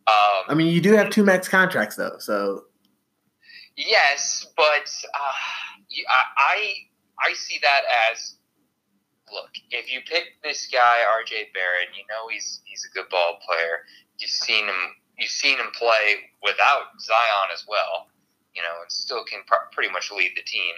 Um, 0.06 0.48
I 0.48 0.54
mean, 0.54 0.72
you 0.72 0.80
do 0.80 0.92
have 0.92 1.10
two 1.10 1.22
max 1.22 1.46
contracts 1.46 1.96
though, 1.96 2.16
so 2.18 2.64
Yes, 3.76 4.46
but 4.56 4.92
uh, 5.14 5.32
I, 6.08 6.22
I 6.36 7.30
I 7.30 7.32
see 7.34 7.58
that 7.62 7.82
as 8.10 8.36
look. 9.32 9.50
If 9.70 9.92
you 9.92 10.00
pick 10.06 10.40
this 10.42 10.66
guy 10.66 11.02
R.J. 11.06 11.50
Barrett, 11.54 11.94
you 11.96 12.04
know 12.08 12.28
he's 12.28 12.62
he's 12.64 12.86
a 12.88 12.92
good 12.94 13.08
ball 13.10 13.38
player. 13.46 13.86
You've 14.18 14.30
seen 14.30 14.66
him 14.66 14.96
you've 15.18 15.30
seen 15.30 15.58
him 15.58 15.70
play 15.76 16.32
without 16.42 16.96
Zion 17.00 17.48
as 17.52 17.64
well. 17.68 18.08
You 18.54 18.62
know, 18.62 18.82
and 18.82 18.90
still 18.90 19.24
can 19.24 19.40
pr- 19.46 19.70
pretty 19.72 19.92
much 19.92 20.10
lead 20.10 20.32
the 20.34 20.42
team. 20.42 20.74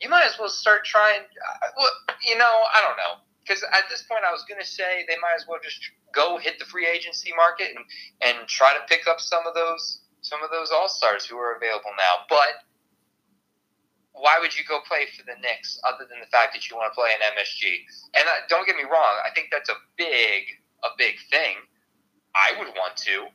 You 0.00 0.08
might 0.08 0.24
as 0.24 0.38
well 0.38 0.48
start 0.48 0.84
trying. 0.84 1.20
Uh, 1.20 1.68
well, 1.76 1.90
you 2.24 2.38
know, 2.38 2.64
I 2.72 2.80
don't 2.80 2.96
know. 2.96 3.20
Because 3.42 3.62
at 3.64 3.88
this 3.90 4.02
point, 4.02 4.22
I 4.24 4.32
was 4.32 4.44
going 4.48 4.60
to 4.60 4.66
say 4.66 5.04
they 5.08 5.18
might 5.20 5.34
as 5.36 5.44
well 5.48 5.58
just 5.62 5.80
go 6.14 6.38
hit 6.38 6.58
the 6.58 6.64
free 6.64 6.86
agency 6.86 7.32
market 7.36 7.74
and, 7.74 7.84
and 8.22 8.48
try 8.48 8.72
to 8.72 8.80
pick 8.88 9.06
up 9.08 9.20
some 9.20 9.46
of 9.46 9.54
those 9.54 10.00
some 10.22 10.42
of 10.42 10.50
those 10.50 10.70
all 10.70 10.88
stars 10.88 11.24
who 11.24 11.36
are 11.36 11.56
available 11.56 11.90
now. 11.96 12.24
But 12.28 12.62
why 14.30 14.38
would 14.40 14.56
you 14.56 14.62
go 14.68 14.78
play 14.86 15.06
for 15.16 15.24
the 15.26 15.34
Knicks 15.42 15.80
other 15.82 16.06
than 16.08 16.20
the 16.20 16.30
fact 16.30 16.54
that 16.54 16.70
you 16.70 16.76
want 16.76 16.92
to 16.92 16.94
play 16.94 17.10
in 17.10 17.18
MSG? 17.34 17.82
And 18.14 18.24
uh, 18.28 18.46
don't 18.48 18.64
get 18.66 18.76
me 18.76 18.84
wrong, 18.84 19.14
I 19.26 19.34
think 19.34 19.48
that's 19.50 19.68
a 19.68 19.74
big 19.98 20.54
a 20.84 20.88
big 20.96 21.14
thing. 21.30 21.56
I 22.34 22.56
would 22.58 22.68
want 22.68 22.96
to, 23.10 23.26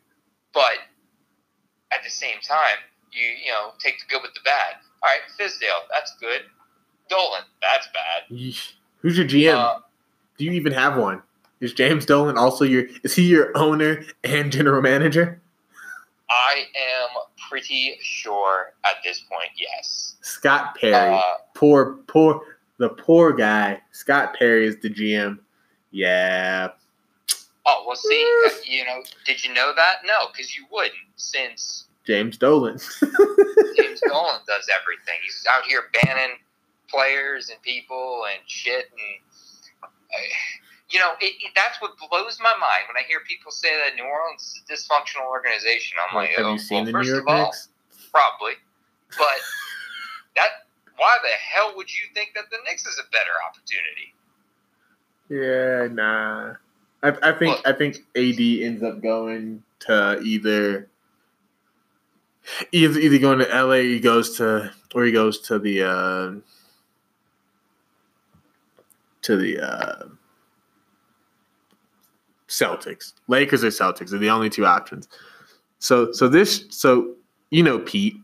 but 0.53 0.79
at 1.91 2.01
the 2.03 2.09
same 2.09 2.39
time, 2.41 2.79
you 3.11 3.27
you 3.27 3.51
know 3.51 3.71
take 3.79 3.99
the 3.99 4.05
good 4.09 4.21
with 4.21 4.33
the 4.33 4.39
bad. 4.45 4.79
All 5.03 5.09
right, 5.11 5.21
Fizdale, 5.37 5.83
that's 5.91 6.15
good. 6.21 6.41
Dolan, 7.09 7.43
that's 7.61 7.87
bad. 7.87 8.31
yeesh. 8.31 8.73
who's 8.99 9.17
your 9.17 9.27
GM? 9.27 9.53
Uh, 9.53 9.79
do 10.37 10.45
you 10.45 10.51
even 10.53 10.71
have 10.71 10.97
one? 10.97 11.21
Is 11.59 11.73
James 11.73 12.05
Dolan 12.05 12.37
also 12.37 12.63
your? 12.63 12.85
Is 13.03 13.15
he 13.15 13.23
your 13.23 13.51
owner 13.55 14.05
and 14.23 14.51
general 14.51 14.81
manager? 14.81 15.41
I 16.29 16.65
am 17.03 17.09
pretty 17.49 17.97
sure 18.01 18.73
at 18.83 18.95
this 19.03 19.21
point, 19.21 19.49
yes. 19.57 20.15
Scott 20.21 20.75
Perry, 20.79 21.15
Uh, 21.15 21.21
poor, 21.53 21.93
poor, 22.07 22.41
the 22.77 22.89
poor 22.89 23.33
guy. 23.33 23.81
Scott 23.91 24.35
Perry 24.37 24.67
is 24.67 24.77
the 24.81 24.89
GM. 24.89 25.39
Yeah, 25.91 26.69
oh 27.65 27.83
well, 27.87 27.95
see, 27.95 28.43
uh, 28.47 28.49
you 28.65 28.83
know, 28.83 29.01
did 29.25 29.43
you 29.45 29.53
know 29.53 29.71
that? 29.75 29.97
No, 30.05 30.27
because 30.31 30.55
you 30.55 30.65
wouldn't, 30.71 30.93
since 31.15 31.85
James 32.05 32.37
Dolan. 32.37 32.77
James 33.77 34.01
Dolan 34.07 34.41
does 34.47 34.69
everything. 34.81 35.19
He's 35.23 35.45
out 35.49 35.63
here 35.65 35.83
banning 35.93 36.35
players 36.89 37.49
and 37.49 37.61
people 37.61 38.23
and 38.31 38.41
shit, 38.45 38.89
and 38.91 39.83
uh, 39.83 40.17
you 40.89 40.99
know 40.99 41.13
it, 41.21 41.33
it- 41.41 41.53
that's 41.55 41.81
what 41.81 41.91
blows 41.97 42.39
my 42.39 42.53
mind 42.59 42.83
when 42.87 42.97
I 42.97 43.07
hear 43.07 43.19
people 43.27 43.51
say 43.51 43.69
that 43.75 43.95
New 43.95 44.05
Orleans 44.05 44.41
is 44.41 44.61
a 44.61 44.73
dysfunctional 44.73 45.27
organization. 45.29 45.97
I'm 46.09 46.15
like, 46.15 46.29
have 46.31 46.45
oh, 46.45 46.53
you 46.53 46.59
seen 46.59 46.77
well, 46.77 46.85
the 46.85 46.91
first 46.91 47.07
New 47.07 47.13
York 47.15 47.27
of 47.29 47.35
all, 47.35 47.45
Knicks? 47.45 47.69
probably, 48.11 48.53
but 49.17 49.39
that 50.35 50.49
why 50.97 51.17
the 51.23 51.29
hell 51.29 51.73
would 51.75 51.91
you 51.91 52.07
think 52.13 52.31
that 52.35 52.45
the 52.51 52.57
Knicks 52.65 52.85
is 52.85 52.99
a 52.99 53.09
better 53.11 53.35
opportunity? 53.47 54.13
Yeah, 55.29 55.87
nah. 55.93 56.53
I, 57.03 57.29
I 57.29 57.37
think 57.37 57.57
Look. 57.57 57.67
I 57.67 57.73
think 57.73 57.97
AD 58.15 58.39
ends 58.39 58.83
up 58.83 59.01
going 59.01 59.63
to 59.81 60.19
either 60.21 60.87
either 62.71 62.99
either 62.99 63.17
going 63.19 63.39
to 63.39 63.45
LA, 63.45 63.77
he 63.77 63.99
goes 63.99 64.37
to 64.37 64.71
or 64.93 65.03
he 65.05 65.11
goes 65.11 65.39
to 65.41 65.59
the 65.59 65.83
uh, 65.83 66.33
to 69.23 69.35
the 69.37 69.59
uh, 69.59 70.05
Celtics. 72.55 73.13
Lakers 73.27 73.63
or 73.63 73.67
Celtics 73.67 74.13
are 74.13 74.17
the 74.17 74.29
only 74.29 74.49
two 74.49 74.65
options. 74.65 75.07
So 75.79 76.11
so 76.11 76.27
this 76.27 76.65
so 76.69 77.13
you 77.51 77.63
know 77.63 77.79
Pete. 77.79 78.17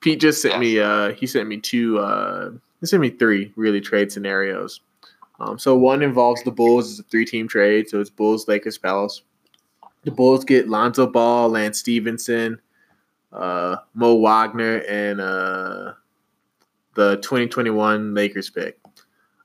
Pete 0.00 0.20
just 0.20 0.42
sent 0.42 0.58
me 0.58 0.78
uh 0.78 1.12
he 1.12 1.26
sent 1.26 1.48
me 1.48 1.58
two 1.58 1.98
uh 1.98 2.50
he 2.80 2.86
sent 2.86 3.00
me 3.00 3.10
three 3.10 3.52
really 3.56 3.80
trade 3.80 4.12
scenarios. 4.12 4.80
Um, 5.38 5.58
so 5.58 5.76
one 5.76 6.02
involves 6.02 6.42
the 6.44 6.50
Bulls. 6.50 6.90
It's 6.90 7.00
a 7.00 7.02
three-team 7.04 7.48
trade, 7.48 7.88
so 7.88 8.00
it's 8.00 8.10
Bulls, 8.10 8.48
Lakers, 8.48 8.78
Palace. 8.78 9.22
The 10.04 10.10
Bulls 10.10 10.44
get 10.44 10.68
Lonzo 10.68 11.06
Ball, 11.06 11.50
Lance 11.50 11.78
Stephenson, 11.80 12.58
uh, 13.32 13.76
Mo 13.94 14.14
Wagner, 14.14 14.78
and 14.88 15.20
uh, 15.20 15.92
the 16.94 17.16
2021 17.16 18.14
Lakers 18.14 18.48
pick. 18.48 18.78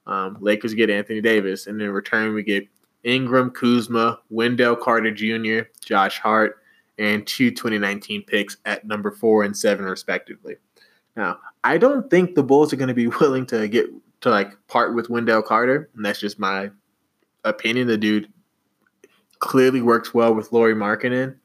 Um, 0.08 0.38
Lakers 0.40 0.74
get 0.74 0.90
Anthony 0.90 1.22
Davis, 1.22 1.68
and 1.68 1.82
in 1.82 1.90
return 1.92 2.34
we 2.34 2.44
get 2.44 2.68
Ingram, 3.04 3.52
Kuzma, 3.52 4.20
Wendell 4.30 4.76
Carter 4.76 5.12
Jr., 5.12 5.68
Josh 5.84 6.20
Hart, 6.20 6.58
and 7.00 7.26
two 7.26 7.50
2019 7.50 8.24
picks 8.24 8.58
at 8.66 8.86
number 8.86 9.12
four 9.12 9.44
and 9.44 9.56
seven 9.58 9.86
respectively. 9.86 10.56
Now, 11.16 11.40
I 11.64 11.78
don't 11.78 12.10
think 12.10 12.36
the 12.36 12.44
Bulls 12.44 12.72
are 12.72 12.78
going 12.78 12.88
to 12.88 12.94
be 12.94 13.08
willing 13.20 13.46
to 13.48 13.68
get 13.68 13.88
to 14.22 14.30
like 14.30 14.56
part 14.68 14.96
with 14.96 15.10
Wendell 15.10 15.42
Carter, 15.42 15.90
and 15.96 16.06
that's 16.06 16.20
just 16.20 16.40
my 16.40 16.70
opinion. 17.44 17.88
The 17.88 17.98
dude 17.98 18.32
clearly 19.40 19.82
works 19.82 20.14
well 20.14 20.34
with 20.34 20.52
Lauri 20.52 20.76
Markkanen 20.76 21.36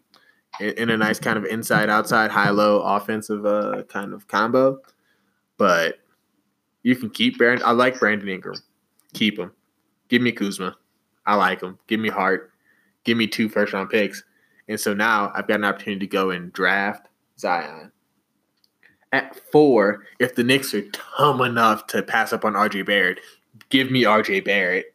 in, 0.61 0.71
in 0.73 0.91
a 0.91 0.97
nice 0.97 1.19
kind 1.19 1.39
of 1.39 1.45
inside 1.47 1.89
outside 1.89 2.31
high 2.31 2.51
low 2.51 2.81
offensive 2.83 3.47
uh, 3.47 3.83
kind 3.89 4.13
of 4.13 4.29
combo. 4.29 4.79
But 5.57 5.97
you 6.83 6.95
can 6.97 7.11
keep 7.11 7.39
Brandon. 7.39 7.67
I 7.67 7.73
like 7.73 7.99
Brandon 7.99 8.29
Ingram. 8.29 8.57
Keep 9.15 9.39
him. 9.39 9.53
Give 10.09 10.23
me 10.23 10.33
Kuzma. 10.33 10.77
I 11.27 11.35
like 11.35 11.63
him. 11.63 11.79
Give 11.87 12.01
me 12.01 12.09
Hart. 12.09 12.53
Give 13.05 13.17
me 13.17 13.27
two 13.27 13.49
first 13.49 13.73
round 13.73 13.91
picks. 13.91 14.23
And 14.69 14.79
so 14.79 14.95
now 14.95 15.33
I've 15.35 15.47
got 15.47 15.57
an 15.57 15.65
opportunity 15.65 16.01
to 16.01 16.11
go 16.11 16.31
and 16.31 16.53
draft 16.53 17.07
Zion. 17.39 17.93
At 19.13 19.37
four, 19.51 20.05
if 20.19 20.35
the 20.35 20.45
Knicks 20.45 20.75
are 20.75 20.85
dumb 21.19 21.41
enough 21.41 21.87
to 21.89 22.03
pass 22.03 22.33
up 22.33 22.45
on 22.45 22.55
RJ 22.55 22.87
Barrett, 22.87 23.21
give 23.69 23.91
me 23.91 24.03
RJ 24.03 24.45
Barrett. 24.45 24.95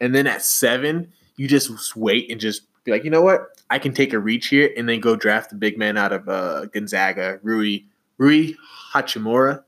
And 0.00 0.14
then 0.14 0.26
at 0.26 0.42
seven, 0.42 1.12
you 1.36 1.48
just 1.48 1.96
wait 1.96 2.30
and 2.30 2.40
just 2.40 2.62
be 2.84 2.92
like, 2.92 3.04
you 3.04 3.10
know 3.10 3.22
what? 3.22 3.48
I 3.70 3.78
can 3.78 3.92
take 3.92 4.12
a 4.12 4.18
reach 4.18 4.48
here 4.48 4.70
and 4.76 4.88
then 4.88 5.00
go 5.00 5.16
draft 5.16 5.50
the 5.50 5.56
big 5.56 5.76
man 5.76 5.96
out 5.96 6.12
of 6.12 6.28
uh, 6.28 6.66
Gonzaga, 6.66 7.40
Rui 7.42 7.80
Rui 8.18 8.54
Hachimura. 8.92 9.62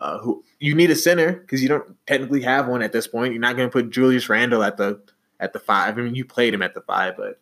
Uh, 0.00 0.18
who 0.18 0.44
you 0.60 0.76
need 0.76 0.92
a 0.92 0.94
center 0.94 1.32
because 1.32 1.60
you 1.60 1.68
don't 1.68 1.96
technically 2.06 2.42
have 2.42 2.68
one 2.68 2.82
at 2.82 2.92
this 2.92 3.08
point. 3.08 3.32
You're 3.32 3.40
not 3.40 3.56
going 3.56 3.68
to 3.68 3.72
put 3.72 3.90
Julius 3.90 4.28
Randle 4.28 4.62
at 4.62 4.76
the 4.76 5.00
at 5.40 5.52
the 5.52 5.58
five. 5.58 5.98
I 5.98 6.02
mean, 6.02 6.14
you 6.14 6.24
played 6.24 6.54
him 6.54 6.62
at 6.62 6.74
the 6.74 6.82
five, 6.82 7.16
but 7.16 7.40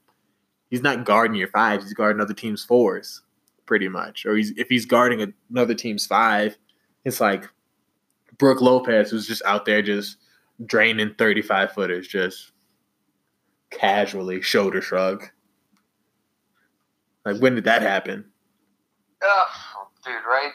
he's 0.71 0.83
not 0.83 1.05
guarding 1.05 1.37
your 1.37 1.49
fives. 1.49 1.85
He's 1.85 1.93
guarding 1.93 2.21
other 2.21 2.33
team's 2.33 2.65
fours, 2.65 3.23
pretty 3.67 3.89
much. 3.89 4.25
Or 4.25 4.37
he's 4.37 4.53
if 4.53 4.69
he's 4.69 4.87
guarding 4.87 5.35
another 5.51 5.75
team's 5.75 6.07
five, 6.07 6.57
it's 7.05 7.21
like 7.21 7.47
Brook 8.39 8.63
Lopez 8.63 9.11
who's 9.11 9.27
just 9.27 9.43
out 9.45 9.67
there 9.67 9.83
just 9.83 10.17
draining 10.65 11.15
35 11.15 11.73
footers, 11.73 12.09
just 12.09 12.53
casually 13.71 14.41
shoulder 14.41 14.81
shrug. 14.81 15.29
Like 17.27 17.39
when 17.39 17.55
did 17.55 17.65
that 17.65 17.83
happen? 17.83 18.25
Oh, 19.23 19.47
dude, 20.05 20.15
right? 20.27 20.53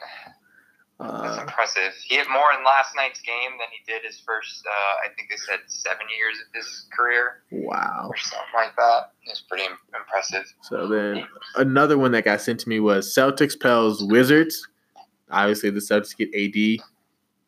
That's 1.01 1.37
Uh, 1.37 1.41
impressive. 1.41 1.93
He 2.03 2.15
had 2.15 2.27
more 2.27 2.53
in 2.57 2.63
last 2.63 2.95
night's 2.95 3.21
game 3.21 3.51
than 3.51 3.67
he 3.71 3.91
did 3.91 4.03
his 4.03 4.19
first, 4.19 4.65
uh, 4.67 5.05
I 5.05 5.13
think 5.15 5.29
they 5.29 5.37
said 5.37 5.59
seven 5.67 6.05
years 6.15 6.37
of 6.39 6.53
his 6.53 6.85
career 6.95 7.43
wow. 7.51 8.07
or 8.09 8.17
something 8.17 8.45
like 8.53 8.75
that. 8.75 9.11
It's 9.23 9.41
pretty 9.41 9.65
impressive. 9.95 10.45
So 10.61 10.87
then 10.87 11.27
another 11.55 11.97
one 11.97 12.11
that 12.11 12.25
got 12.25 12.41
sent 12.41 12.59
to 12.61 12.69
me 12.69 12.79
was 12.79 13.13
Celtics 13.13 13.59
Pels 13.59 14.03
Wizards. 14.03 14.67
Obviously 15.31 15.71
the 15.71 15.79
Celtics 15.79 16.15
get 16.15 16.29
AD. 16.35 16.85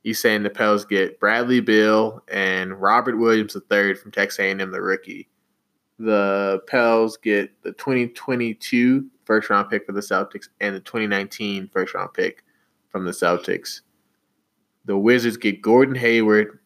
He's 0.03 0.19
saying 0.19 0.43
the 0.43 0.49
Pels 0.49 0.85
get 0.85 1.19
Bradley 1.19 1.59
Beal 1.59 2.23
and 2.29 2.81
Robert 2.81 3.17
Williams 3.17 3.55
III 3.55 3.93
from 3.95 4.11
Texas 4.11 4.39
A&M, 4.39 4.71
the 4.71 4.81
rookie. 4.81 5.29
The 5.99 6.61
Pels 6.67 7.17
get 7.17 7.51
the 7.61 7.71
2022 7.73 9.05
first 9.25 9.49
round 9.49 9.69
pick 9.69 9.85
for 9.85 9.91
the 9.91 10.01
Celtics 10.01 10.49
and 10.59 10.75
the 10.75 10.79
2019 10.79 11.69
first 11.71 11.93
round 11.93 12.13
pick 12.13 12.43
from 12.93 13.03
the 13.03 13.11
Celtics. 13.11 13.81
The 14.85 14.97
Wizards 14.97 15.35
get 15.35 15.61
Gordon 15.61 15.95
Hayward, 15.95 16.59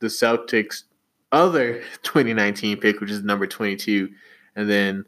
the 0.00 0.08
Celtics' 0.08 0.82
other 1.30 1.80
2019 2.02 2.78
pick, 2.78 3.00
which 3.00 3.10
is 3.10 3.22
number 3.22 3.46
22, 3.46 4.10
and 4.56 4.68
then 4.68 5.06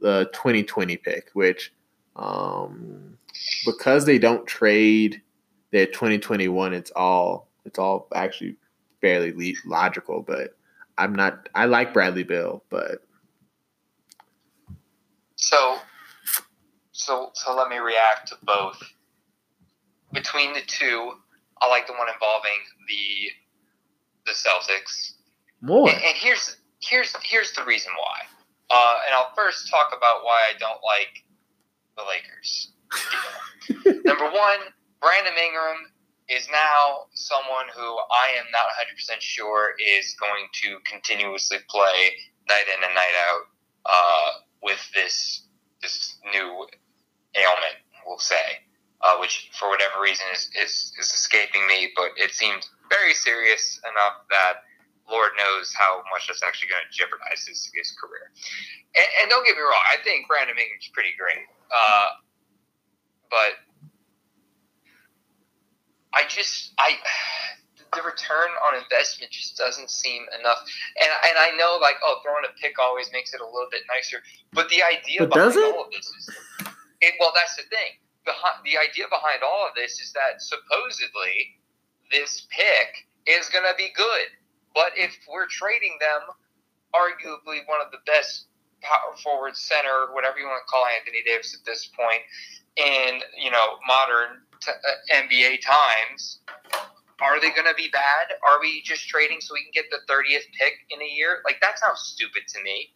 the 0.00 0.30
2020 0.32 0.96
pick, 0.98 1.30
which 1.32 1.72
um, 2.14 3.18
because 3.64 4.04
they 4.04 4.18
don't 4.18 4.46
trade 4.46 5.20
their 5.72 5.86
2021, 5.86 6.72
it's 6.72 6.92
all 6.94 7.48
it's 7.64 7.78
all 7.78 8.06
actually 8.14 8.56
fairly 9.00 9.56
logical. 9.66 10.22
But 10.22 10.56
I'm 10.98 11.14
not. 11.14 11.48
I 11.54 11.64
like 11.64 11.92
Bradley 11.92 12.22
Beal, 12.22 12.62
but 12.70 13.02
So, 15.36 15.78
so, 16.92 17.30
so 17.34 17.54
let 17.54 17.68
me 17.68 17.78
react 17.78 18.28
to 18.28 18.36
both. 18.42 18.95
Between 20.16 20.54
the 20.54 20.62
two, 20.66 21.12
I 21.60 21.68
like 21.68 21.86
the 21.86 21.92
one 21.92 22.08
involving 22.12 22.58
the 22.88 23.30
the 24.26 24.32
Celtics. 24.32 25.12
more. 25.60 25.88
And, 25.88 25.98
and 25.98 26.16
here's 26.16 26.56
here's 26.80 27.14
here's 27.22 27.52
the 27.52 27.64
reason 27.64 27.92
why. 27.98 28.26
Uh, 28.68 28.96
and 29.06 29.14
I'll 29.14 29.32
first 29.36 29.70
talk 29.70 29.88
about 29.96 30.24
why 30.24 30.42
I 30.50 30.58
don't 30.58 30.80
like 30.82 31.22
the 31.96 32.02
Lakers. 32.02 32.72
Number 34.04 34.24
one, 34.24 34.58
Brandon 35.00 35.34
Ingram 35.38 35.92
is 36.28 36.48
now 36.50 37.06
someone 37.14 37.66
who 37.74 37.82
I 37.82 38.34
am 38.38 38.46
not 38.50 38.66
100% 38.74 39.20
sure 39.20 39.74
is 39.78 40.16
going 40.18 40.48
to 40.64 40.78
continuously 40.84 41.58
play 41.68 42.10
night 42.48 42.64
in 42.76 42.82
and 42.82 42.94
night 42.94 43.14
out 43.30 43.42
uh, 43.86 44.30
with 44.62 44.80
this 44.94 45.42
this 45.82 46.16
new 46.32 46.66
ailment, 47.36 47.76
we'll 48.06 48.18
say, 48.18 48.64
uh, 49.06 49.16
which 49.22 49.50
for 49.54 49.70
whatever 49.70 50.02
reason 50.02 50.26
is, 50.34 50.50
is, 50.58 50.92
is 50.98 51.06
escaping 51.14 51.66
me, 51.66 51.94
but 51.94 52.10
it 52.16 52.34
seems 52.34 52.68
very 52.90 53.14
serious 53.14 53.78
enough 53.86 54.26
that 54.30 54.66
Lord 55.06 55.30
knows 55.38 55.70
how 55.78 56.02
much 56.10 56.26
that's 56.26 56.42
actually 56.42 56.74
going 56.74 56.82
to 56.82 56.90
jeopardize 56.90 57.46
his, 57.46 57.70
his 57.70 57.94
career. 57.94 58.34
And, 58.98 59.06
and 59.22 59.30
don't 59.30 59.46
get 59.46 59.54
me 59.54 59.62
wrong, 59.62 59.86
I 59.86 60.02
think 60.02 60.26
Brandon 60.26 60.58
Ingram's 60.58 60.90
pretty 60.90 61.14
great. 61.14 61.46
Uh, 61.70 62.18
but 63.30 63.62
I 66.14 66.26
just 66.28 66.72
I 66.78 66.96
the 67.94 68.02
return 68.02 68.50
on 68.66 68.82
investment 68.82 69.30
just 69.30 69.56
doesn't 69.56 69.90
seem 69.90 70.24
enough. 70.40 70.58
And 70.98 71.10
and 71.28 71.36
I 71.38 71.56
know 71.56 71.78
like 71.80 71.96
oh 72.02 72.20
throwing 72.22 72.44
a 72.48 72.52
pick 72.60 72.78
always 72.80 73.10
makes 73.12 73.34
it 73.34 73.40
a 73.40 73.44
little 73.44 73.68
bit 73.70 73.82
nicer, 73.94 74.22
but 74.52 74.68
the 74.70 74.82
idea 74.82 75.26
But 75.26 75.34
behind 75.34 75.74
all 75.74 75.84
of 75.84 75.90
this 75.90 76.06
is 76.06 76.30
it, 77.00 77.14
well 77.20 77.32
that's 77.34 77.56
the 77.56 77.62
thing. 77.68 78.00
Behind 78.26 78.58
the 78.66 78.76
idea 78.76 79.06
behind 79.08 79.46
all 79.46 79.70
of 79.70 79.74
this 79.78 80.00
is 80.02 80.12
that 80.12 80.42
supposedly 80.42 81.62
this 82.10 82.46
pick 82.50 83.06
is 83.26 83.48
going 83.48 83.64
to 83.64 83.74
be 83.78 83.90
good, 83.94 84.28
but 84.74 84.92
if 84.96 85.16
we're 85.30 85.46
trading 85.46 85.96
them, 86.00 86.34
arguably 86.94 87.62
one 87.66 87.80
of 87.84 87.90
the 87.90 88.02
best 88.06 88.46
power 88.82 89.16
forward 89.22 89.56
center, 89.56 90.12
whatever 90.12 90.38
you 90.38 90.46
want 90.46 90.62
to 90.62 90.70
call 90.70 90.84
Anthony 90.86 91.22
Davis 91.24 91.56
at 91.58 91.64
this 91.64 91.88
point, 91.94 92.22
in 92.76 93.20
you 93.38 93.50
know 93.50 93.78
modern 93.86 94.42
t- 94.60 94.70
uh, 94.70 95.22
NBA 95.22 95.62
times, 95.64 96.40
are 97.20 97.40
they 97.40 97.50
going 97.50 97.66
to 97.66 97.74
be 97.76 97.88
bad? 97.92 98.36
Are 98.46 98.60
we 98.60 98.82
just 98.82 99.08
trading 99.08 99.40
so 99.40 99.54
we 99.54 99.62
can 99.62 99.72
get 99.72 99.86
the 99.90 99.98
thirtieth 100.08 100.44
pick 100.58 100.74
in 100.90 101.00
a 101.00 101.08
year? 101.08 101.40
Like 101.44 101.60
that 101.62 101.78
sounds 101.78 102.00
stupid 102.00 102.42
to 102.48 102.62
me. 102.62 102.90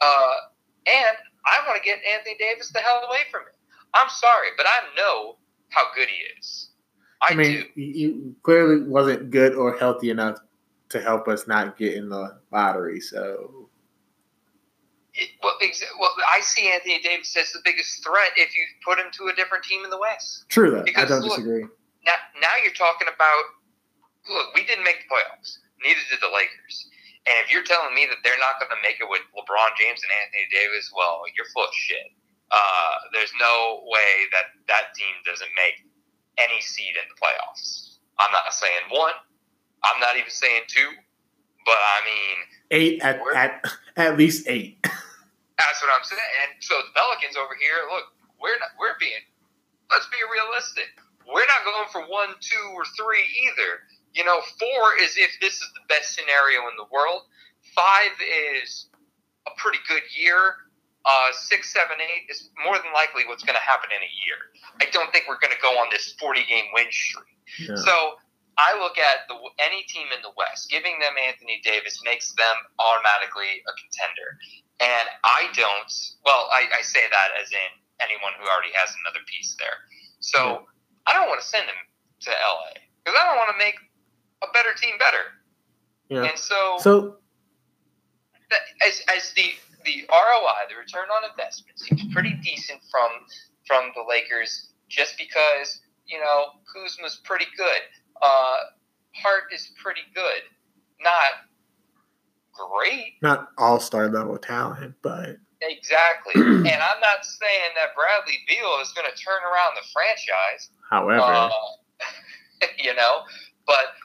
Uh, 0.00 0.52
and 0.86 1.16
I 1.46 1.66
want 1.66 1.80
to 1.80 1.84
get 1.84 1.98
Anthony 2.04 2.36
Davis 2.38 2.70
the 2.70 2.80
hell 2.80 3.04
away 3.08 3.24
from 3.30 3.42
it. 3.48 3.53
I'm 3.94 4.08
sorry, 4.08 4.48
but 4.56 4.66
I 4.66 4.96
know 4.96 5.36
how 5.70 5.82
good 5.94 6.08
he 6.08 6.16
is. 6.38 6.70
I, 7.22 7.32
I 7.32 7.36
mean, 7.36 7.64
do. 7.74 7.80
you 7.80 8.36
clearly 8.42 8.82
wasn't 8.82 9.30
good 9.30 9.54
or 9.54 9.76
healthy 9.76 10.10
enough 10.10 10.38
to 10.90 11.00
help 11.00 11.28
us 11.28 11.46
not 11.46 11.76
get 11.76 11.94
in 11.94 12.08
the 12.08 12.38
lottery. 12.52 13.00
So 13.00 13.68
It, 15.14 15.30
well, 15.42 15.56
exa- 15.62 15.94
well, 15.98 16.10
I 16.34 16.40
see 16.40 16.70
Anthony 16.70 17.00
Davis 17.00 17.36
as 17.36 17.50
the 17.52 17.60
biggest 17.64 18.04
threat 18.04 18.32
if 18.36 18.54
you 18.54 18.62
put 18.84 18.98
him 18.98 19.06
to 19.12 19.28
a 19.28 19.34
different 19.34 19.64
team 19.64 19.84
in 19.84 19.90
the 19.90 19.98
West. 19.98 20.44
true 20.48 20.70
that 20.72 20.90
I 20.96 21.04
don't 21.04 21.22
look, 21.22 21.38
disagree. 21.38 21.64
Now, 22.04 22.18
now 22.40 22.54
you're 22.62 22.74
talking 22.74 23.08
about. 23.08 23.44
Look, 24.28 24.54
we 24.54 24.64
didn't 24.64 24.84
make 24.84 25.04
the 25.04 25.08
playoffs. 25.12 25.58
Neither 25.84 26.00
did 26.08 26.20
the 26.20 26.32
Lakers. 26.32 26.88
And 27.28 27.36
if 27.44 27.52
you're 27.52 27.64
telling 27.64 27.94
me 27.94 28.04
that 28.08 28.20
they're 28.24 28.40
not 28.40 28.60
going 28.60 28.72
to 28.72 28.80
make 28.84 29.00
it 29.00 29.08
with 29.08 29.20
LeBron 29.36 29.70
James 29.80 30.00
and 30.00 30.12
Anthony 30.12 30.44
Davis, 30.52 30.92
well, 30.96 31.24
you're 31.36 31.48
full 31.52 31.64
of 31.64 31.72
shit. 31.72 32.12
Uh, 32.54 32.94
there's 33.12 33.32
no 33.40 33.82
way 33.82 34.30
that 34.30 34.54
that 34.70 34.94
team 34.94 35.10
doesn't 35.26 35.50
make 35.58 35.82
any 36.38 36.60
seed 36.62 36.94
in 36.94 37.02
the 37.10 37.18
playoffs. 37.18 37.98
I'm 38.18 38.30
not 38.30 38.54
saying 38.54 38.94
one. 38.94 39.18
I'm 39.82 39.98
not 39.98 40.14
even 40.14 40.30
saying 40.30 40.62
two. 40.68 40.90
But 41.66 41.80
I 41.80 41.98
mean, 42.06 42.36
Eight 42.70 43.02
at 43.02 43.18
at 43.34 43.64
at 43.96 44.18
least 44.18 44.46
eight. 44.46 44.78
That's 45.58 45.80
what 45.82 45.90
I'm 45.90 46.04
saying. 46.04 46.34
And 46.44 46.50
so 46.60 46.74
the 46.82 46.92
Pelicans 46.94 47.36
over 47.36 47.54
here, 47.58 47.86
look, 47.88 48.10
we're 48.42 48.58
not, 48.58 48.74
we're 48.78 48.98
being, 48.98 49.22
let's 49.90 50.10
be 50.10 50.18
realistic. 50.26 50.90
We're 51.24 51.46
not 51.46 51.62
going 51.62 51.88
for 51.94 52.02
one, 52.10 52.34
two, 52.42 52.74
or 52.74 52.84
three 52.98 53.22
either. 53.22 53.86
You 54.12 54.26
know, 54.26 54.42
four 54.58 54.98
is 55.00 55.16
if 55.16 55.30
this 55.40 55.54
is 55.54 55.70
the 55.74 55.86
best 55.88 56.14
scenario 56.14 56.66
in 56.68 56.74
the 56.76 56.90
world. 56.90 57.22
Five 57.74 58.12
is 58.20 58.90
a 59.46 59.52
pretty 59.56 59.78
good 59.88 60.02
year. 60.14 60.63
Uh, 61.04 61.28
six, 61.36 61.68
seven, 61.72 62.00
eight 62.00 62.24
is 62.32 62.48
more 62.64 62.80
than 62.80 62.88
likely 62.96 63.28
what's 63.28 63.44
going 63.44 63.56
to 63.58 63.66
happen 63.66 63.92
in 63.92 64.00
a 64.00 64.12
year. 64.24 64.40
I 64.80 64.88
don't 64.88 65.12
think 65.12 65.28
we're 65.28 65.38
going 65.38 65.52
to 65.52 65.60
go 65.60 65.76
on 65.76 65.92
this 65.92 66.16
40 66.16 66.40
game 66.48 66.64
win 66.72 66.88
streak. 66.88 67.28
Yeah. 67.60 67.76
So 67.76 68.16
I 68.56 68.72
look 68.80 68.96
at 68.96 69.28
the 69.28 69.36
any 69.60 69.84
team 69.84 70.08
in 70.16 70.22
the 70.24 70.32
West, 70.32 70.70
giving 70.72 70.96
them 71.04 71.12
Anthony 71.20 71.60
Davis 71.60 72.00
makes 72.08 72.32
them 72.32 72.56
automatically 72.80 73.60
a 73.68 73.72
contender. 73.76 74.28
And 74.80 75.06
I 75.28 75.52
don't. 75.52 75.92
Well, 76.24 76.48
I, 76.48 76.72
I 76.72 76.80
say 76.80 77.04
that 77.04 77.28
as 77.36 77.52
in 77.52 77.70
anyone 78.00 78.32
who 78.40 78.48
already 78.48 78.72
has 78.72 78.94
another 79.04 79.20
piece 79.28 79.54
there. 79.60 79.84
So 80.24 80.64
I 81.06 81.12
don't 81.12 81.28
want 81.28 81.40
to 81.40 81.46
send 81.46 81.68
him 81.68 81.76
to 82.24 82.30
LA 82.32 82.80
because 83.04 83.12
I 83.12 83.28
don't 83.28 83.36
want 83.36 83.52
to 83.52 83.60
make 83.60 83.76
a 84.42 84.48
better 84.56 84.72
team 84.72 84.96
better. 84.98 85.24
yeah. 86.08 86.30
And 86.30 86.38
so, 86.38 86.76
So 86.80 87.16
that, 88.50 88.60
as, 88.86 89.02
as 89.14 89.32
the 89.36 89.52
the 89.84 90.04
ROI, 90.10 90.68
the 90.68 90.76
return 90.76 91.08
on 91.10 91.30
investment, 91.30 91.78
seems 91.78 92.12
pretty 92.12 92.34
decent 92.42 92.80
from 92.90 93.10
from 93.66 93.92
the 93.94 94.04
Lakers, 94.08 94.72
just 94.88 95.16
because 95.18 95.80
you 96.06 96.18
know 96.18 96.46
Kuzma's 96.72 97.20
pretty 97.24 97.46
good. 97.56 97.80
Uh, 98.22 98.56
Hart 99.14 99.44
is 99.52 99.72
pretty 99.82 100.02
good, 100.14 100.42
not 101.00 101.48
great 102.54 103.14
not 103.20 103.48
all 103.58 103.80
star 103.80 104.08
level 104.08 104.38
talent, 104.38 104.94
but 105.02 105.36
exactly. 105.60 106.34
and 106.36 106.66
I'm 106.66 107.00
not 107.00 107.24
saying 107.24 107.70
that 107.74 107.94
Bradley 107.94 108.38
Beal 108.48 108.78
is 108.82 108.92
going 108.92 109.06
to 109.10 109.16
turn 109.16 109.42
around 109.42 109.74
the 109.76 109.86
franchise. 109.92 110.70
however, 110.90 111.20
Uh, 111.20 111.50
you 112.78 112.94
know, 112.94 113.22
but 113.66 113.98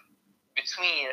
between 0.55 1.07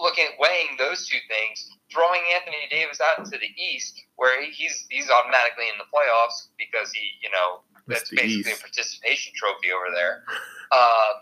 looking 0.00 0.28
weighing 0.38 0.76
those 0.78 1.08
two 1.08 1.18
things, 1.28 1.70
throwing 1.92 2.22
Anthony 2.34 2.56
Davis 2.70 3.00
out 3.00 3.18
into 3.18 3.36
the 3.36 3.52
East, 3.60 4.00
where 4.16 4.42
he's 4.50 4.86
he's 4.88 5.10
automatically 5.10 5.68
in 5.68 5.76
the 5.76 5.84
playoffs 5.92 6.48
because 6.58 6.92
he, 6.92 7.12
you 7.22 7.30
know, 7.30 7.60
that's 7.86 8.10
basically 8.10 8.48
East. 8.48 8.58
a 8.58 8.60
participation 8.60 9.32
trophy 9.36 9.68
over 9.70 9.94
there. 9.94 10.24
Um, 10.72 11.14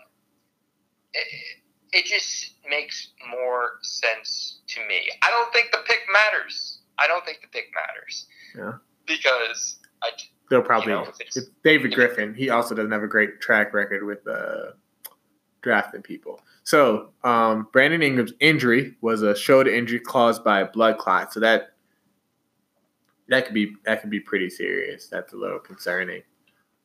it, 1.13 1.27
it 1.93 2.05
just 2.05 2.55
makes 2.69 3.09
more 3.29 3.79
sense 3.81 4.61
to 4.69 4.79
me. 4.87 5.09
I 5.21 5.29
don't 5.29 5.51
think 5.53 5.71
the 5.71 5.79
pick 5.85 6.01
matters. 6.11 6.79
I 6.99 7.07
don't 7.07 7.25
think 7.25 7.41
the 7.41 7.47
pick 7.47 7.65
matters. 7.75 8.27
Yeah. 8.55 8.79
Because 9.05 9.79
I. 10.01 10.09
They'll 10.49 10.61
probably. 10.61 10.93
You 10.93 10.99
know, 10.99 11.11
David 11.63 11.93
Griffin. 11.93 12.33
He 12.33 12.49
also 12.49 12.75
doesn't 12.75 12.91
have 12.91 13.03
a 13.03 13.07
great 13.07 13.41
track 13.41 13.73
record 13.73 14.05
with 14.05 14.25
uh, 14.27 14.71
drafting 15.61 16.01
people. 16.01 16.41
So 16.63 17.09
um, 17.23 17.67
Brandon 17.71 18.01
Ingram's 18.01 18.33
injury 18.39 18.95
was 19.01 19.21
a 19.21 19.35
shoulder 19.35 19.73
injury 19.73 19.99
caused 19.99 20.43
by 20.43 20.61
a 20.61 20.65
blood 20.65 20.97
clot. 20.97 21.33
So 21.33 21.39
that 21.39 21.73
that 23.29 23.45
could 23.45 23.53
be 23.53 23.73
that 23.85 24.01
could 24.01 24.09
be 24.09 24.19
pretty 24.19 24.49
serious. 24.49 25.07
That's 25.07 25.33
a 25.33 25.37
little 25.37 25.59
concerning. 25.59 26.21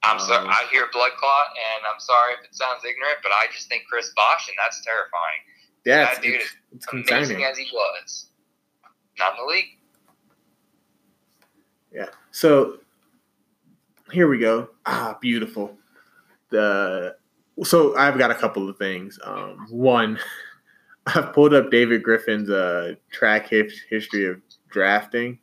I'm 0.03 0.21
sorry. 0.21 0.45
Um, 0.45 0.49
I 0.49 0.67
hear 0.71 0.87
blood 0.93 1.11
clot, 1.19 1.47
and 1.51 1.85
I'm 1.93 1.99
sorry 1.99 2.35
if 2.35 2.45
it 2.45 2.55
sounds 2.55 2.85
ignorant, 2.85 3.19
but 3.23 3.33
I 3.33 3.47
just 3.53 3.69
think 3.69 3.85
Chris 3.91 4.13
Bosh, 4.15 4.49
and 4.49 4.57
that's 4.63 4.81
terrifying. 4.83 5.41
Yeah, 5.85 6.15
that 6.15 6.23
dude 6.23 6.37
it's, 6.37 6.57
it's 6.75 6.87
amazing 6.93 7.09
concerning. 7.09 7.45
as 7.45 7.59
he 7.59 7.69
was. 7.73 8.27
Not 9.19 9.33
in 9.33 9.45
the 9.45 9.53
league. 9.53 9.79
Yeah. 11.93 12.07
So 12.31 12.79
here 14.13 14.29
we 14.29 14.39
go. 14.39 14.71
Ah, 14.85 15.17
beautiful. 15.21 15.77
The 16.51 17.17
so 17.63 17.97
I've 17.97 18.19
got 18.19 18.31
a 18.31 18.35
couple 18.35 18.69
of 18.69 18.77
things. 18.77 19.19
Um, 19.25 19.67
one, 19.71 20.19
I've 21.07 21.33
pulled 21.33 21.55
up 21.55 21.71
David 21.71 22.03
Griffin's 22.03 22.51
uh, 22.51 22.95
track 23.11 23.49
history 23.49 24.27
of 24.27 24.41
drafting, 24.71 25.39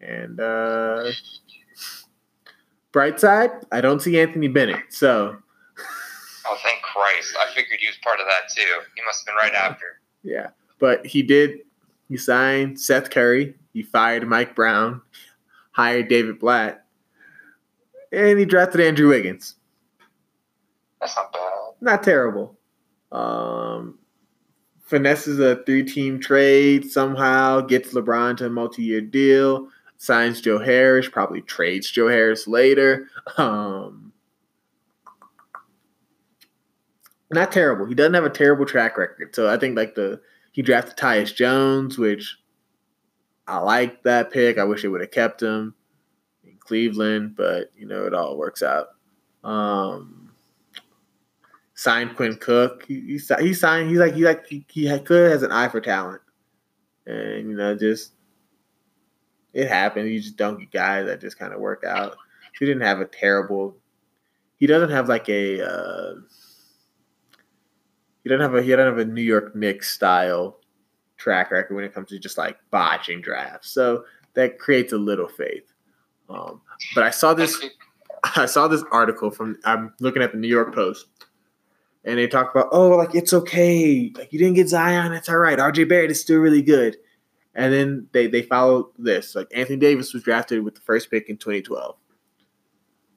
and 0.00 0.40
uh, 0.40 1.10
bright 2.92 3.20
side, 3.20 3.50
I 3.70 3.80
don't 3.80 4.00
see 4.00 4.18
Anthony 4.18 4.48
Bennett. 4.48 4.82
So, 4.90 5.36
oh, 6.46 6.58
thank 6.62 6.82
Christ! 6.82 7.36
I 7.38 7.54
figured 7.54 7.78
he 7.80 7.86
was 7.86 7.98
part 8.02 8.20
of 8.20 8.26
that 8.26 8.52
too. 8.54 8.80
He 8.96 9.02
must 9.04 9.20
have 9.20 9.26
been 9.26 9.36
right 9.36 9.54
after. 9.54 9.86
Yeah, 10.22 10.48
but 10.78 11.06
he 11.06 11.22
did. 11.22 11.60
He 12.10 12.18
signed 12.18 12.78
Seth 12.78 13.08
Curry. 13.08 13.54
He 13.72 13.82
fired 13.82 14.28
Mike 14.28 14.54
Brown, 14.54 15.00
hired 15.70 16.08
David 16.08 16.38
Blatt, 16.38 16.84
and 18.12 18.38
he 18.38 18.44
drafted 18.44 18.82
Andrew 18.82 19.08
Wiggins. 19.08 19.56
That's 21.00 21.16
not 21.16 21.32
bad. 21.32 21.40
Not 21.80 22.02
terrible. 22.02 22.58
Um, 23.10 23.98
finesses 24.82 25.38
a 25.40 25.62
three-team 25.64 26.20
trade 26.20 26.90
somehow, 26.90 27.60
gets 27.60 27.94
LeBron 27.94 28.36
to 28.38 28.46
a 28.46 28.50
multi-year 28.50 29.00
deal, 29.00 29.68
signs 29.96 30.40
Joe 30.40 30.58
Harris, 30.58 31.08
probably 31.08 31.40
trades 31.42 31.90
Joe 31.90 32.08
Harris 32.08 32.46
later. 32.46 33.08
Um, 33.36 34.12
not 37.30 37.52
terrible. 37.52 37.86
He 37.86 37.94
doesn't 37.94 38.14
have 38.14 38.24
a 38.24 38.30
terrible 38.30 38.66
track 38.66 38.98
record. 38.98 39.34
So 39.34 39.48
I 39.48 39.56
think 39.56 39.76
like 39.76 39.94
the 39.94 40.20
he 40.52 40.62
drafted 40.62 40.96
Tyus 40.96 41.34
Jones, 41.34 41.96
which 41.96 42.36
I 43.46 43.58
like 43.58 44.02
that 44.02 44.32
pick. 44.32 44.58
I 44.58 44.64
wish 44.64 44.82
they 44.82 44.88
would 44.88 45.00
have 45.00 45.12
kept 45.12 45.40
him 45.42 45.74
in 46.44 46.56
Cleveland, 46.58 47.36
but 47.36 47.70
you 47.76 47.86
know 47.86 48.04
it 48.04 48.14
all 48.14 48.36
works 48.36 48.62
out. 48.62 48.88
Um, 49.44 50.19
signed 51.80 52.14
Quinn 52.14 52.36
Cook. 52.36 52.84
He, 52.86 53.00
he, 53.00 53.12
he 53.40 53.54
signed. 53.54 53.88
He's 53.88 53.98
like 53.98 54.14
he 54.14 54.22
like 54.22 54.46
he, 54.46 54.66
he 54.68 54.98
could 55.00 55.30
has 55.32 55.42
an 55.42 55.50
eye 55.50 55.68
for 55.68 55.80
talent, 55.80 56.20
and 57.06 57.48
you 57.48 57.56
know 57.56 57.74
just 57.74 58.12
it 59.54 59.66
happened. 59.66 60.10
You 60.10 60.20
just 60.20 60.36
don't 60.36 60.58
get 60.58 60.70
guys 60.70 61.06
that 61.06 61.22
just 61.22 61.38
kind 61.38 61.54
of 61.54 61.60
work 61.60 61.82
out. 61.84 62.16
He 62.58 62.66
didn't 62.66 62.82
have 62.82 63.00
a 63.00 63.06
terrible. 63.06 63.78
He 64.56 64.66
doesn't 64.66 64.90
have 64.90 65.08
like 65.08 65.28
a. 65.30 65.66
Uh, 65.66 66.14
he 68.22 68.28
doesn't 68.28 68.42
have 68.42 68.54
a 68.54 68.62
he 68.62 68.70
doesn't 68.70 68.98
have 68.98 68.98
a 68.98 69.10
New 69.10 69.22
York 69.22 69.56
Knicks 69.56 69.90
style 69.90 70.58
track 71.16 71.50
record 71.50 71.74
when 71.74 71.84
it 71.84 71.94
comes 71.94 72.10
to 72.10 72.18
just 72.18 72.36
like 72.36 72.58
botching 72.70 73.22
drafts. 73.22 73.70
So 73.70 74.04
that 74.34 74.58
creates 74.58 74.92
a 74.92 74.98
little 74.98 75.28
faith. 75.28 75.72
Um, 76.28 76.60
but 76.94 77.04
I 77.04 77.10
saw 77.10 77.32
this. 77.32 77.64
I 78.36 78.44
saw 78.44 78.68
this 78.68 78.84
article 78.92 79.30
from. 79.30 79.56
I'm 79.64 79.94
looking 79.98 80.22
at 80.22 80.32
the 80.32 80.38
New 80.38 80.48
York 80.48 80.74
Post 80.74 81.06
and 82.04 82.18
they 82.18 82.26
talk 82.26 82.50
about, 82.50 82.68
oh, 82.72 82.90
like 82.90 83.14
it's 83.14 83.32
okay, 83.32 84.12
like 84.16 84.32
you 84.32 84.38
didn't 84.38 84.54
get 84.54 84.68
Zion, 84.68 85.12
it's 85.12 85.28
all 85.28 85.38
right. 85.38 85.58
RJ 85.58 85.88
Barrett 85.88 86.10
is 86.10 86.20
still 86.20 86.38
really 86.38 86.62
good. 86.62 86.96
And 87.54 87.72
then 87.72 88.06
they 88.12 88.26
they 88.26 88.42
follow 88.42 88.90
this. 88.98 89.34
Like 89.34 89.48
Anthony 89.54 89.78
Davis 89.78 90.14
was 90.14 90.22
drafted 90.22 90.62
with 90.62 90.76
the 90.76 90.80
first 90.80 91.10
pick 91.10 91.28
in 91.28 91.36
2012. 91.36 91.96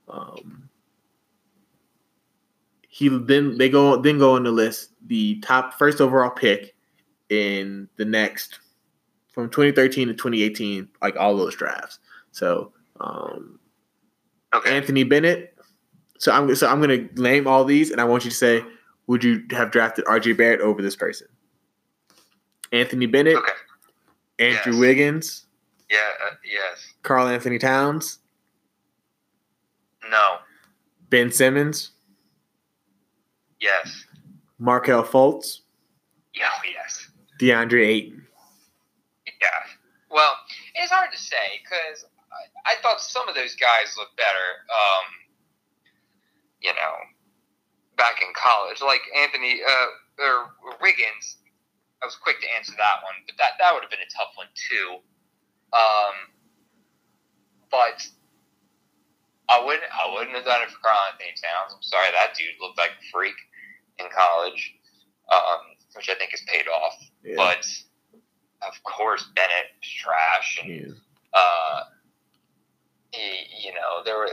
Um, 0.10 0.70
he 2.90 3.10
then 3.10 3.58
they 3.58 3.70
go 3.70 4.02
then 4.02 4.18
go 4.18 4.36
on 4.36 4.44
the 4.44 4.52
list 4.52 4.90
the 5.06 5.40
top 5.42 5.76
first 5.76 6.02
overall 6.02 6.32
pick 6.32 6.76
in 7.30 7.88
the 7.98 8.06
next 8.06 8.60
from 9.32 9.50
2013 9.50 10.08
to 10.10 10.14
2018, 10.14 10.88
like 11.02 11.16
all 11.16 11.38
those 11.38 11.56
drafts. 11.56 12.00
So 12.32 12.74
um, 13.00 13.60
okay. 14.54 14.76
Anthony 14.76 15.04
Bennett 15.04 15.54
so 16.24 16.32
I'm 16.32 16.56
so 16.56 16.70
I'm 16.70 16.80
gonna 16.80 17.10
name 17.16 17.48
all 17.48 17.66
these, 17.66 17.92
and 17.92 18.00
I 18.00 18.06
want 18.06 18.24
you 18.24 18.32
to 18.32 18.36
say, 18.36 18.64
would 19.08 19.24
you 19.24 19.44
have 19.52 19.72
drafted 19.72 20.06
R.J. 20.08 20.34
Barrett 20.34 20.62
over 20.62 20.82
this 20.82 20.96
person? 20.96 21.28
Anthony 22.72 23.06
Bennett, 23.06 23.38
okay. 23.38 23.52
Andrew 24.40 24.74
yes. 24.74 24.80
Wiggins, 24.80 25.46
yeah, 25.92 25.98
uh, 26.26 26.36
yes. 26.44 26.94
Karl-Anthony 27.04 27.60
Towns, 27.60 28.20
no. 30.10 30.38
Ben 31.10 31.32
Simmons, 31.32 31.92
yes. 33.60 34.06
Markelle 34.58 35.04
Fultz, 35.04 35.60
yeah, 36.34 36.50
oh, 36.52 36.62
yes. 36.72 37.10
DeAndre 37.40 37.86
Ayton. 37.86 38.26
Yeah. 39.26 39.48
Well, 40.10 40.32
it's 40.76 40.92
hard 40.92 41.12
to 41.12 41.18
say 41.20 41.62
because 41.62 42.06
I, 42.32 42.72
I, 42.74 42.82
thought 42.82 43.02
some 43.02 43.28
of 43.28 43.36
those 43.36 43.56
guys 43.56 43.96
looked 43.98 44.16
better. 44.18 44.48
Um, 44.70 45.23
in 48.22 48.32
college, 48.36 48.82
like 48.82 49.02
Anthony 49.16 49.62
uh, 49.64 50.22
or 50.24 50.78
Wiggins. 50.82 51.38
I 52.02 52.06
was 52.06 52.16
quick 52.20 52.42
to 52.42 52.48
answer 52.52 52.74
that 52.76 53.00
one, 53.00 53.16
but 53.26 53.38
that 53.40 53.56
that 53.60 53.72
would 53.74 53.82
have 53.82 53.92
been 53.92 54.04
a 54.04 54.12
tough 54.12 54.36
one 54.36 54.52
too. 54.52 55.00
Um, 55.72 56.16
but 57.72 58.04
I 59.50 59.64
wouldn't 59.64 59.88
I 59.90 60.12
wouldn't 60.14 60.36
have 60.36 60.46
done 60.46 60.62
it 60.62 60.70
for 60.70 60.80
Karl-Anthony 60.84 61.34
Towns. 61.40 61.74
I'm 61.76 61.82
sorry, 61.82 62.12
that 62.12 62.36
dude 62.36 62.60
looked 62.60 62.78
like 62.78 62.92
a 62.92 63.04
freak 63.12 63.36
in 64.00 64.06
college, 64.12 64.76
um, 65.32 65.80
which 65.96 66.10
I 66.10 66.16
think 66.16 66.32
has 66.32 66.44
paid 66.48 66.68
off. 66.68 66.98
Yeah. 67.24 67.36
But 67.38 67.66
of 68.68 68.76
course, 68.84 69.26
Bennett 69.36 69.72
was 69.80 69.90
trash, 69.90 70.60
and 70.62 70.70
yeah. 70.72 70.94
uh, 71.34 71.84
he, 73.12 73.68
you 73.68 73.74
know, 73.74 74.04
there 74.04 74.18
were 74.18 74.30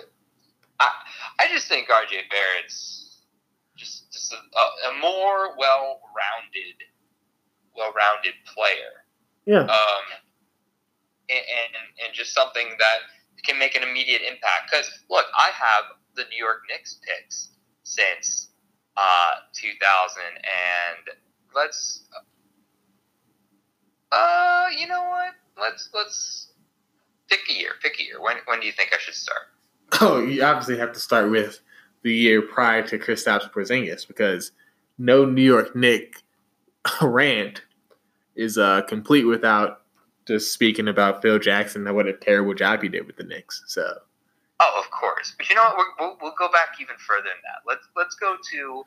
I, 0.80 0.90
I 1.38 1.48
just 1.52 1.68
think 1.68 1.88
RJ 1.88 2.30
Barrett's 2.30 2.99
just, 4.12 4.32
a, 4.32 4.36
a 4.36 5.00
more 5.00 5.56
well-rounded, 5.56 6.76
well-rounded 7.76 8.34
player. 8.46 9.04
Yeah. 9.46 9.60
Um, 9.60 10.04
and, 11.28 11.38
and, 11.38 12.06
and 12.06 12.14
just 12.14 12.34
something 12.34 12.66
that 12.78 12.98
can 13.44 13.58
make 13.58 13.76
an 13.76 13.82
immediate 13.82 14.22
impact. 14.22 14.70
Because 14.70 14.90
look, 15.08 15.26
I 15.36 15.50
have 15.54 15.84
the 16.16 16.24
New 16.30 16.36
York 16.36 16.62
Knicks 16.68 16.98
picks 17.02 17.50
since 17.84 18.50
uh, 18.96 19.34
2000, 19.54 20.22
and 20.26 21.16
let's, 21.54 22.04
uh, 24.12 24.66
you 24.76 24.86
know 24.86 25.02
what? 25.02 25.34
Let's 25.60 25.88
let's 25.94 26.52
pick 27.28 27.40
a 27.50 27.52
year. 27.52 27.72
Pick 27.82 28.00
a 28.00 28.04
year. 28.04 28.20
When 28.20 28.36
when 28.46 28.60
do 28.60 28.66
you 28.66 28.72
think 28.72 28.90
I 28.92 28.98
should 28.98 29.14
start? 29.14 29.42
Oh, 30.00 30.20
you 30.20 30.42
obviously 30.42 30.78
have 30.78 30.92
to 30.92 31.00
start 31.00 31.30
with 31.30 31.60
the 32.02 32.12
year 32.12 32.42
prior 32.42 32.86
to 32.86 32.98
Kristaps 32.98 33.50
Porzingis 33.50 34.06
because 34.06 34.52
no 34.98 35.24
New 35.24 35.42
York 35.42 35.74
Nick 35.76 36.16
rant 37.02 37.62
is 38.36 38.58
uh, 38.58 38.82
complete 38.82 39.24
without 39.24 39.82
just 40.26 40.52
speaking 40.52 40.88
about 40.88 41.22
Phil 41.22 41.38
Jackson 41.38 41.86
and 41.86 41.96
what 41.96 42.06
a 42.06 42.12
terrible 42.12 42.54
job 42.54 42.82
he 42.82 42.88
did 42.88 43.06
with 43.06 43.16
the 43.16 43.24
Knicks. 43.24 43.62
So. 43.66 43.82
Oh, 44.60 44.82
of 44.82 44.90
course. 44.90 45.34
But 45.36 45.48
you 45.48 45.56
know 45.56 45.62
what? 45.62 45.76
we 45.76 46.06
will 46.06 46.18
we'll 46.20 46.34
go 46.38 46.50
back 46.52 46.76
even 46.80 46.96
further 46.98 47.28
than 47.28 47.40
that. 47.44 47.64
Let's 47.66 47.88
let's 47.96 48.14
go 48.16 48.36
to 48.36 48.84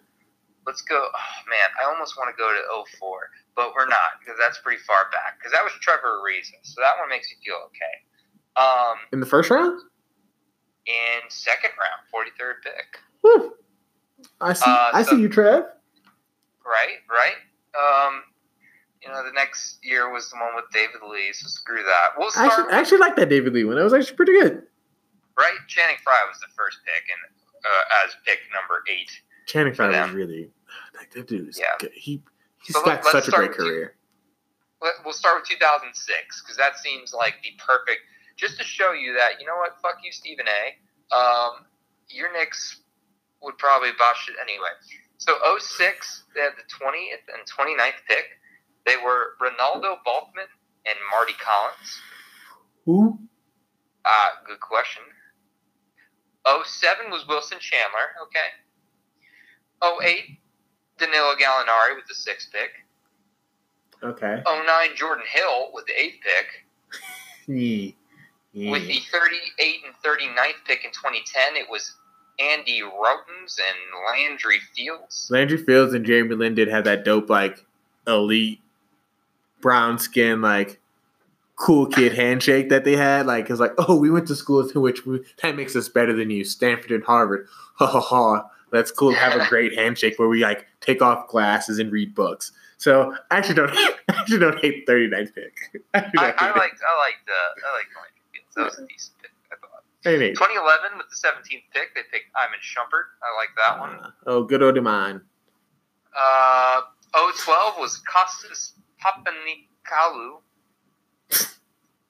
let's 0.66 0.82
go. 0.84 0.96
Oh 0.96 1.36
man, 1.50 1.70
I 1.82 1.92
almost 1.92 2.16
want 2.18 2.30
to 2.30 2.38
go 2.38 2.48
to 2.54 2.62
04, 3.00 3.30
but 3.56 3.74
we're 3.76 3.88
not 3.88 4.22
because 4.22 4.38
that's 4.40 4.60
pretty 4.60 4.82
far 4.86 5.10
back. 5.12 5.40
Because 5.40 5.52
that 5.52 5.64
was 5.64 5.74
Trevor 5.82 6.22
Ariza, 6.22 6.62
so 6.62 6.82
that 6.82 6.94
one 7.00 7.10
makes 7.10 7.30
you 7.30 7.38
feel 7.44 7.58
okay. 7.74 7.96
Um, 8.56 8.98
in 9.12 9.20
the 9.20 9.26
first 9.26 9.50
round 9.50 9.82
in 10.86 11.30
second 11.30 11.72
round, 11.80 12.02
43rd 12.14 12.64
pick. 12.64 13.00
Whew. 13.22 13.54
I 14.42 14.54
see. 14.54 14.64
Uh, 14.70 14.90
I 14.94 15.04
so, 15.04 15.12
see 15.16 15.22
you, 15.22 15.30
Trev. 15.30 15.66
Right, 16.66 17.00
right. 17.10 17.36
Um, 17.76 18.24
you 19.02 19.10
know, 19.10 19.24
the 19.26 19.32
next 19.34 19.80
year 19.84 20.12
was 20.12 20.30
the 20.30 20.38
one 20.38 20.56
with 20.56 20.66
David 20.72 21.02
Lee, 21.10 21.32
so 21.34 21.48
screw 21.48 21.84
that. 21.84 22.10
We'll 22.18 22.28
I 22.30 22.32
start 22.32 22.48
actually, 22.52 22.74
I 22.74 22.80
actually 22.80 22.98
like 23.00 23.16
that 23.18 23.30
David 23.30 23.54
Lee 23.54 23.64
one. 23.66 23.76
That 23.76 23.84
was 23.84 23.94
actually 23.94 24.16
pretty 24.16 24.34
good. 24.34 24.64
right. 25.38 25.58
Channing 25.68 25.98
Frye 26.04 26.24
was 26.30 26.40
the 26.40 26.48
first 26.56 26.78
pick, 26.86 27.04
and 27.12 27.20
uh, 27.66 28.06
as 28.06 28.16
pick 28.26 28.40
number 28.54 28.84
eight. 28.90 29.12
Channing 29.46 29.74
Frye 29.74 29.90
was 30.02 30.12
really 30.12 30.50
like 30.98 31.12
that 31.12 31.28
dude. 31.28 31.50
Is 31.50 31.60
Yeah. 31.60 31.88
He 31.94 32.22
he's 32.64 32.76
So 32.76 32.84
got 32.86 33.04
let's 33.04 33.12
such 33.12 33.28
a 33.28 33.32
great 33.32 33.52
career. 33.52 33.96
Let- 34.82 34.94
We'll 35.06 35.14
start 35.14 35.42
with 35.42 35.48
2006 35.50 36.42
because 36.42 36.58
that 36.58 36.78
seems 36.78 37.14
like 37.14 37.36
the 37.42 37.52
perfect, 37.58 38.02
just 38.36 38.58
to 38.58 38.64
show 38.64 38.94
you 38.94 39.14
that 39.14 39.40
you 39.40 39.46
know 39.46 39.58
what, 39.58 39.76
fuck 39.82 39.98
you, 40.04 40.12
Stephen 40.12 40.46
A. 40.48 41.16
Um, 41.16 41.66
your 42.10 42.32
Knicks 42.34 42.82
would 43.42 43.58
probably 43.58 43.90
botch 43.98 44.30
it 44.30 44.36
anyway. 44.42 44.70
So 45.18 45.34
06, 45.60 46.24
they 46.36 46.42
had 46.42 46.54
the 46.58 46.64
20th 46.64 47.28
and 47.34 47.44
29th 47.48 48.02
pick. 48.08 48.26
They 48.86 48.96
were 48.98 49.36
Renaldo 49.40 49.98
Balkman 50.06 50.50
and 50.86 50.98
Mardy 51.12 51.34
Collins. 51.34 52.00
Who? 52.86 53.20
Uh, 54.04 54.30
good 54.46 54.60
question. 54.60 55.04
07 56.46 57.10
was 57.10 57.26
Wilson 57.28 57.58
Chandler, 57.60 58.12
okay. 58.24 58.50
08, 60.06 60.38
Danilo 60.98 61.36
Gallinari 61.36 61.96
with 61.96 62.06
the 62.08 62.16
sixth 62.16 62.52
pick. 62.52 62.72
Okay. 64.04 64.44
09, 64.46 64.66
Jordan 64.96 65.24
Hill 65.30 65.70
with 65.74 65.86
the 65.86 65.94
eighth 66.02 66.20
pick. 66.22 66.48
Yeah. 68.54 68.72
With 68.72 68.88
the 68.88 69.00
38 69.12 69.82
and 69.86 69.96
39th 70.04 70.66
pick 70.66 70.86
in 70.86 70.92
2010, 70.92 71.56
it 71.56 71.70
was 71.70 71.96
Andy 72.40 72.82
Rautins 72.82 73.58
and 73.60 73.78
Landry 74.08 74.60
Fields. 74.76 75.28
Landry 75.32 75.58
Fields 75.58 75.94
and 75.94 76.06
Jeremy 76.06 76.36
Lin 76.36 76.56
did 76.56 76.68
have 76.68 76.84
that 76.86 77.04
dope, 77.04 77.30
like 77.30 77.66
elite 78.08 78.62
brown 79.62 79.98
skin, 79.98 80.42
like 80.42 80.80
cool 81.56 81.88
kid 81.88 82.14
handshake 82.14 82.70
that 82.70 82.84
they 82.84 82.96
had. 82.96 83.26
Like 83.26 83.50
it's 83.50 83.60
like, 83.60 83.74
oh, 83.78 83.96
we 83.96 84.12
went 84.12 84.28
to 84.28 84.36
schools 84.36 84.72
in 84.76 84.82
which 84.82 85.06
we, 85.06 85.24
that 85.42 85.56
makes 85.56 85.76
us 85.76 85.90
better 85.90 86.14
than 86.14 86.30
you, 86.30 86.44
Stanford 86.44 86.92
and 86.92 87.04
Harvard. 87.04 87.48
Ha 87.78 87.88
ha 87.88 88.02
ha. 88.02 88.48
That's 88.72 88.92
cool. 88.92 89.14
to 89.14 89.18
Have 89.18 89.42
a 89.42 89.50
great 89.50 89.74
handshake 89.78 90.20
where 90.20 90.28
we 90.28 90.44
like 90.44 90.68
take 90.80 91.02
off 91.02 91.28
glasses 91.28 91.80
and 91.80 91.92
read 91.92 92.14
books. 92.14 92.52
So 92.78 93.16
I 93.32 93.38
actually 93.38 93.56
don't, 93.56 93.72
I 93.76 93.94
actually 94.10 94.38
don't 94.38 94.60
hate 94.60 94.86
39th 94.86 95.34
pick. 95.34 95.58
I, 95.96 96.00
I, 96.00 96.34
I 96.38 96.58
liked, 96.58 96.82
I 96.88 97.00
liked, 97.00 97.28
uh, 97.28 97.68
I 97.68 97.74
liked 97.74 97.94
That 98.56 98.66
was 98.66 98.78
a 98.80 98.86
decent 98.88 99.18
pick, 99.22 99.32
I 99.52 99.56
thought. 99.60 99.84
Hate 100.04 100.36
2011 100.36 100.98
with 100.98 101.08
the 101.10 101.16
17th 101.16 101.64
pick, 101.74 101.96
they 101.96 102.02
picked 102.12 102.30
Iman 102.36 102.60
Shumpert. 102.62 103.14
I 103.22 103.36
like 103.38 103.50
that 103.58 103.80
one. 103.80 104.00
Uh, 104.04 104.12
oh, 104.28 104.44
good 104.44 104.62
old 104.62 104.82
man. 104.84 105.22
Uh, 106.16 106.82
012 107.14 107.76
was 107.80 108.02
Kostas 108.10 108.74
Papanikolaou. 109.04 110.40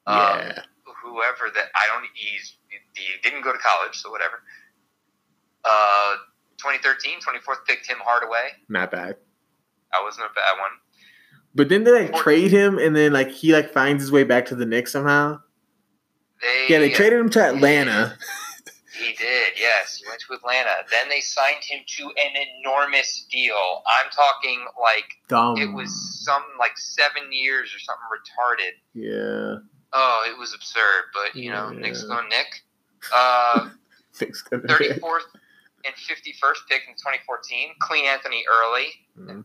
Um, 0.05 0.17
Yeah. 0.17 0.59
whoever 1.01 1.49
that 1.55 1.67
I 1.75 1.87
don't 1.87 2.03
he's 2.13 2.57
he 2.93 3.03
didn't 3.23 3.41
go 3.41 3.53
to 3.53 3.57
college, 3.59 3.95
so 3.95 4.11
whatever. 4.11 4.41
Uh, 5.63 6.15
2013, 6.57 7.19
24th 7.19 7.65
pick 7.65 7.83
Tim 7.83 7.97
Hardaway. 8.03 8.49
Not 8.67 8.91
bad. 8.91 9.15
That 9.93 10.01
wasn't 10.03 10.25
a 10.25 10.33
bad 10.33 10.59
one. 10.59 10.71
But 11.55 11.69
then 11.69 11.83
they 11.83 11.91
like 12.09 12.15
trade 12.15 12.51
him, 12.51 12.79
and 12.79 12.95
then 12.95 13.13
like 13.13 13.29
he 13.29 13.53
like 13.53 13.71
finds 13.71 14.03
his 14.03 14.11
way 14.11 14.23
back 14.23 14.45
to 14.47 14.55
the 14.55 14.65
Knicks 14.65 14.91
somehow. 14.91 15.39
They 16.43 16.65
Yeah, 16.69 16.79
they 16.79 16.89
traded 16.91 17.19
him 17.19 17.29
to 17.31 17.41
Atlanta. 17.43 18.15
He 18.95 19.13
did, 19.13 19.53
yes. 19.57 19.95
He 19.97 20.05
went 20.07 20.21
to 20.27 20.33
Atlanta. 20.35 20.69
Then 20.91 21.09
they 21.09 21.19
signed 21.19 21.63
him 21.63 21.79
to 21.97 22.03
an 22.09 22.35
enormous 22.59 23.25
deal. 23.31 23.81
I'm 23.87 24.09
talking 24.11 24.63
like 24.79 25.05
Dumb. 25.27 25.57
it 25.57 25.73
was 25.73 26.21
some 26.23 26.43
like 26.59 26.77
seven 26.77 27.31
years 27.31 27.69
or 27.75 27.79
something 27.79 28.05
retarded. 28.13 28.73
yeah. 28.93 29.59
Oh, 29.95 30.25
it 30.29 30.37
was 30.39 30.53
absurd. 30.53 31.05
But 31.13 31.35
you 31.35 31.51
know, 31.51 31.71
Yeah. 31.71 31.79
Nick's 31.79 32.03
going 32.03 32.29
Nick. 32.29 32.61
Uh, 33.13 33.69
Nick's 34.21 34.41
gonna 34.43 34.63
34th 34.63 35.21
and 35.85 35.95
51st 35.95 36.67
pick 36.69 36.83
in 36.87 36.93
2014. 36.95 37.69
Cleanthony 37.81 38.43
Early. 38.47 38.87
Mhm. 39.19 39.43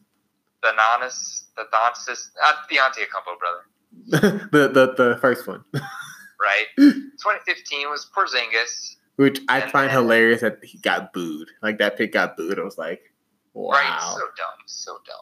The 0.62 0.68
Donis, 0.68 1.44
the 1.56 1.64
Donis, 1.72 2.28
not 2.40 2.68
Acumpo 2.68 3.38
brother, 3.38 4.48
the 4.52 4.68
the 4.68 4.94
the 4.96 5.18
first 5.20 5.46
one, 5.46 5.64
right? 6.40 6.66
2015 6.76 7.88
was 7.90 8.08
Porzingis. 8.16 8.96
which 9.16 9.40
I 9.48 9.60
find 9.62 9.88
then- 9.90 9.96
hilarious 9.96 10.40
that 10.42 10.58
he 10.62 10.78
got 10.78 11.12
booed. 11.12 11.48
Like 11.62 11.78
that 11.78 11.96
pick 11.96 12.12
got 12.12 12.36
booed. 12.36 12.58
I 12.58 12.62
was 12.62 12.78
like, 12.78 13.12
wow. 13.54 13.72
Right? 13.72 14.00
So 14.14 14.18
dumb. 14.36 14.58
So 14.66 14.92
dumb. 15.06 15.16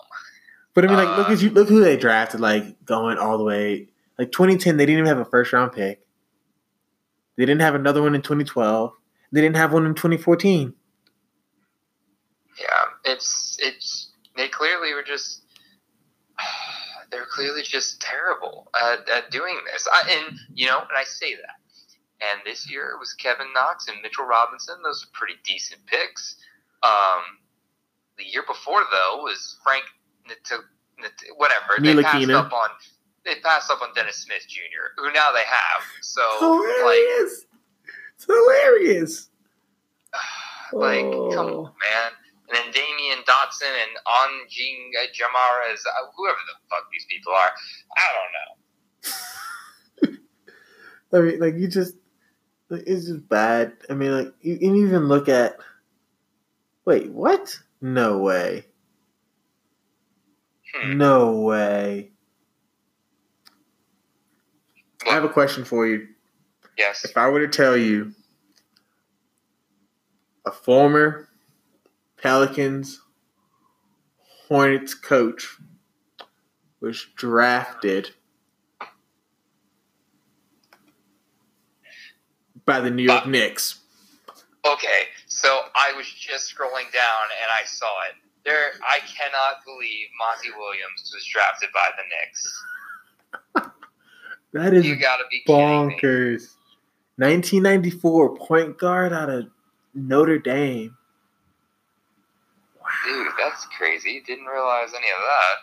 but 0.74 0.84
I 0.84 0.88
mean, 0.88 0.96
like, 0.96 1.16
look 1.18 1.28
Uh, 1.28 1.32
at 1.32 1.42
you. 1.42 1.50
Look 1.50 1.68
who 1.68 1.80
they 1.80 1.96
drafted. 1.96 2.40
Like 2.40 2.84
going 2.84 3.18
all 3.18 3.38
the 3.38 3.44
way. 3.44 3.88
Like 4.18 4.32
2010, 4.32 4.76
they 4.76 4.86
didn't 4.86 4.98
even 5.00 5.08
have 5.08 5.18
a 5.26 5.28
first 5.30 5.52
round 5.52 5.72
pick. 5.72 6.00
They 7.36 7.44
didn't 7.44 7.60
have 7.60 7.74
another 7.74 8.00
one 8.02 8.14
in 8.14 8.22
2012. 8.22 8.92
They 9.32 9.40
didn't 9.42 9.56
have 9.56 9.72
one 9.72 9.84
in 9.84 9.94
2014. 9.94 10.72
Yeah, 12.58 12.66
it's 13.04 13.58
it's 13.60 14.10
they 14.36 14.48
clearly 14.48 14.94
were 14.94 15.02
just 15.02 15.42
they're 17.10 17.26
clearly 17.26 17.62
just 17.62 18.00
terrible 18.00 18.70
at, 18.80 19.08
at 19.08 19.30
doing 19.30 19.58
this. 19.72 19.86
I, 19.92 20.10
and 20.28 20.38
you 20.54 20.66
know, 20.66 20.78
and 20.78 20.96
I 20.96 21.04
say 21.04 21.34
that. 21.34 21.56
And 22.32 22.40
this 22.46 22.70
year 22.70 22.90
it 22.94 22.98
was 22.98 23.12
Kevin 23.12 23.52
Knox 23.54 23.88
and 23.88 24.00
Mitchell 24.02 24.24
Robinson. 24.24 24.76
Those 24.82 25.04
are 25.04 25.08
pretty 25.12 25.34
decent 25.44 25.84
picks. 25.86 26.36
Um, 26.82 27.22
the 28.16 28.24
year 28.24 28.42
before 28.46 28.84
though 28.90 29.18
was 29.22 29.58
Frank 29.62 29.84
Nat- 30.28 30.58
Nat- 31.00 31.10
whatever. 31.36 31.74
They 31.80 32.02
passed 32.02 32.30
up 32.30 32.52
on 32.52 32.68
they 33.24 33.34
passed 33.40 33.70
up 33.70 33.82
on 33.82 33.88
Dennis 33.94 34.16
Smith 34.18 34.44
Jr., 34.48 34.94
who 34.96 35.12
now 35.12 35.32
they 35.32 35.40
have. 35.44 35.82
So 36.00 36.22
hilarious. 36.40 37.44
it's 38.14 38.24
hilarious. 38.24 39.28
like, 40.72 41.04
like 41.04 41.14
Oh. 41.14 41.30
come 41.34 41.46
on, 41.46 41.64
man. 41.64 42.12
And 42.48 42.56
then 42.56 42.72
Damyean 42.72 43.24
Dotson 43.24 43.72
and 43.72 43.96
Anjing 44.06 44.92
Jamara 45.12 45.74
is 45.74 45.84
uh, 45.84 46.06
whoever 46.16 46.38
the 46.46 46.54
fuck 46.70 46.88
these 46.92 47.06
people 47.08 47.32
are. 47.32 47.50
I 47.96 48.02
don't 50.04 50.12
know. 50.12 50.18
I 51.18 51.22
mean, 51.22 51.40
like 51.40 51.54
you 51.54 51.68
just, 51.68 51.94
like, 52.68 52.84
it's 52.86 53.06
just 53.06 53.28
bad. 53.28 53.72
I 53.90 53.94
mean, 53.94 54.12
like 54.12 54.34
you, 54.40 54.58
can 54.58 54.76
even 54.76 55.08
look 55.08 55.28
at. 55.28 55.56
Wait, 56.84 57.10
what? 57.10 57.58
No 57.80 58.18
way. 58.18 58.66
Hmm. 60.74 60.98
No 60.98 61.40
way. 61.40 62.10
I 65.08 65.14
have 65.14 65.24
a 65.24 65.28
question 65.28 65.64
for 65.64 65.86
you. 65.86 66.06
Yes. 66.78 67.04
If 67.04 67.16
I 67.16 67.28
were 67.28 67.40
to 67.40 67.48
tell 67.48 67.76
you 67.76 68.12
a 70.44 70.52
former 70.52 71.25
Pelicans 72.20 73.00
Hornets 74.48 74.94
coach 74.94 75.56
was 76.80 77.06
drafted 77.16 78.10
by 82.64 82.80
the 82.80 82.90
New 82.90 83.02
York 83.02 83.26
Uh, 83.26 83.28
Knicks. 83.28 83.80
Okay, 84.64 85.02
so 85.26 85.48
I 85.74 85.92
was 85.96 86.06
just 86.10 86.52
scrolling 86.54 86.90
down 86.92 87.26
and 87.40 87.50
I 87.52 87.64
saw 87.64 87.86
it. 88.08 88.14
There, 88.44 88.72
I 88.82 88.98
cannot 89.00 89.64
believe 89.64 90.06
Monty 90.18 90.50
Williams 90.56 91.10
was 91.14 91.24
drafted 91.32 91.68
by 91.72 91.88
the 91.96 92.02
Knicks. 93.62 93.72
That 94.52 94.72
is 94.72 94.86
You 94.86 94.96
gotta 94.96 95.24
be 95.30 95.42
bonkers. 95.46 96.54
1994 97.16 98.36
point 98.38 98.78
guard 98.78 99.12
out 99.12 99.28
of 99.28 99.48
Notre 99.92 100.38
Dame. 100.38 100.96
Dude, 103.04 103.28
that's 103.38 103.66
crazy. 103.76 104.22
Didn't 104.26 104.46
realize 104.46 104.88
any 104.90 105.08
of 105.08 105.18
that. 105.18 105.56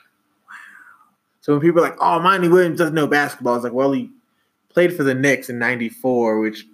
So 1.41 1.53
when 1.53 1.61
people 1.61 1.81
are 1.81 1.89
like, 1.89 1.97
"Oh, 1.99 2.19
Monty 2.19 2.47
Williams 2.47 2.77
doesn't 2.77 2.95
know 2.95 3.07
basketball," 3.07 3.55
it's 3.55 3.63
like, 3.63 3.73
well, 3.73 3.91
he 3.91 4.09
played 4.69 4.95
for 4.95 5.03
the 5.03 5.13
Knicks 5.13 5.49
in 5.49 5.59
'94, 5.59 6.39
which 6.39 6.65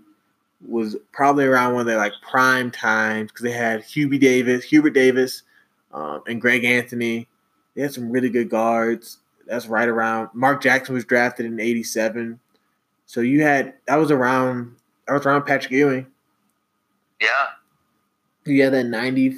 was 0.67 0.95
probably 1.11 1.45
around 1.45 1.73
one 1.73 1.81
of 1.81 1.87
their 1.87 1.97
like 1.97 2.13
prime 2.29 2.69
times 2.69 3.31
because 3.31 3.43
they 3.43 3.51
had 3.51 3.81
Hubie 3.81 4.19
Davis, 4.19 4.63
Hubert 4.65 4.91
Davis, 4.91 5.43
um, 5.91 6.21
and 6.27 6.41
Greg 6.41 6.63
Anthony. 6.63 7.27
They 7.75 7.81
had 7.81 7.93
some 7.93 8.11
really 8.11 8.29
good 8.29 8.49
guards. 8.49 9.19
That's 9.47 9.67
right 9.67 9.87
around. 9.87 10.29
Mark 10.33 10.61
Jackson 10.61 10.93
was 10.93 11.05
drafted 11.05 11.45
in 11.45 11.59
'87, 11.59 12.39
so 13.05 13.21
you 13.21 13.41
had 13.41 13.73
that 13.87 13.95
was 13.95 14.11
around. 14.11 14.75
That 15.07 15.13
was 15.13 15.25
around 15.25 15.43
Patrick 15.43 15.71
Ewing. 15.71 16.05
Yeah. 17.19 17.47
You 18.45 18.63
had 18.63 18.73
that 18.73 18.85
90. 18.85 19.37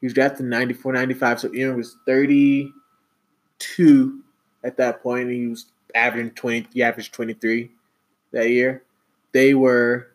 He 0.00 0.06
was 0.06 0.14
drafted 0.14 0.40
in 0.40 0.50
94, 0.50 0.92
95. 0.92 1.40
So 1.40 1.52
Ewing 1.52 1.76
was 1.76 1.96
32 2.06 4.22
at 4.64 4.76
that 4.76 5.02
point. 5.02 5.28
And 5.28 5.32
he 5.32 5.46
was 5.48 5.66
averaging 5.94 6.30
20. 6.32 6.68
He 6.72 6.82
averaged 6.82 7.12
23 7.12 7.70
that 8.32 8.50
year. 8.50 8.82
They 9.32 9.54
were 9.54 10.08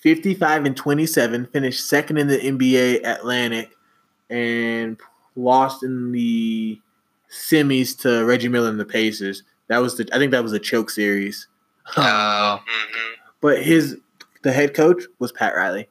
55 0.00 0.64
and 0.64 0.76
27, 0.76 1.46
finished 1.46 1.88
second 1.88 2.18
in 2.18 2.28
the 2.28 2.38
NBA 2.38 3.04
Atlantic, 3.04 3.70
and 4.30 4.98
lost 5.36 5.82
in 5.82 6.12
the 6.12 6.80
semis 7.30 7.98
to 8.00 8.24
Reggie 8.24 8.48
Miller 8.48 8.70
and 8.70 8.80
the 8.80 8.84
Pacers. 8.84 9.42
That 9.68 9.78
was 9.78 9.96
the 9.96 10.08
I 10.12 10.18
think 10.18 10.32
that 10.32 10.42
was 10.42 10.52
a 10.52 10.58
choke 10.58 10.90
series. 10.90 11.46
Oh, 11.96 12.60
mhm. 12.60 13.14
But 13.40 13.62
his 13.62 13.96
the 14.42 14.52
head 14.52 14.74
coach 14.74 15.04
was 15.20 15.32
Pat 15.32 15.54
Riley. 15.56 15.88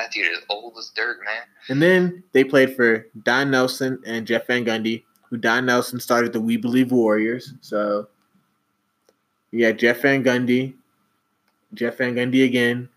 That 0.00 0.12
dude 0.12 0.32
is 0.32 0.44
old 0.48 0.76
as 0.78 0.90
dirt, 0.94 1.18
man. 1.24 1.42
And 1.68 1.82
then 1.82 2.22
they 2.32 2.44
played 2.44 2.74
for 2.74 3.06
Don 3.22 3.50
Nelson 3.50 4.02
and 4.06 4.26
Jeff 4.26 4.46
Van 4.46 4.64
Gundy, 4.64 5.04
who 5.28 5.36
Don 5.36 5.66
Nelson 5.66 6.00
started 6.00 6.32
the 6.32 6.40
We 6.40 6.56
Believe 6.56 6.92
Warriors. 6.92 7.54
So 7.60 8.08
yeah, 9.52 9.72
Jeff 9.72 10.02
Van 10.02 10.24
Gundy, 10.24 10.74
Jeff 11.74 11.98
Van 11.98 12.14
Gundy 12.14 12.44
again. 12.44 12.88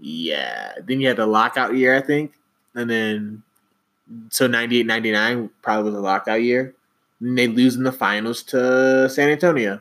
Yeah. 0.00 0.72
Then 0.84 1.00
you 1.00 1.08
had 1.08 1.16
the 1.16 1.26
lockout 1.26 1.74
year, 1.74 1.96
I 1.96 2.00
think. 2.00 2.32
And 2.74 2.90
then 2.90 3.42
so 4.30 4.46
98 4.46 4.86
99 4.86 5.50
probably 5.62 5.90
was 5.90 5.98
a 5.98 6.02
lockout 6.02 6.42
year. 6.42 6.74
And 7.20 7.38
they 7.38 7.46
lose 7.46 7.76
in 7.76 7.84
the 7.84 7.92
finals 7.92 8.42
to 8.44 9.08
San 9.08 9.28
Antonio, 9.28 9.80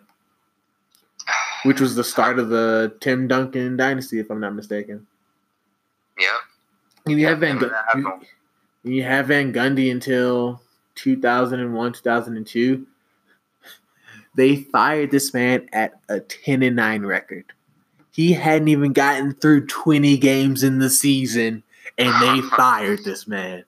which 1.64 1.82
was 1.82 1.96
the 1.96 2.04
start 2.04 2.38
of 2.38 2.50
the 2.50 2.96
Tim 3.00 3.28
Duncan 3.28 3.78
dynasty, 3.78 4.20
if 4.20 4.30
I'm 4.30 4.40
not 4.40 4.54
mistaken. 4.54 5.08
Yeah. 6.20 6.38
And 7.06 7.20
you 7.20 7.28
have 7.28 7.40
Van 7.40 7.58
Gundy. 7.58 7.72
happened. 7.72 8.26
You 8.84 9.04
have 9.04 9.28
Van 9.28 9.54
Gundy 9.54 9.92
until 9.92 10.62
2001, 10.96 11.94
2002. 11.94 12.88
They 14.36 14.56
fired 14.56 15.12
this 15.12 15.34
man 15.34 15.68
at 15.74 15.94
a 16.10 16.20
10 16.20 16.64
and 16.64 16.76
9 16.76 17.04
record. 17.04 17.46
He 18.12 18.34
hadn't 18.34 18.68
even 18.68 18.94
gotten 18.94 19.34
through 19.34 19.68
20 19.68 20.18
games 20.18 20.64
in 20.64 20.80
the 20.80 20.90
season, 20.90 21.64
and 21.98 22.22
they 22.22 22.42
fired 22.56 23.04
this 23.04 23.28
man. 23.28 23.64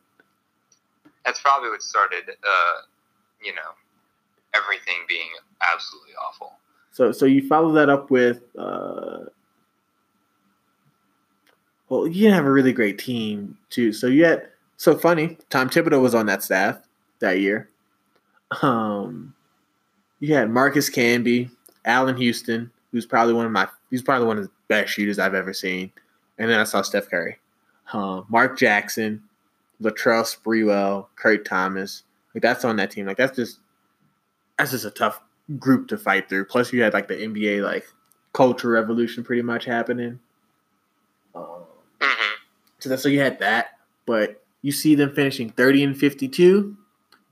That's 1.25 1.41
probably 1.41 1.69
what 1.69 1.81
started, 1.81 2.23
uh, 2.29 2.81
you 3.41 3.53
know, 3.55 3.61
everything 4.53 4.95
being 5.07 5.29
absolutely 5.61 6.13
awful. 6.15 6.53
So, 6.91 7.11
so 7.11 7.25
you 7.25 7.47
follow 7.47 7.71
that 7.73 7.89
up 7.89 8.11
with, 8.11 8.41
uh, 8.57 9.19
well, 11.93 12.07
you 12.07 12.31
have 12.31 12.45
a 12.45 12.51
really 12.51 12.73
great 12.73 12.97
team 12.97 13.55
too. 13.69 13.93
So 13.93 14.09
had, 14.09 14.47
so 14.77 14.97
funny. 14.97 15.37
Tom 15.51 15.69
Thibodeau 15.69 16.01
was 16.01 16.15
on 16.15 16.25
that 16.25 16.41
staff 16.41 16.79
that 17.19 17.39
year. 17.39 17.69
Um, 18.63 19.35
you 20.19 20.33
had 20.33 20.49
Marcus 20.49 20.89
Camby, 20.89 21.51
Allan 21.85 22.17
Houston, 22.17 22.71
who's 22.91 23.05
probably 23.05 23.35
one 23.35 23.45
of 23.45 23.51
my, 23.51 23.67
he's 23.91 24.01
probably 24.01 24.25
one 24.27 24.39
of 24.39 24.45
the 24.45 24.51
best 24.69 24.91
shooters 24.91 25.19
I've 25.19 25.35
ever 25.35 25.53
seen. 25.53 25.91
And 26.39 26.49
then 26.49 26.59
I 26.59 26.63
saw 26.63 26.81
Steph 26.81 27.09
Curry, 27.09 27.37
um, 27.93 28.25
Mark 28.27 28.57
Jackson, 28.57 29.21
Latrell 29.79 30.23
Sprewell, 30.23 31.07
Kurt 31.15 31.45
Thomas. 31.45 32.01
Like 32.33 32.41
that's 32.41 32.65
on 32.65 32.77
that 32.77 32.89
team. 32.89 33.05
Like 33.05 33.17
that's 33.17 33.35
just, 33.35 33.59
that's 34.57 34.71
just 34.71 34.85
a 34.85 34.91
tough 34.91 35.21
group 35.59 35.89
to 35.89 35.97
fight 35.99 36.27
through. 36.27 36.45
Plus, 36.45 36.73
you 36.73 36.81
had 36.81 36.93
like 36.93 37.07
the 37.07 37.15
NBA 37.15 37.61
like 37.61 37.85
culture 38.33 38.69
revolution 38.69 39.23
pretty 39.23 39.43
much 39.43 39.65
happening. 39.65 40.19
So 42.83 42.89
that's 42.89 43.01
so 43.01 43.07
you 43.07 43.21
had 43.21 43.39
that, 43.39 43.77
but 44.05 44.43
you 44.61 44.73
see 44.73 44.93
them 44.93 45.15
finishing 45.15 45.49
30 45.51 45.85
and 45.85 45.97
52, 45.97 46.75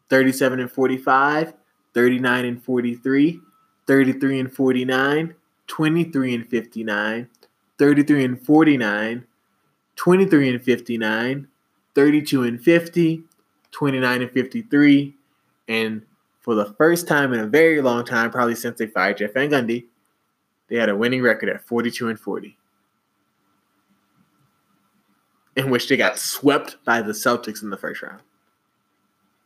37 0.09 0.59
and 0.61 0.71
45, 0.71 1.53
39 1.93 2.45
and 2.45 2.63
43, 2.63 3.41
33 3.85 4.39
and 4.39 4.53
49, 4.53 5.35
23 5.67 6.35
and 6.35 6.47
59, 6.47 7.29
33 7.77 8.23
and 8.23 8.45
49, 8.45 9.27
23 9.97 10.49
and 10.49 10.63
59, 10.63 11.47
32 11.95 12.43
and 12.43 12.63
50, 12.63 13.23
29 13.71 14.21
and 14.21 14.31
53, 14.31 15.15
and 15.67 16.01
for 16.39 16.55
the 16.55 16.73
first 16.75 17.09
time 17.09 17.33
in 17.33 17.41
a 17.41 17.47
very 17.47 17.81
long 17.81 18.05
time, 18.05 18.31
probably 18.31 18.55
since 18.55 18.79
they 18.79 18.87
fired 18.87 19.17
Jeff 19.17 19.33
Van 19.33 19.49
Gundy, 19.49 19.83
they 20.69 20.77
had 20.77 20.87
a 20.87 20.95
winning 20.95 21.21
record 21.21 21.49
at 21.49 21.67
42 21.67 22.07
and 22.07 22.17
40 22.17 22.57
in 25.55 25.69
which 25.69 25.87
they 25.89 25.97
got 25.97 26.17
swept 26.17 26.77
by 26.85 27.01
the 27.01 27.11
Celtics 27.11 27.63
in 27.63 27.69
the 27.69 27.77
first 27.77 28.01
round. 28.01 28.21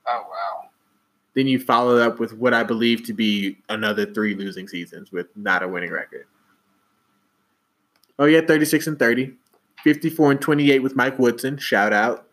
Oh, 0.08 0.24
wow. 0.30 0.70
Then 1.34 1.48
you 1.48 1.60
followed 1.60 2.02
up 2.02 2.20
with 2.20 2.34
what 2.34 2.54
I 2.54 2.64
believe 2.64 3.04
to 3.06 3.14
be 3.14 3.58
another 3.70 4.06
three 4.06 4.36
losing 4.36 4.68
seasons 4.68 5.12
with 5.12 5.28
not 5.36 5.64
a 5.64 5.68
winning 5.68 5.92
record. 5.92 6.28
Oh, 8.18 8.26
yeah, 8.26 8.42
36 8.42 8.88
and 8.88 9.00
30. 9.00 9.34
54 9.84 10.32
and 10.32 10.42
28 10.42 10.80
with 10.80 10.96
Mike 10.96 11.20
Woodson. 11.20 11.58
Shout 11.58 11.94
out. 11.94 12.28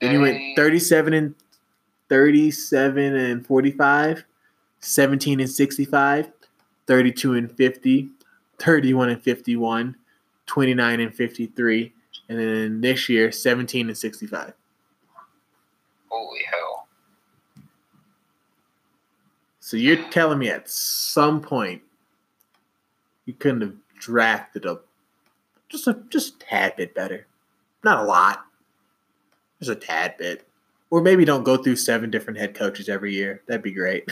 Then 0.00 0.12
you 0.12 0.20
went 0.20 0.56
37 0.56 1.14
and 1.14 1.34
37 2.10 3.16
and 3.16 3.46
45, 3.46 4.24
17 4.80 5.40
and 5.40 5.50
65, 5.50 6.32
32 6.86 7.34
and 7.34 7.50
50, 7.56 8.10
31 8.58 9.08
and 9.08 9.22
51, 9.22 9.96
29 10.46 11.00
and 11.00 11.14
53, 11.14 11.92
and 12.28 12.38
then 12.38 12.80
this 12.80 13.08
year 13.08 13.30
17 13.30 13.88
and 13.88 13.96
65. 13.96 14.52
Holy 16.08 16.40
hell. 16.50 16.86
So 19.60 19.76
you're 19.76 20.02
telling 20.10 20.38
me 20.38 20.48
at 20.48 20.68
some 20.68 21.40
point 21.40 21.82
you 23.24 23.32
couldn't 23.34 23.62
have 23.62 23.74
drafted 23.98 24.66
a 24.66 24.80
just 25.68 25.86
a 25.86 25.98
just 26.08 26.34
a 26.34 26.46
tad 26.46 26.76
bit 26.76 26.94
better. 26.94 27.26
Not 27.82 27.98
a 27.98 28.04
lot. 28.04 28.44
Just 29.58 29.70
a 29.70 29.76
tad 29.76 30.16
bit. 30.18 30.46
Or 30.90 31.00
maybe 31.00 31.24
don't 31.24 31.44
go 31.44 31.56
through 31.56 31.76
seven 31.76 32.10
different 32.10 32.38
head 32.38 32.54
coaches 32.54 32.88
every 32.88 33.14
year. 33.14 33.42
That'd 33.46 33.62
be 33.62 33.72
great. 33.72 34.08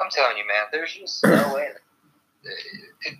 I'm 0.00 0.10
telling 0.10 0.36
you, 0.36 0.44
man, 0.46 0.64
there's 0.72 0.92
just 0.92 1.24
no 1.24 1.54
way. 1.54 1.68
It, 2.42 2.52
it, 3.06 3.14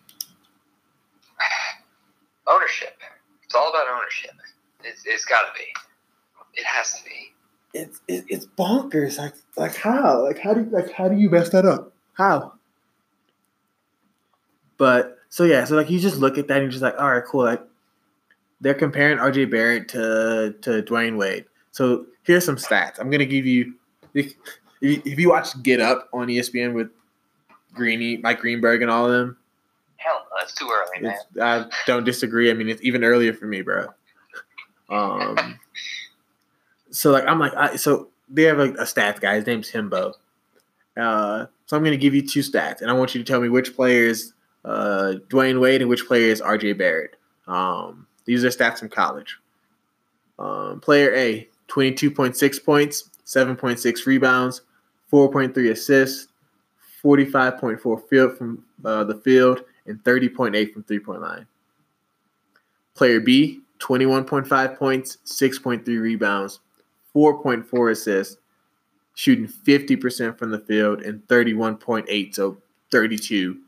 ownership. 2.47 2.97
It's 3.45 3.55
all 3.55 3.71
about 3.71 3.87
ownership. 3.89 4.33
It's, 4.83 5.03
it's 5.05 5.25
got 5.25 5.41
to 5.41 5.59
be. 5.59 5.67
It 6.55 6.65
has 6.65 6.99
to 6.99 7.05
be. 7.05 7.33
It's 7.73 8.01
it, 8.07 8.25
it's 8.29 8.47
bonkers. 8.47 9.19
Like 9.19 9.35
like 9.57 9.75
how? 9.75 10.23
Like 10.23 10.39
how 10.39 10.55
do 10.55 10.61
you, 10.61 10.71
like 10.71 10.93
how 10.93 11.09
do 11.09 11.17
you 11.17 11.29
mess 11.29 11.49
that 11.51 11.65
up? 11.65 11.93
How? 12.13 12.53
But 14.77 15.19
so 15.29 15.45
yeah, 15.45 15.65
so 15.65 15.75
like 15.75 15.91
you 15.91 15.99
just 15.99 16.19
look 16.19 16.39
at 16.39 16.47
that 16.47 16.59
and 16.59 16.63
you're 16.65 16.71
just 16.71 16.83
like, 16.83 16.95
all 16.99 17.11
right, 17.11 17.25
cool. 17.25 17.45
Like 17.45 17.63
they're 18.61 18.75
comparing 18.75 19.19
RJ 19.19 19.51
Barrett 19.51 19.89
to 19.89 20.55
to 20.63 20.83
Dwyane 20.83 21.19
Wade. 21.19 21.47
So 21.73 22.07
here's 22.23 22.45
some 22.45 22.57
stats. 22.57 23.01
I'm 23.01 23.11
gonna 23.11 23.27
give 23.27 23.45
you 23.45 23.75
if 24.15 25.19
you, 25.19 25.31
watch 25.31 25.61
Get 25.63 25.81
Up 25.81 26.09
on 26.13 26.29
ESPN 26.29 26.75
with 26.75 26.91
Greeny, 27.73 28.19
Mike 28.19 28.41
Greenberg, 28.41 28.83
and 28.83 28.91
all 28.91 29.07
of 29.07 29.13
them. 29.13 29.37
That's 30.39 30.55
too 30.55 30.69
early, 30.73 31.03
man. 31.03 31.17
I 31.41 31.67
don't 31.87 32.05
disagree. 32.05 32.51
I 32.51 32.55
mean, 32.55 32.69
it's 32.69 32.83
even 32.83 33.05
earlier 33.05 33.33
for 33.33 33.47
me, 33.47 33.63
bro. 33.63 33.89
Um, 34.91 35.59
so 36.91 37.11
like 37.11 37.25
I'm 37.27 37.39
like, 37.39 37.55
I, 37.55 37.77
so 37.77 38.09
they 38.29 38.43
have 38.43 38.59
a, 38.59 38.71
a 38.73 38.85
stats 38.85 39.21
guy. 39.21 39.37
His 39.37 39.47
name's 39.47 39.71
Himbo. 39.71 40.15
Uh, 40.97 41.47
so 41.67 41.77
I'm 41.77 41.85
gonna 41.85 41.97
give 41.97 42.15
you 42.15 42.23
two 42.23 42.41
stats, 42.41 42.81
and 42.81 42.91
I 42.91 42.95
want 42.95 43.15
you 43.15 43.23
to 43.23 43.31
tell 43.31 43.41
me 43.41 43.49
which 43.49 43.75
player 43.75 44.05
is 44.05 44.33
uh, 44.65 45.15
Dwyane 45.29 45.61
Wade 45.61 45.81
and 45.81 45.91
which 45.91 46.07
player 46.07 46.29
is 46.29 46.41
RJ 46.41 46.79
Barrett. 46.79 47.17
Um, 47.47 48.07
these 48.25 48.45
are 48.45 48.49
stats 48.49 48.79
from 48.79 48.89
college. 48.89 49.39
Um, 50.39 50.81
player 50.81 51.15
A, 51.15 51.49
22.6 51.69 52.65
points, 52.65 53.11
7.6 53.27 54.07
rebounds, 54.07 54.63
4.3 55.13 55.71
assists, 55.71 56.29
45.4 57.03 58.09
field 58.09 58.37
from 58.37 58.65
uh, 58.85 59.05
the 59.05 59.15
field, 59.17 59.63
and 59.87 60.03
30.8 60.05 60.73
from 60.73 60.83
three 60.85 60.99
point 60.99 61.21
line. 61.21 61.47
Player 62.95 63.21
B, 63.21 63.61
21.5 63.81 64.79
points, 64.79 65.19
6.3 65.27 65.87
rebounds, 66.01 66.61
4.4 67.15 67.91
assists, 67.91 68.37
shooting 69.15 69.49
50% 69.49 70.39
from 70.39 70.51
the 70.51 70.61
field, 70.61 71.03
and 71.03 71.27
31.8, 71.27 72.35
so 72.35 72.57
32 72.91 73.59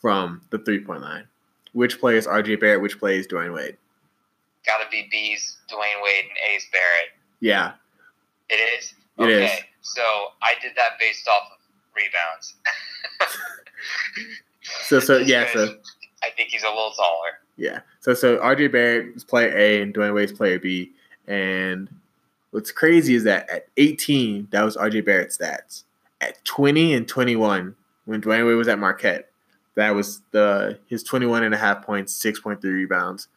from 0.00 0.42
the 0.50 0.58
three 0.58 0.80
point 0.80 1.00
line. 1.00 1.26
Which 1.72 1.98
player 1.98 2.16
is 2.16 2.26
RJ 2.26 2.60
Barrett? 2.60 2.82
Which 2.82 2.98
player 2.98 3.18
is 3.18 3.26
Dwyane 3.26 3.54
Wade? 3.54 3.76
Got 4.66 4.82
to 4.82 4.88
be 4.90 5.08
B's 5.10 5.58
Dwyane 5.70 6.02
Wade 6.02 6.24
and 6.28 6.54
A's 6.54 6.66
Barrett. 6.72 7.10
Yeah, 7.40 7.72
It 8.48 8.54
is? 8.54 8.94
It 9.18 9.28
is. 9.28 9.50
So 9.82 10.02
I 10.42 10.54
did 10.62 10.72
that 10.76 10.98
based 10.98 11.28
off 11.28 11.42
of 11.52 11.58
rebounds. 11.94 12.54
So 14.82 15.00
so 15.00 15.18
yeah, 15.18 15.46
so 15.52 15.74
I 16.22 16.30
think 16.30 16.50
he's 16.50 16.62
a 16.62 16.68
little 16.68 16.92
taller. 16.92 17.30
yeah. 17.56 17.80
So 18.00 18.14
so 18.14 18.38
RJ 18.38 18.72
Barrett 18.72 19.16
is 19.16 19.24
player 19.24 19.56
A 19.56 19.82
and 19.82 19.94
Dwyane 19.94 20.14
Wade's 20.14 20.32
player 20.32 20.58
B. 20.58 20.92
And 21.26 21.88
what's 22.50 22.70
crazy 22.70 23.14
is 23.14 23.24
that 23.24 23.48
at 23.50 23.66
18, 23.76 24.48
that 24.50 24.62
was 24.62 24.76
RJ 24.76 25.04
Barrett's 25.04 25.38
stats. 25.38 25.84
At 26.20 26.42
20 26.44 26.94
and 26.94 27.08
21, 27.08 27.74
when 28.04 28.20
Dwyane 28.20 28.46
Wade 28.46 28.56
was 28.56 28.68
at 28.68 28.78
Marquette, 28.78 29.30
that 29.74 29.94
was 29.94 30.22
the 30.30 30.78
his 30.86 31.02
21 31.02 31.42
and 31.42 31.54
a 31.54 31.58
half 31.58 31.84
points, 31.84 32.16
6.3 32.22 32.62
rebounds. 32.62 33.28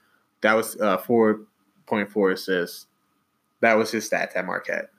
That 0.41 0.53
was 0.53 0.75
uh 0.79 0.97
4.4 0.97 2.33
assists. 2.33 2.87
That 3.61 3.73
was 3.73 3.91
his 3.91 4.09
stats 4.09 4.35
at 4.35 4.45
Marquette. 4.45 4.89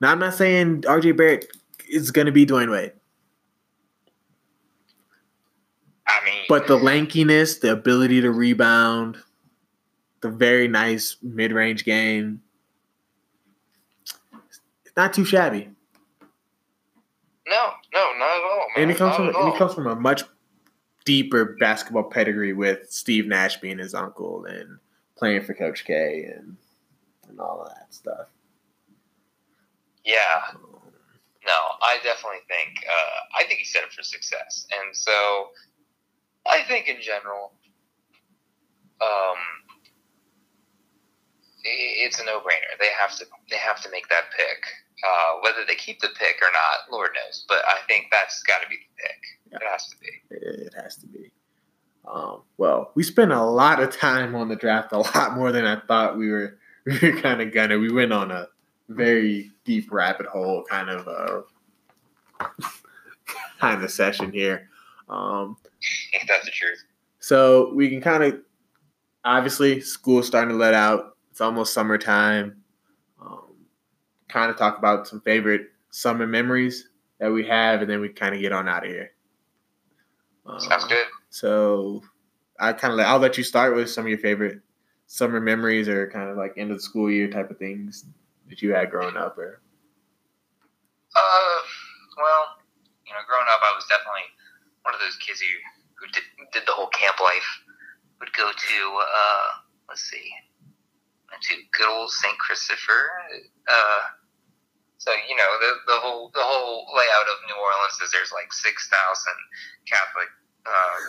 Now 0.00 0.12
I'm 0.12 0.18
not 0.18 0.34
saying 0.34 0.82
RJ 0.82 1.16
Barrett 1.16 1.46
is 1.88 2.10
gonna 2.10 2.32
be 2.32 2.46
Dwyane 2.46 2.70
Wade, 2.70 2.92
I 6.20 6.24
mean, 6.24 6.44
but 6.48 6.66
the 6.66 6.76
lankiness, 6.76 7.60
the 7.60 7.72
ability 7.72 8.20
to 8.22 8.30
rebound, 8.30 9.16
the 10.20 10.30
very 10.30 10.68
nice 10.68 11.16
mid-range 11.22 11.84
game, 11.84 12.42
it's 14.84 14.96
not 14.96 15.12
too 15.12 15.24
shabby. 15.24 15.68
no, 17.46 17.70
no, 17.92 18.12
not 18.18 18.38
at 18.38 18.44
all, 18.44 18.66
man. 18.76 18.82
And 18.82 18.90
he 18.90 18.96
comes 18.96 19.18
not 19.18 19.32
from 19.32 19.42
and 19.42 19.52
he 19.52 19.58
comes 19.58 19.74
from 19.74 19.86
a 19.86 19.96
much 19.96 20.22
deeper 21.04 21.56
basketball 21.58 22.04
pedigree 22.04 22.52
with 22.52 22.90
Steve 22.90 23.26
Nash 23.26 23.58
being 23.58 23.78
his 23.78 23.94
uncle 23.94 24.44
and 24.44 24.78
playing 25.16 25.42
for 25.42 25.54
Coach 25.54 25.84
K 25.84 26.30
and 26.36 26.56
and 27.28 27.40
all 27.40 27.62
of 27.62 27.68
that 27.68 27.92
stuff. 27.94 28.26
Yeah, 30.04 30.58
no, 31.46 31.52
I 31.82 31.98
definitely 32.02 32.40
think 32.48 32.84
uh, 32.86 33.38
I 33.38 33.44
think 33.44 33.60
he's 33.60 33.72
set 33.72 33.84
up 33.84 33.90
for 33.90 34.02
success, 34.02 34.66
and 34.72 34.94
so 34.94 35.50
I 36.50 36.62
think 36.66 36.88
in 36.88 36.96
general, 37.00 37.52
um, 39.00 39.36
it's 41.64 42.20
a 42.20 42.24
no-brainer. 42.24 42.78
They 42.78 42.88
have 43.00 43.16
to 43.18 43.26
they 43.50 43.56
have 43.56 43.80
to 43.82 43.90
make 43.90 44.08
that 44.08 44.24
pick. 44.36 44.64
Uh, 45.02 45.40
whether 45.42 45.64
they 45.66 45.76
keep 45.76 46.00
the 46.00 46.08
pick 46.08 46.36
or 46.42 46.52
not, 46.52 46.92
Lord 46.92 47.10
knows. 47.14 47.46
But 47.48 47.62
I 47.66 47.78
think 47.88 48.06
that's 48.12 48.42
got 48.42 48.60
to 48.62 48.68
be 48.68 48.76
the 48.76 49.02
pick. 49.02 49.62
It 49.62 49.66
has 49.66 49.88
to 49.88 49.96
be. 49.96 50.08
It 50.30 50.74
has 50.74 50.96
to 50.96 51.06
be. 51.06 51.30
Um, 52.06 52.42
well, 52.58 52.90
we 52.94 53.02
spent 53.02 53.32
a 53.32 53.42
lot 53.42 53.82
of 53.82 53.96
time 53.96 54.34
on 54.34 54.48
the 54.48 54.56
draft, 54.56 54.92
a 54.92 54.98
lot 54.98 55.36
more 55.36 55.52
than 55.52 55.64
I 55.64 55.80
thought 55.80 56.16
we 56.18 56.30
were. 56.30 56.58
We 56.86 56.98
were 57.10 57.20
kind 57.20 57.42
of 57.42 57.52
gonna. 57.52 57.78
We 57.78 57.92
went 57.92 58.10
on 58.10 58.30
a 58.30 58.48
very 58.88 59.50
deep 59.66 59.92
rabbit 59.92 60.24
hole 60.24 60.64
kind 60.64 60.88
of 60.88 61.06
uh, 61.06 62.46
kind 63.60 63.84
of 63.84 63.90
session 63.90 64.32
here. 64.32 64.69
Um, 65.10 65.56
That's 66.28 66.44
the 66.44 66.50
truth. 66.52 66.84
So 67.18 67.72
we 67.74 67.90
can 67.90 68.00
kind 68.00 68.22
of 68.22 68.40
obviously 69.24 69.80
school's 69.80 70.26
starting 70.26 70.50
to 70.50 70.56
let 70.56 70.72
out. 70.72 71.16
It's 71.30 71.40
almost 71.40 71.74
summertime. 71.74 72.62
Um, 73.20 73.54
kind 74.28 74.50
of 74.50 74.56
talk 74.56 74.78
about 74.78 75.06
some 75.08 75.20
favorite 75.20 75.68
summer 75.90 76.26
memories 76.26 76.88
that 77.18 77.30
we 77.30 77.44
have, 77.46 77.82
and 77.82 77.90
then 77.90 78.00
we 78.00 78.08
kind 78.08 78.34
of 78.34 78.40
get 78.40 78.52
on 78.52 78.68
out 78.68 78.84
of 78.86 78.90
here. 78.90 79.10
Sounds 80.58 80.84
Um, 80.84 80.88
good. 80.88 81.06
So 81.28 82.02
I 82.58 82.72
kind 82.72 82.94
of 82.94 83.00
I'll 83.00 83.18
let 83.18 83.36
you 83.36 83.44
start 83.44 83.74
with 83.74 83.90
some 83.90 84.04
of 84.04 84.08
your 84.08 84.18
favorite 84.18 84.60
summer 85.06 85.40
memories 85.40 85.88
or 85.88 86.08
kind 86.10 86.30
of 86.30 86.36
like 86.36 86.54
end 86.56 86.70
of 86.70 86.78
the 86.78 86.82
school 86.82 87.10
year 87.10 87.28
type 87.28 87.50
of 87.50 87.58
things 87.58 88.04
that 88.48 88.62
you 88.62 88.72
had 88.72 88.90
growing 88.90 89.16
up. 89.16 89.36
Or 89.36 89.60
Uh, 91.14 91.58
well, 92.16 92.56
you 93.06 93.12
know, 93.12 93.18
growing 93.26 93.46
up, 93.50 93.60
I 93.62 93.74
was 93.74 93.84
definitely 93.88 94.22
one 94.82 94.94
of 94.94 95.00
those 95.00 95.16
kids 95.16 95.40
who, 95.40 95.52
who 95.98 96.06
did, 96.12 96.24
did 96.52 96.64
the 96.66 96.72
whole 96.72 96.88
camp 96.88 97.20
life. 97.20 97.48
Would 98.20 98.36
go 98.36 98.52
to, 98.52 98.76
uh, 99.00 99.48
let's 99.88 100.04
see, 100.04 100.28
went 101.32 101.40
to 101.40 101.54
good 101.72 101.88
old 101.88 102.10
St. 102.10 102.36
Christopher. 102.36 103.08
Uh, 103.64 104.02
so 105.00 105.08
you 105.24 105.32
know, 105.32 105.50
the 105.64 105.96
the 105.96 105.98
whole 106.04 106.28
the 106.36 106.44
whole 106.44 106.84
layout 106.92 107.28
of 107.32 107.40
New 107.48 107.56
Orleans 107.56 107.96
is 108.04 108.12
there's 108.12 108.36
like 108.36 108.52
six 108.52 108.92
thousand 108.92 109.38
Catholic, 109.88 110.28
uh, 110.68 111.00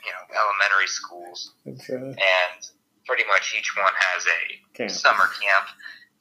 you 0.00 0.12
know, 0.16 0.24
elementary 0.32 0.88
schools, 0.88 1.52
and 2.16 2.58
pretty 3.04 3.28
much 3.28 3.52
each 3.52 3.76
one 3.76 3.92
has 3.92 4.24
a 4.24 4.40
camp. 4.72 4.90
summer 4.90 5.28
camp. 5.36 5.68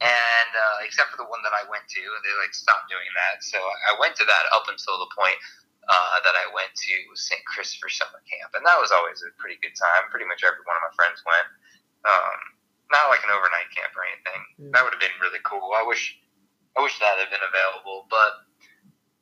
And 0.04 0.52
uh, 0.52 0.84
except 0.84 1.16
for 1.16 1.20
the 1.24 1.30
one 1.32 1.40
that 1.48 1.56
I 1.56 1.64
went 1.72 1.88
to, 1.88 2.04
they 2.28 2.34
like 2.44 2.52
stopped 2.52 2.92
doing 2.92 3.08
that. 3.16 3.40
So 3.40 3.56
I 3.56 3.96
went 3.96 4.20
to 4.20 4.28
that 4.28 4.46
up 4.52 4.68
until 4.68 5.00
the 5.00 5.08
point 5.16 5.40
uh, 5.90 6.18
that 6.24 6.36
I 6.36 6.48
went 6.56 6.72
to 6.72 6.96
St. 7.16 7.44
Christopher 7.48 7.92
summer 7.92 8.22
camp, 8.26 8.56
and 8.56 8.64
that 8.64 8.80
was 8.80 8.92
always 8.92 9.20
a 9.24 9.32
pretty 9.40 9.60
good 9.60 9.76
time. 9.76 10.08
Pretty 10.10 10.28
much 10.28 10.44
every 10.44 10.64
one 10.64 10.80
of 10.80 10.84
my 10.88 10.94
friends 10.96 11.20
went. 11.28 11.50
Um, 12.04 12.38
not 12.92 13.10
like 13.10 13.24
an 13.26 13.32
overnight 13.34 13.72
camp 13.74 13.92
or 13.96 14.04
anything. 14.06 14.42
Yeah. 14.60 14.72
That 14.76 14.82
would 14.86 14.94
have 14.96 15.04
been 15.04 15.18
really 15.24 15.42
cool. 15.44 15.74
I 15.74 15.84
wish, 15.84 16.20
I 16.78 16.84
wish 16.84 16.96
that 17.00 17.18
had 17.18 17.32
been 17.32 17.44
available, 17.44 18.06
but 18.12 18.44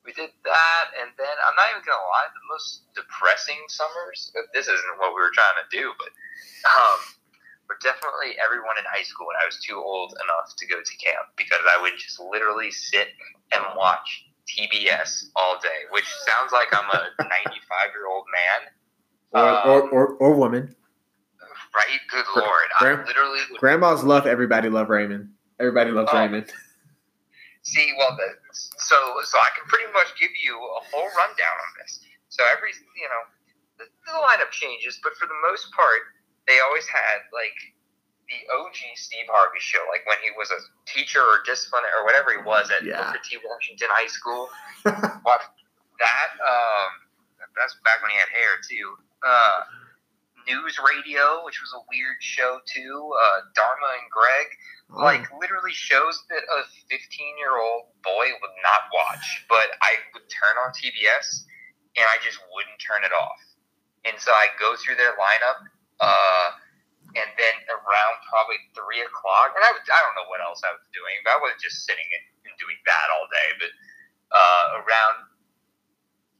we 0.02 0.10
did 0.12 0.34
that, 0.44 0.86
and 0.98 1.14
then 1.14 1.36
I'm 1.46 1.54
not 1.54 1.70
even 1.70 1.86
gonna 1.86 2.02
lie, 2.10 2.26
the 2.34 2.46
most 2.50 2.90
depressing 2.92 3.62
summers. 3.70 4.34
This 4.50 4.66
isn't 4.66 4.98
what 4.98 5.14
we 5.14 5.22
were 5.22 5.34
trying 5.34 5.62
to 5.62 5.68
do, 5.70 5.94
but 5.94 6.10
um, 6.66 7.00
were 7.70 7.78
definitely 7.80 8.34
everyone 8.42 8.76
in 8.78 8.86
high 8.90 9.06
school 9.06 9.30
when 9.30 9.38
I 9.38 9.46
was 9.46 9.62
too 9.62 9.78
old 9.78 10.12
enough 10.18 10.52
to 10.58 10.64
go 10.66 10.82
to 10.82 10.94
camp 10.98 11.32
because 11.38 11.62
I 11.64 11.80
would 11.80 11.94
just 11.96 12.18
literally 12.18 12.70
sit 12.70 13.14
and 13.54 13.62
watch 13.78 14.26
TBS 14.48 15.24
all 15.36 15.58
day, 15.62 15.86
which 15.90 16.06
sounds 16.28 16.52
like 16.52 16.68
I'm 16.72 16.88
a 16.90 17.08
95 17.22 17.58
year 17.94 18.06
old 18.08 18.24
man. 18.32 18.70
or, 19.32 19.48
Um, 19.48 19.68
or, 19.70 19.90
or, 19.90 20.06
or 20.16 20.34
woman. 20.34 20.74
right? 21.74 22.00
Good 22.10 22.24
Gra- 22.34 22.42
lord, 22.42 22.66
gra- 22.78 23.02
I 23.02 23.06
literally 23.06 23.40
Grandmas 23.58 24.02
love 24.02 24.26
everybody 24.26 24.68
love 24.68 24.88
Raymond. 24.88 25.30
Everybody 25.60 25.90
loves 25.90 26.10
Oh. 26.12 26.18
Raymond. 26.18 26.52
See, 27.64 27.94
well, 27.96 28.16
the, 28.18 28.26
so 28.52 28.96
so 29.22 29.38
I 29.38 29.50
can 29.54 29.64
pretty 29.68 29.86
much 29.94 30.18
give 30.18 30.30
you 30.42 30.54
a 30.58 30.80
whole 30.90 31.06
rundown 31.14 31.56
on 31.62 31.70
this. 31.80 32.00
So 32.28 32.42
every 32.50 32.70
you 32.98 33.06
know, 33.06 33.22
the, 33.78 33.84
the 34.06 34.18
lineup 34.18 34.50
changes, 34.50 34.98
but 35.02 35.14
for 35.14 35.26
the 35.30 35.38
most 35.46 35.70
part, 35.72 36.02
they 36.48 36.58
always 36.58 36.86
had 36.90 37.22
like 37.30 37.54
the 38.32 38.40
OG 38.56 38.96
Steve 38.96 39.28
Harvey 39.28 39.60
show, 39.60 39.84
like 39.92 40.08
when 40.08 40.16
he 40.24 40.32
was 40.32 40.48
a 40.48 40.58
teacher 40.88 41.20
or 41.20 41.44
disciplinary 41.44 41.92
or 42.00 42.04
whatever 42.08 42.32
he 42.32 42.40
was 42.40 42.72
at 42.72 42.80
Yeah. 42.82 43.12
Booker 43.12 43.20
T. 43.28 43.36
Washington 43.44 43.88
High 43.92 44.08
School. 44.08 44.48
Watch 45.28 45.44
that. 46.00 46.28
Um, 46.40 46.88
that's 47.54 47.76
back 47.84 48.00
when 48.00 48.10
he 48.10 48.16
had 48.16 48.32
hair 48.32 48.56
too. 48.64 48.96
Uh, 49.20 49.60
News 50.48 50.74
Radio, 50.82 51.44
which 51.44 51.60
was 51.60 51.70
a 51.76 51.82
weird 51.92 52.16
show 52.24 52.58
too. 52.66 53.12
Uh, 53.14 53.46
Dharma 53.54 54.00
and 54.00 54.08
Greg 54.10 54.48
Oh, 54.94 55.04
like 55.04 55.24
literally 55.40 55.72
shows 55.72 56.24
that 56.28 56.42
a 56.44 56.60
15 56.90 57.00
year 57.38 57.56
old 57.56 57.88
boy 58.04 58.26
would 58.28 58.56
not 58.60 58.92
watch 58.92 59.24
but 59.48 59.72
i 59.80 59.96
would 60.12 60.28
turn 60.28 60.52
on 60.60 60.68
tbs 60.76 61.48
and 61.96 62.04
i 62.12 62.20
just 62.20 62.36
wouldn't 62.52 62.76
turn 62.76 63.00
it 63.00 63.08
off 63.16 63.40
and 64.04 64.20
so 64.20 64.30
i 64.36 64.48
go 64.60 64.76
through 64.76 64.96
their 65.00 65.16
lineup 65.16 65.64
uh, 66.00 66.50
and 67.14 67.28
then 67.36 67.56
around 67.68 68.14
probably 68.28 68.58
3 68.72 68.82
o'clock 69.04 69.54
and 69.54 69.62
I, 69.62 69.70
would, 69.72 69.84
I 69.84 70.00
don't 70.02 70.16
know 70.16 70.28
what 70.28 70.40
else 70.44 70.60
i 70.64 70.72
was 70.72 70.84
doing 70.92 71.16
but 71.24 71.36
i 71.36 71.38
wasn't 71.40 71.62
just 71.62 71.84
sitting 71.84 72.06
and, 72.06 72.24
doing 72.60 72.76
that 72.86 73.08
all 73.10 73.26
day 73.32 73.48
but 73.58 73.72
uh, 74.30 74.84
around 74.84 75.24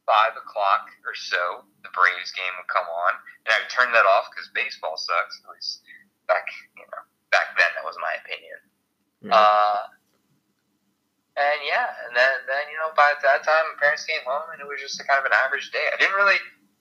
5 0.07 0.39
o'clock 0.39 0.87
or 1.03 1.11
so 1.17 1.67
the 1.83 1.91
braves 1.91 2.31
game 2.31 2.53
would 2.55 2.69
come 2.69 2.85
on 2.85 3.11
and 3.43 3.51
i 3.51 3.57
would 3.59 3.67
turn 3.73 3.91
that 3.91 4.07
off 4.07 4.31
because 4.31 4.47
baseball 4.55 4.95
sucks 4.95 5.41
at 5.43 5.51
least 5.51 5.83
back 6.29 6.47
you 6.79 6.85
know 6.85 7.03
back 7.33 7.57
then 7.59 7.67
that 7.75 7.83
was 7.83 7.97
my 7.99 8.13
opinion 8.23 8.59
yeah. 9.25 9.35
uh, 9.35 9.83
and 11.33 11.59
yeah, 11.65 11.89
and 12.05 12.13
then 12.13 12.45
then 12.45 12.69
you 12.69 12.77
know 12.77 12.93
by 12.93 13.09
that 13.25 13.41
time 13.41 13.65
my 13.73 13.77
parents 13.81 14.05
came 14.05 14.21
home 14.21 14.53
and 14.53 14.61
it 14.61 14.69
was 14.69 14.77
just 14.77 15.01
a 15.01 15.05
kind 15.05 15.17
of 15.17 15.25
an 15.25 15.33
average 15.33 15.73
day. 15.73 15.81
I 15.89 15.97
didn't 15.97 16.13
really 16.13 16.37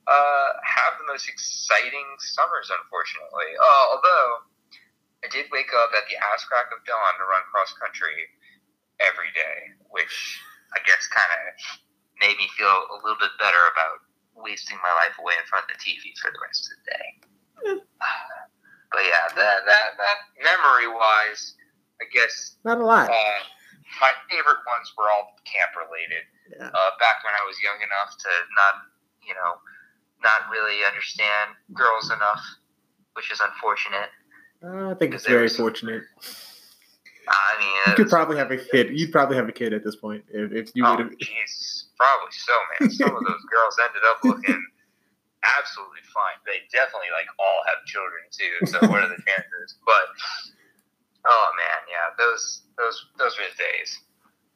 uh, 0.09 0.49
have 0.65 0.99
the 0.99 1.07
most 1.07 1.29
exciting 1.29 2.07
summers, 2.19 2.69
unfortunately. 2.71 3.51
Uh, 3.59 3.85
although 3.95 4.29
I 5.23 5.31
did 5.31 5.47
wake 5.55 5.71
up 5.75 5.91
at 5.95 6.05
the 6.11 6.19
ass 6.35 6.43
crack 6.47 6.71
of 6.75 6.83
dawn 6.85 7.13
to 7.19 7.25
run 7.27 7.43
cross 7.55 7.71
country 7.79 8.17
every 8.99 9.31
day, 9.35 9.71
which 9.95 10.43
I 10.75 10.83
guess 10.87 11.07
kind 11.11 11.31
of 11.31 11.43
made 12.19 12.37
me 12.39 12.47
feel 12.59 12.71
a 12.91 12.99
little 13.03 13.19
bit 13.19 13.35
better 13.39 13.63
about 13.75 14.03
wasting 14.35 14.79
my 14.83 14.93
life 14.99 15.15
away 15.21 15.35
in 15.39 15.47
front 15.47 15.67
of 15.69 15.75
the 15.75 15.81
TV 15.83 16.11
for 16.19 16.31
the 16.35 16.41
rest 16.43 16.67
of 16.67 16.75
the 16.79 16.87
day. 16.91 17.09
But 18.93 19.09
yeah, 19.09 19.25
that 19.41 19.65
that, 19.65 19.87
that 19.97 20.19
memory 20.45 20.85
wise, 20.93 21.57
I 21.97 22.05
guess 22.13 22.61
Not 22.61 22.77
a 22.77 22.85
lot. 22.85 23.09
uh, 23.09 23.41
my 24.05 24.13
favorite 24.29 24.61
ones 24.69 24.93
were 25.01 25.09
all 25.09 25.33
camp 25.49 25.73
related. 25.81 26.29
Yeah. 26.53 26.69
Uh, 26.69 26.91
back 27.01 27.25
when 27.25 27.33
I 27.33 27.41
was 27.49 27.57
young 27.65 27.81
enough 27.81 28.13
to 28.21 28.31
not, 28.53 28.75
you 29.25 29.33
know, 29.33 29.57
not 30.23 30.51
really 30.51 30.85
understand 30.85 31.53
girls 31.73 32.11
enough, 32.11 32.43
which 33.15 33.31
is 33.31 33.41
unfortunate. 33.41 34.11
Uh, 34.63 34.91
I 34.91 34.95
think 34.95 35.15
it's 35.15 35.27
very 35.27 35.45
was- 35.45 35.57
fortunate. 35.57 36.03
I 37.29 37.55
mean, 37.61 37.71
You 37.87 37.95
could 37.95 38.11
probably 38.11 38.37
have 38.37 38.51
a 38.51 38.57
kid. 38.57 38.99
You'd 38.99 39.13
probably 39.13 39.37
have 39.37 39.49
a 39.49 39.53
kid 39.53 39.73
at 39.73 39.85
this 39.85 39.95
point 39.95 40.25
if, 40.29 40.51
if 40.51 40.71
you 40.75 40.85
oh, 40.85 40.91
would 40.97 41.07
have. 41.07 41.19
Jesus, 41.19 41.87
probably 41.97 42.33
so, 42.35 42.53
man. 42.81 42.91
Some 42.91 43.15
of 43.15 43.23
those 43.23 43.45
girls 43.47 43.79
ended 43.79 44.03
up 44.11 44.19
looking 44.25 44.59
absolutely 45.43 46.03
fine. 46.15 46.39
They 46.47 46.67
definitely 46.71 47.11
like 47.15 47.31
all 47.39 47.61
have 47.67 47.81
children 47.87 48.23
too. 48.31 48.55
So 48.67 48.79
what 48.91 49.03
are 49.03 49.11
the 49.11 49.23
chances? 49.27 49.79
But 49.87 50.07
oh 51.27 51.47
man, 51.59 51.81
yeah, 51.91 52.15
those 52.19 52.63
those 52.79 53.07
those 53.19 53.35
were 53.39 53.47
the 53.51 53.59
days. 53.59 53.91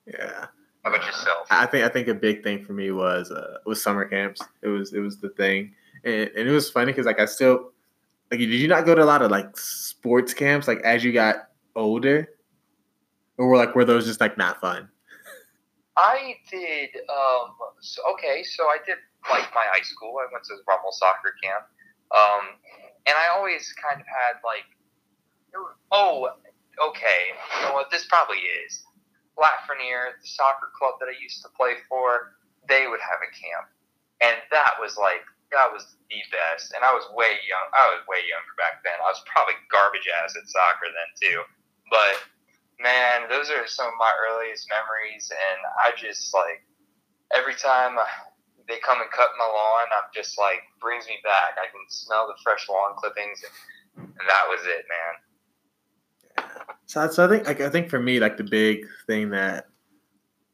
Yeah. 0.07 0.47
How 0.87 0.95
about 0.95 1.05
yourself? 1.05 1.49
I 1.51 1.67
think 1.67 1.85
I 1.85 1.89
think 1.89 2.07
a 2.07 2.15
big 2.15 2.45
thing 2.45 2.65
for 2.65 2.73
me 2.73 2.93
was 2.93 3.33
uh, 3.33 3.59
was 3.67 3.83
summer 3.83 4.05
camps. 4.05 4.41
It 4.63 4.69
was 4.69 4.93
it 4.93 5.01
was 5.01 5.19
the 5.19 5.31
thing, 5.31 5.75
and, 6.05 6.31
and 6.37 6.49
it 6.49 6.53
was 6.53 6.71
funny 6.71 6.93
because 6.93 7.07
like 7.07 7.19
I 7.19 7.25
still 7.25 7.73
like 8.31 8.39
did 8.39 8.51
you 8.51 8.69
not 8.69 8.87
go 8.87 8.95
to 8.95 9.03
a 9.03 9.05
lot 9.05 9.21
of 9.21 9.33
like 9.33 9.59
sports 9.59 10.33
camps 10.33 10.69
like 10.69 10.79
as 10.83 11.03
you 11.03 11.13
got 11.13 11.49
older, 11.75 12.29
or 13.37 13.49
were 13.49 13.57
like 13.57 13.75
were 13.75 13.85
those 13.85 14.07
just 14.07 14.21
like 14.21 14.39
not 14.39 14.61
fun? 14.61 14.89
I 15.97 16.37
did. 16.49 16.91
Um, 17.11 17.51
so, 17.81 18.03
okay, 18.13 18.45
so 18.45 18.67
I 18.67 18.77
did 18.87 18.99
like 19.29 19.53
my 19.57 19.65
high 19.67 19.83
school. 19.83 20.15
I 20.21 20.33
went 20.33 20.45
to 20.45 20.55
the 20.55 20.63
Rummel 20.69 20.93
soccer 20.93 21.35
camp, 21.43 21.65
um, 22.15 22.55
and 23.07 23.17
I 23.17 23.37
always 23.37 23.75
kind 23.83 24.01
of 24.01 24.07
had 24.07 24.39
like, 24.45 24.71
oh, 25.91 26.29
okay, 26.91 27.35
you 27.59 27.67
know 27.67 27.75
what? 27.75 27.91
This 27.91 28.07
probably 28.07 28.39
is 28.39 28.85
Lafreniere, 29.37 30.17
the 30.17 30.27
soccer 30.27 30.73
club 30.73 30.97
that 31.01 31.13
I 31.13 31.17
used 31.21 31.45
to 31.45 31.51
play 31.53 31.81
for. 31.89 32.37
They 32.67 32.89
would 32.91 33.05
have 33.05 33.23
a 33.23 33.31
camp, 33.31 33.71
and 34.25 34.35
that 34.51 34.75
was 34.83 34.99
like 34.99 35.23
that 35.55 35.71
was 35.71 35.95
the 36.11 36.21
best. 36.35 36.75
And 36.75 36.83
I 36.83 36.91
was 36.91 37.07
way 37.15 37.39
young. 37.47 37.67
I 37.71 37.95
was 37.95 38.03
way 38.11 38.27
younger 38.27 38.55
back 38.59 38.83
then. 38.83 38.99
I 38.99 39.13
was 39.13 39.23
probably 39.31 39.55
garbage 39.71 40.09
ass 40.11 40.35
at 40.35 40.49
soccer 40.51 40.91
then 40.91 41.11
too, 41.15 41.41
but 41.93 42.27
man, 42.81 43.29
those 43.29 43.49
are 43.51 43.65
some 43.67 43.87
of 43.89 43.97
my 44.01 44.13
earliest 44.29 44.67
memories, 44.69 45.31
and 45.31 45.61
I 45.79 45.95
just 45.97 46.35
like 46.35 46.65
every 47.35 47.55
time 47.55 47.99
uh, 47.99 48.09
they 48.69 48.79
come 48.83 49.01
and 49.01 49.11
cut 49.11 49.31
my 49.39 49.47
lawn, 49.47 49.89
I'm 49.95 50.11
just 50.15 50.39
like 50.39 50.67
brings 50.81 51.07
me 51.07 51.19
back. 51.23 51.57
I 51.57 51.71
can 51.71 51.87
smell 51.89 52.27
the 52.27 52.39
fresh 52.43 52.69
lawn 52.69 52.99
clippings, 52.99 53.45
and 53.97 54.27
that 54.27 54.45
was 54.51 54.63
it, 54.67 54.85
man. 54.91 55.15
So, 56.87 57.09
so 57.11 57.27
I 57.27 57.29
think 57.29 57.47
like 57.47 57.61
I 57.61 57.69
think 57.69 57.91
for 57.91 58.01
me, 58.01 58.21
like 58.21 58.37
the 58.37 58.45
big 58.45 58.87
thing 59.07 59.31
that 59.31 59.67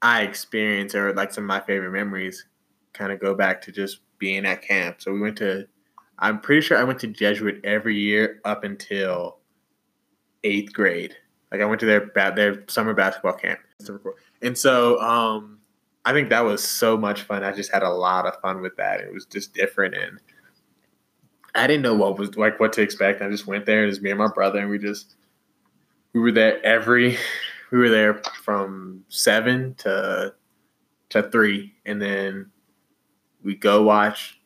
I 0.00 0.22
experienced, 0.22 0.94
or 0.94 1.12
like 1.14 1.32
some 1.32 1.44
of 1.44 1.48
my 1.48 1.60
favorite 1.60 1.92
memories, 1.92 2.46
kind 2.94 3.12
of 3.12 3.20
go 3.20 3.34
back 3.34 3.60
to 3.62 3.72
just 3.72 4.00
being 4.18 4.46
at 4.46 4.62
camp. 4.62 5.02
So 5.02 5.12
we 5.12 5.20
went 5.20 5.36
to. 5.38 5.66
I'm 6.18 6.40
pretty 6.40 6.62
sure 6.62 6.78
I 6.78 6.84
went 6.84 7.00
to 7.00 7.08
Jesuit 7.08 7.60
every 7.64 7.96
year 7.96 8.40
up 8.44 8.64
until 8.64 9.38
eighth 10.44 10.72
grade. 10.72 11.14
Like 11.50 11.60
I 11.60 11.66
went 11.66 11.80
to 11.80 11.86
their 11.86 12.10
their 12.34 12.64
summer 12.68 12.94
basketball 12.94 13.34
camp, 13.34 13.60
and 14.40 14.56
so 14.56 14.98
um, 15.00 15.58
I 16.06 16.14
think 16.14 16.30
that 16.30 16.40
was 16.40 16.64
so 16.64 16.96
much 16.96 17.22
fun. 17.22 17.44
I 17.44 17.52
just 17.52 17.70
had 17.70 17.82
a 17.82 17.90
lot 17.90 18.26
of 18.26 18.40
fun 18.40 18.62
with 18.62 18.74
that. 18.76 19.00
It 19.00 19.12
was 19.12 19.26
just 19.26 19.52
different, 19.52 19.94
and 19.94 20.18
I 21.54 21.66
didn't 21.66 21.82
know 21.82 21.94
what 21.94 22.18
was 22.18 22.36
like 22.36 22.58
what 22.58 22.72
to 22.74 22.80
expect. 22.80 23.20
I 23.20 23.28
just 23.28 23.46
went 23.46 23.66
there, 23.66 23.80
and 23.80 23.84
it 23.84 23.88
was 23.88 24.00
me 24.00 24.10
and 24.10 24.18
my 24.18 24.28
brother, 24.28 24.60
and 24.60 24.70
we 24.70 24.78
just 24.78 25.16
we 26.12 26.20
were 26.20 26.32
there 26.32 26.64
every 26.64 27.16
we 27.70 27.78
were 27.78 27.88
there 27.88 28.22
from 28.42 29.04
seven 29.08 29.74
to 29.76 30.34
to 31.10 31.22
three, 31.30 31.74
and 31.86 32.00
then 32.00 32.50
we 33.42 33.54
go 33.54 33.82
watch 33.82 34.40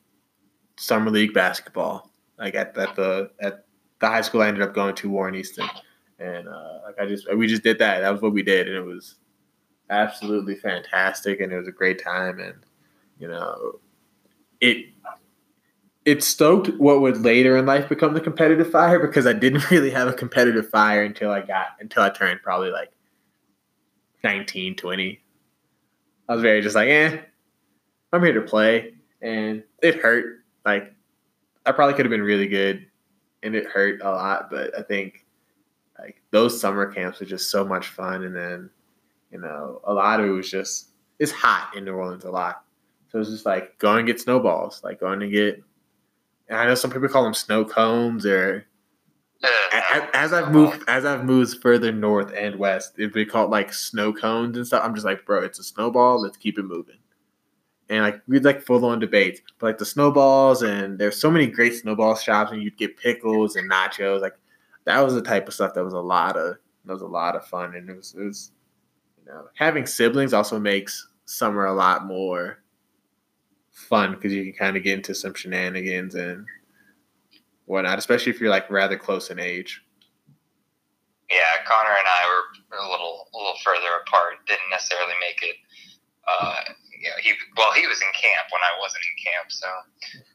summer 0.77 1.11
league 1.11 1.35
basketball. 1.35 2.11
Like 2.39 2.55
at, 2.55 2.77
at 2.77 2.95
the 2.97 3.31
at 3.41 3.67
the 4.01 4.09
high 4.09 4.21
school 4.21 4.43
I 4.43 4.49
ended 4.49 4.62
up 4.62 4.75
going 4.75 4.95
to 4.97 5.11
Warren 5.11 5.35
Easton. 5.35 5.69
And 6.19 6.49
uh, 6.49 6.79
like 6.85 6.99
I 6.99 7.07
just 7.07 7.33
we 7.37 7.47
just 7.47 7.62
did 7.62 7.79
that. 7.79 8.01
That 8.01 8.11
was 8.11 8.23
what 8.23 8.33
we 8.33 8.43
did, 8.43 8.69
and 8.69 8.77
it 8.77 8.85
was 8.85 9.17
absolutely 9.91 10.57
fantastic, 10.57 11.41
and 11.41 11.53
it 11.53 11.59
was 11.59 11.69
a 11.69 11.73
great 11.73 12.03
time, 12.03 12.41
and 12.41 12.55
you 13.19 13.29
know, 13.29 13.81
it 14.61 14.87
it 16.07 16.23
stoked 16.23 16.69
what 16.79 17.01
would 17.01 17.19
later 17.19 17.57
in 17.57 17.67
life 17.67 17.89
become 17.89 18.15
the 18.15 18.21
competitive 18.21 18.71
fire 18.71 19.01
because 19.01 19.27
I 19.27 19.33
didn't 19.33 19.71
really 19.71 19.91
have 19.91 20.09
a 20.09 20.13
competitive 20.13 20.71
fire 20.71 21.03
until 21.03 21.31
I 21.31 21.43
got 21.43 21.67
until 21.81 22.05
I 22.05 22.11
turned 22.11 22.41
probably 22.43 22.71
like 22.71 22.93
19, 24.25 24.77
20. 24.77 25.21
I 26.29 26.33
was 26.33 26.43
very 26.43 26.63
just 26.63 26.75
like, 26.75 26.89
eh, 26.89 27.19
I'm 28.13 28.23
here 28.23 28.33
to 28.33 28.41
play, 28.41 28.95
and 29.21 29.63
it 29.83 29.97
hurt. 29.97 30.45
Like 30.65 30.95
I 31.67 31.73
probably 31.73 31.95
could 31.95 32.07
have 32.07 32.11
been 32.11 32.23
really 32.23 32.47
good, 32.47 32.87
and 33.43 33.55
it 33.55 33.67
hurt 33.67 34.01
a 34.01 34.11
lot, 34.11 34.49
but 34.51 34.77
I 34.79 34.83
think 34.83 35.27
like 35.99 36.23
those 36.31 36.61
summer 36.61 36.93
camps 36.93 37.21
were 37.21 37.27
just 37.27 37.51
so 37.51 37.65
much 37.65 37.89
fun. 37.89 38.25
And 38.25 38.35
then, 38.35 38.71
you 39.33 39.39
know, 39.39 39.81
a 39.85 39.93
lot 39.93 40.21
of 40.21 40.27
it 40.27 40.31
was 40.31 40.51
just 40.51 40.91
it's 41.19 41.33
hot 41.33 41.73
in 41.77 41.85
New 41.85 41.95
Orleans 41.95 42.25
a 42.25 42.31
lot. 42.31 42.63
So 43.11 43.21
it's 43.21 43.31
just 43.31 43.47
like 43.47 43.77
going 43.79 43.99
and 43.99 44.07
get 44.07 44.21
snowballs, 44.21 44.83
like 44.85 45.01
going 45.01 45.21
to 45.21 45.29
get. 45.29 45.63
And 46.49 46.59
I 46.59 46.66
know 46.66 46.74
some 46.74 46.90
people 46.90 47.09
call 47.09 47.24
them 47.24 47.34
snow 47.34 47.64
cones, 47.64 48.24
or 48.24 48.66
as 50.14 50.32
I've 50.32 50.53
moved 50.53 50.82
as 50.88 51.05
I've 51.05 51.24
moved 51.24 51.61
further 51.61 51.92
north 51.92 52.32
and 52.36 52.57
west, 52.57 52.94
it'd 52.99 53.12
be 53.12 53.26
called 53.26 53.51
like 53.51 53.72
snow 53.72 54.12
cones 54.12 54.57
and 54.57 54.66
stuff. 54.66 54.82
I'm 54.84 54.94
just 54.94 55.07
like, 55.07 55.24
bro, 55.26 55.42
it's 55.42 55.59
a 55.59 55.64
snowball. 55.64 56.22
Let's 56.22 56.36
keep 56.36 56.59
it 56.59 56.64
moving. 56.64 56.99
And 57.88 58.03
like 58.03 58.20
we'd 58.26 58.44
like 58.44 58.62
full 58.62 58.84
on 58.84 58.99
debates, 58.99 59.40
but 59.59 59.66
like 59.66 59.78
the 59.78 59.84
snowballs 59.84 60.62
and 60.62 60.99
there's 60.99 61.20
so 61.20 61.30
many 61.30 61.47
great 61.47 61.74
snowball 61.74 62.16
shops, 62.16 62.53
and 62.53 62.62
you'd 62.62 62.78
get 62.78 62.97
pickles 62.97 63.57
and 63.57 63.70
nachos. 63.70 64.20
Like 64.20 64.36
that 64.84 65.01
was 65.01 65.14
the 65.14 65.22
type 65.22 65.47
of 65.47 65.55
stuff 65.55 65.74
that 65.74 65.84
was 65.84 65.94
a 65.94 66.01
lot 66.01 66.36
of 66.36 66.57
that 66.84 66.92
was 66.92 67.03
a 67.03 67.07
lot 67.07 67.36
of 67.36 67.47
fun, 67.47 67.74
and 67.74 67.88
it 67.88 67.97
was, 67.97 68.14
it 68.14 68.24
was 68.24 68.53
you 69.18 69.32
know 69.32 69.47
having 69.55 69.86
siblings 69.86 70.32
also 70.32 70.59
makes 70.59 71.09
summer 71.26 71.66
a 71.66 71.72
lot 71.72 72.07
more 72.07 72.59
fun 73.77 74.14
because 74.14 74.33
you 74.33 74.43
can 74.43 74.57
kind 74.57 74.77
of 74.77 74.83
get 74.83 74.97
into 74.97 75.14
some 75.14 75.35
shenanigans 75.35 76.14
and 76.14 76.47
whatnot, 77.66 77.99
especially 77.99 78.33
if 78.33 78.41
you're 78.41 78.51
like 78.51 78.68
rather 78.70 78.97
close 78.97 79.31
in 79.31 79.39
age. 79.39 79.85
Yeah, 81.29 81.61
Connor 81.68 81.93
and 81.93 82.09
I 82.09 82.22
were 82.24 82.79
a 82.81 82.89
little 82.89 83.29
a 83.35 83.37
little 83.37 83.61
further 83.62 84.01
apart. 84.07 84.41
Didn't 84.47 84.70
necessarily 84.70 85.14
make 85.20 85.43
it. 85.43 85.57
Uh, 86.27 86.72
you 87.03 87.11
know, 87.11 87.18
he 87.20 87.35
well, 87.59 87.72
he 87.74 87.87
was 87.87 88.01
in 88.01 88.11
camp 88.16 88.49
when 88.51 88.62
I 88.62 88.72
wasn't 88.81 89.05
in 89.05 89.16
camp, 89.20 89.47
so. 89.53 89.68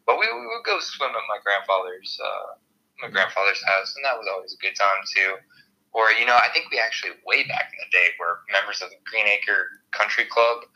But 0.06 0.20
we, 0.20 0.28
we 0.28 0.46
would 0.46 0.68
go 0.68 0.80
swim 0.80 1.16
at 1.16 1.32
my 1.32 1.40
grandfather's 1.42 2.20
uh, 2.20 2.60
my 3.02 3.10
grandfather's 3.10 3.64
house, 3.66 3.96
and 3.96 4.06
that 4.06 4.20
was 4.20 4.28
always 4.30 4.54
a 4.54 4.62
good 4.62 4.76
time 4.78 5.02
too. 5.16 5.40
Or 5.96 6.12
you 6.12 6.28
know, 6.28 6.36
I 6.36 6.52
think 6.54 6.70
we 6.70 6.78
actually 6.78 7.18
way 7.26 7.48
back 7.48 7.72
in 7.72 7.80
the 7.80 7.90
day 7.90 8.12
were 8.20 8.44
members 8.52 8.84
of 8.84 8.92
the 8.92 9.00
Green 9.08 9.26
Acre 9.26 9.82
Country 9.96 10.28
Club. 10.28 10.68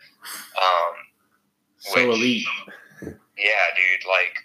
Um, 0.55 0.95
so 1.93 2.07
which, 2.07 2.17
elite. 2.17 2.47
Yeah, 3.01 3.65
dude. 3.75 4.07
Like, 4.07 4.37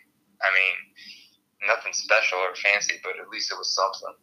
I 0.43 0.49
mean, 0.55 1.68
nothing 1.68 1.93
special 1.93 2.38
or 2.38 2.55
fancy, 2.55 2.95
but 3.03 3.12
at 3.20 3.28
least 3.28 3.53
it 3.53 3.57
was 3.59 3.74
something. 3.74 4.14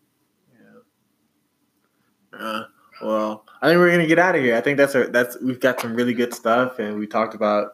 Yeah. 2.34 2.40
Uh, 2.40 2.64
well, 3.02 3.46
I 3.62 3.70
think 3.70 3.80
we're 3.80 3.92
gonna 3.92 4.08
get 4.08 4.20
out 4.20 4.36
of 4.36 4.42
here. 4.42 4.56
I 4.56 4.62
think 4.62 4.78
that's 4.78 4.96
a 4.96 5.08
that's 5.08 5.38
we've 5.42 5.60
got 5.60 5.80
some 5.80 5.96
really 5.96 6.14
good 6.14 6.34
stuff, 6.34 6.80
and 6.80 6.98
we 7.00 7.08
talked 7.08 7.36
about 7.36 7.74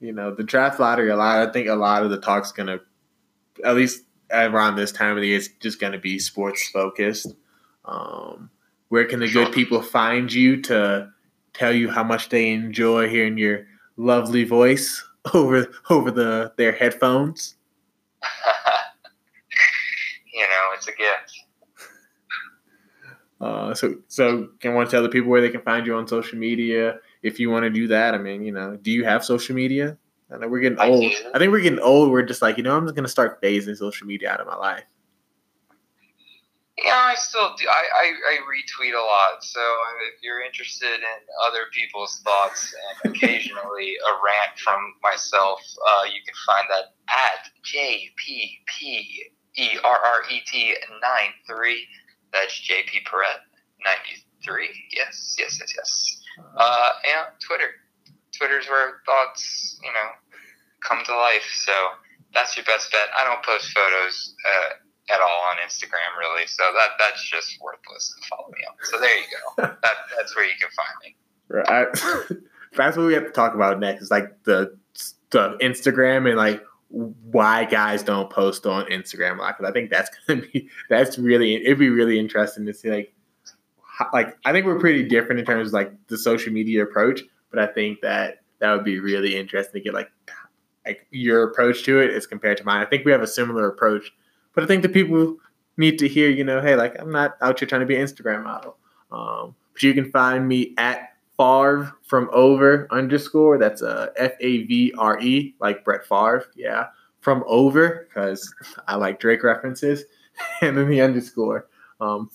you 0.00 0.12
know 0.12 0.34
the 0.34 0.42
draft 0.42 0.80
lottery 0.80 1.10
a 1.10 1.16
lot. 1.16 1.48
I 1.48 1.52
think 1.52 1.68
a 1.68 1.74
lot 1.74 2.02
of 2.02 2.10
the 2.10 2.20
talk's 2.20 2.52
gonna 2.52 2.80
at 3.64 3.76
least 3.76 4.02
around 4.30 4.76
this 4.76 4.92
time 4.92 5.16
of 5.16 5.22
the 5.22 5.28
year, 5.28 5.38
it's 5.38 5.48
just 5.60 5.80
going 5.80 5.92
to 5.92 5.98
be 5.98 6.18
sports 6.18 6.68
focused. 6.68 7.34
Um, 7.84 8.50
where 8.88 9.04
can 9.04 9.20
the 9.20 9.30
good 9.30 9.52
people 9.52 9.82
find 9.82 10.32
you 10.32 10.62
to 10.62 11.10
tell 11.54 11.72
you 11.72 11.90
how 11.90 12.04
much 12.04 12.28
they 12.28 12.50
enjoy 12.50 13.08
hearing 13.08 13.38
your 13.38 13.66
lovely 13.98 14.44
voice 14.44 15.04
over 15.34 15.68
over 15.90 16.10
the 16.10 16.52
their 16.56 16.72
headphones? 16.72 17.56
you 20.32 20.40
know, 20.40 20.74
it's 20.74 20.88
a 20.88 20.92
gift. 20.92 21.44
Uh, 23.40 23.72
so, 23.72 23.94
so 24.08 24.48
can 24.58 24.74
want 24.74 24.88
to 24.88 24.96
tell 24.96 25.02
the 25.02 25.08
people 25.08 25.30
where 25.30 25.40
they 25.40 25.48
can 25.50 25.60
find 25.60 25.86
you 25.86 25.94
on 25.94 26.08
social 26.08 26.36
media 26.38 26.98
if 27.22 27.38
you 27.38 27.50
want 27.50 27.62
to 27.62 27.70
do 27.70 27.86
that? 27.86 28.14
I 28.14 28.18
mean, 28.18 28.42
you 28.42 28.50
know, 28.50 28.76
do 28.76 28.90
you 28.90 29.04
have 29.04 29.24
social 29.24 29.54
media? 29.54 29.96
I 30.30 30.38
know 30.38 30.48
we're 30.48 30.60
getting 30.60 30.78
old. 30.78 31.04
I, 31.04 31.30
I 31.34 31.38
think 31.38 31.52
we're 31.52 31.60
getting 31.60 31.78
old. 31.78 32.10
We're 32.10 32.22
just 32.22 32.42
like, 32.42 32.56
you 32.56 32.62
know, 32.62 32.76
I'm 32.76 32.84
just 32.84 32.96
gonna 32.96 33.08
start 33.08 33.40
phasing 33.40 33.76
social 33.76 34.06
media 34.06 34.30
out 34.30 34.40
of 34.40 34.46
my 34.46 34.56
life. 34.56 34.84
Yeah, 36.84 36.94
I 36.94 37.14
still 37.16 37.56
do. 37.56 37.66
I, 37.66 37.72
I, 37.72 38.06
I 38.30 38.38
retweet 38.46 38.94
a 38.94 39.02
lot. 39.02 39.42
So 39.42 39.60
if 40.14 40.22
you're 40.22 40.42
interested 40.42 40.94
in 40.94 41.18
other 41.44 41.66
people's 41.72 42.20
thoughts 42.24 42.72
and 43.02 43.14
occasionally 43.14 43.96
a 43.96 44.12
rant 44.22 44.58
from 44.58 44.94
myself, 45.02 45.60
uh, 45.88 46.04
you 46.04 46.22
can 46.24 46.34
find 46.46 46.68
that 46.70 46.94
at 47.10 47.50
JPPERRET 47.66 49.32
93. 51.02 51.88
That's 52.32 52.60
JP 52.60 53.04
Perret 53.10 53.40
93. 53.84 54.68
Yes, 54.92 55.36
yes, 55.38 55.58
yes, 55.60 55.74
yes. 55.76 56.20
Uh, 56.56 56.90
and 57.16 57.26
Twitter 57.40 57.70
Twitter's 58.36 58.68
where 58.68 59.00
thoughts, 59.04 59.80
you 59.82 59.90
know, 59.90 60.10
come 60.86 61.04
to 61.04 61.16
life. 61.16 61.48
So 61.54 61.72
that's 62.32 62.56
your 62.56 62.64
best 62.64 62.92
bet. 62.92 63.08
I 63.18 63.24
don't 63.24 63.44
post 63.44 63.72
photos 63.72 64.34
uh, 64.46 64.68
at 65.10 65.20
all 65.20 65.42
on 65.50 65.56
Instagram, 65.66 66.16
really. 66.18 66.46
So 66.46 66.62
that 66.74 66.90
that's 66.98 67.22
just 67.28 67.58
worthless 67.60 68.14
to 68.20 68.28
follow 68.28 68.48
me 68.48 68.58
on. 68.68 68.76
So 68.84 69.00
there 69.00 69.16
you 69.16 69.24
go. 69.56 69.62
that 69.82 69.96
that's 70.16 70.36
where 70.36 70.44
you 70.44 70.54
can 70.60 70.68
find 70.70 70.96
me. 71.02 71.16
Right. 71.48 72.38
that's 72.76 72.96
what 72.96 73.06
we 73.06 73.14
have 73.14 73.24
to 73.24 73.30
talk 73.30 73.54
about 73.54 73.80
next. 73.80 74.02
Is 74.02 74.10
like 74.10 74.42
the 74.44 74.76
the 75.30 75.56
Instagram 75.60 76.28
and 76.28 76.36
like 76.36 76.62
why 76.90 77.64
guys 77.64 78.02
don't 78.02 78.30
post 78.30 78.66
on 78.66 78.86
Instagram 78.86 79.38
a 79.38 79.42
lot. 79.42 79.58
Because 79.58 79.70
I 79.70 79.72
think 79.72 79.90
that's 79.90 80.10
gonna 80.26 80.42
be 80.52 80.68
that's 80.88 81.18
really 81.18 81.56
it'd 81.56 81.78
be 81.78 81.90
really 81.90 82.18
interesting 82.18 82.66
to 82.66 82.74
see 82.74 82.90
like 82.90 83.14
like 84.12 84.36
I 84.44 84.52
think 84.52 84.66
we're 84.66 84.78
pretty 84.78 85.04
different 85.04 85.40
in 85.40 85.46
terms 85.46 85.68
of 85.68 85.72
like 85.72 85.92
the 86.08 86.18
social 86.18 86.52
media 86.52 86.82
approach, 86.82 87.22
but 87.50 87.58
I 87.58 87.66
think 87.66 88.00
that 88.02 88.42
that 88.60 88.72
would 88.72 88.84
be 88.84 88.98
really 88.98 89.36
interesting 89.36 89.80
to 89.80 89.80
get 89.80 89.94
like 89.94 90.10
like 90.86 91.06
your 91.10 91.44
approach 91.44 91.84
to 91.84 92.00
it 92.00 92.10
as 92.10 92.26
compared 92.26 92.56
to 92.58 92.64
mine. 92.64 92.80
I 92.80 92.88
think 92.88 93.04
we 93.04 93.12
have 93.12 93.22
a 93.22 93.26
similar 93.26 93.68
approach, 93.68 94.10
but 94.58 94.64
I 94.64 94.66
think 94.66 94.82
the 94.82 94.88
people 94.88 95.36
need 95.76 96.00
to 96.00 96.08
hear, 96.08 96.28
you 96.28 96.42
know, 96.42 96.60
hey, 96.60 96.74
like 96.74 96.98
I'm 96.98 97.12
not 97.12 97.36
out 97.42 97.60
here 97.60 97.68
trying 97.68 97.82
to 97.82 97.86
be 97.86 97.94
an 97.94 98.04
Instagram 98.04 98.42
model. 98.42 98.76
Um, 99.12 99.54
but 99.72 99.84
you 99.84 99.94
can 99.94 100.10
find 100.10 100.48
me 100.48 100.74
at 100.78 101.12
Favre 101.36 101.94
from 102.02 102.28
over 102.32 102.88
underscore. 102.90 103.56
That's 103.56 103.82
a 103.82 104.10
F 104.16 104.32
A 104.40 104.64
V 104.64 104.92
R 104.98 105.20
E, 105.20 105.54
like 105.60 105.84
Brett 105.84 106.04
Favre. 106.04 106.44
Yeah, 106.56 106.86
from 107.20 107.44
over 107.46 108.08
because 108.08 108.52
I 108.88 108.96
like 108.96 109.20
Drake 109.20 109.44
references, 109.44 110.02
and 110.60 110.76
then 110.76 110.88
the 110.88 111.02
underscore. 111.02 111.68
Um, 112.00 112.28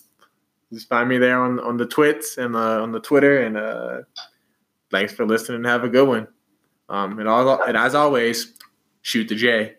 just 0.72 0.88
find 0.88 1.10
me 1.10 1.18
there 1.18 1.42
on 1.42 1.60
on 1.60 1.76
the 1.76 1.88
twits 1.88 2.38
and 2.38 2.56
uh, 2.56 2.82
on 2.82 2.94
the 2.94 3.02
Twitter, 3.02 3.42
and 3.42 3.58
uh, 3.58 3.98
thanks 4.92 5.12
for 5.12 5.26
listening. 5.26 5.66
Have 5.66 5.84
a 5.84 5.90
good 5.90 6.08
one. 6.08 6.30
Um, 6.88 7.20
and 7.20 7.28
all 7.28 7.62
and 7.64 7.76
as 7.76 7.96
always, 7.96 8.54
shoot 9.02 9.28
the 9.28 9.36
J. 9.36 9.76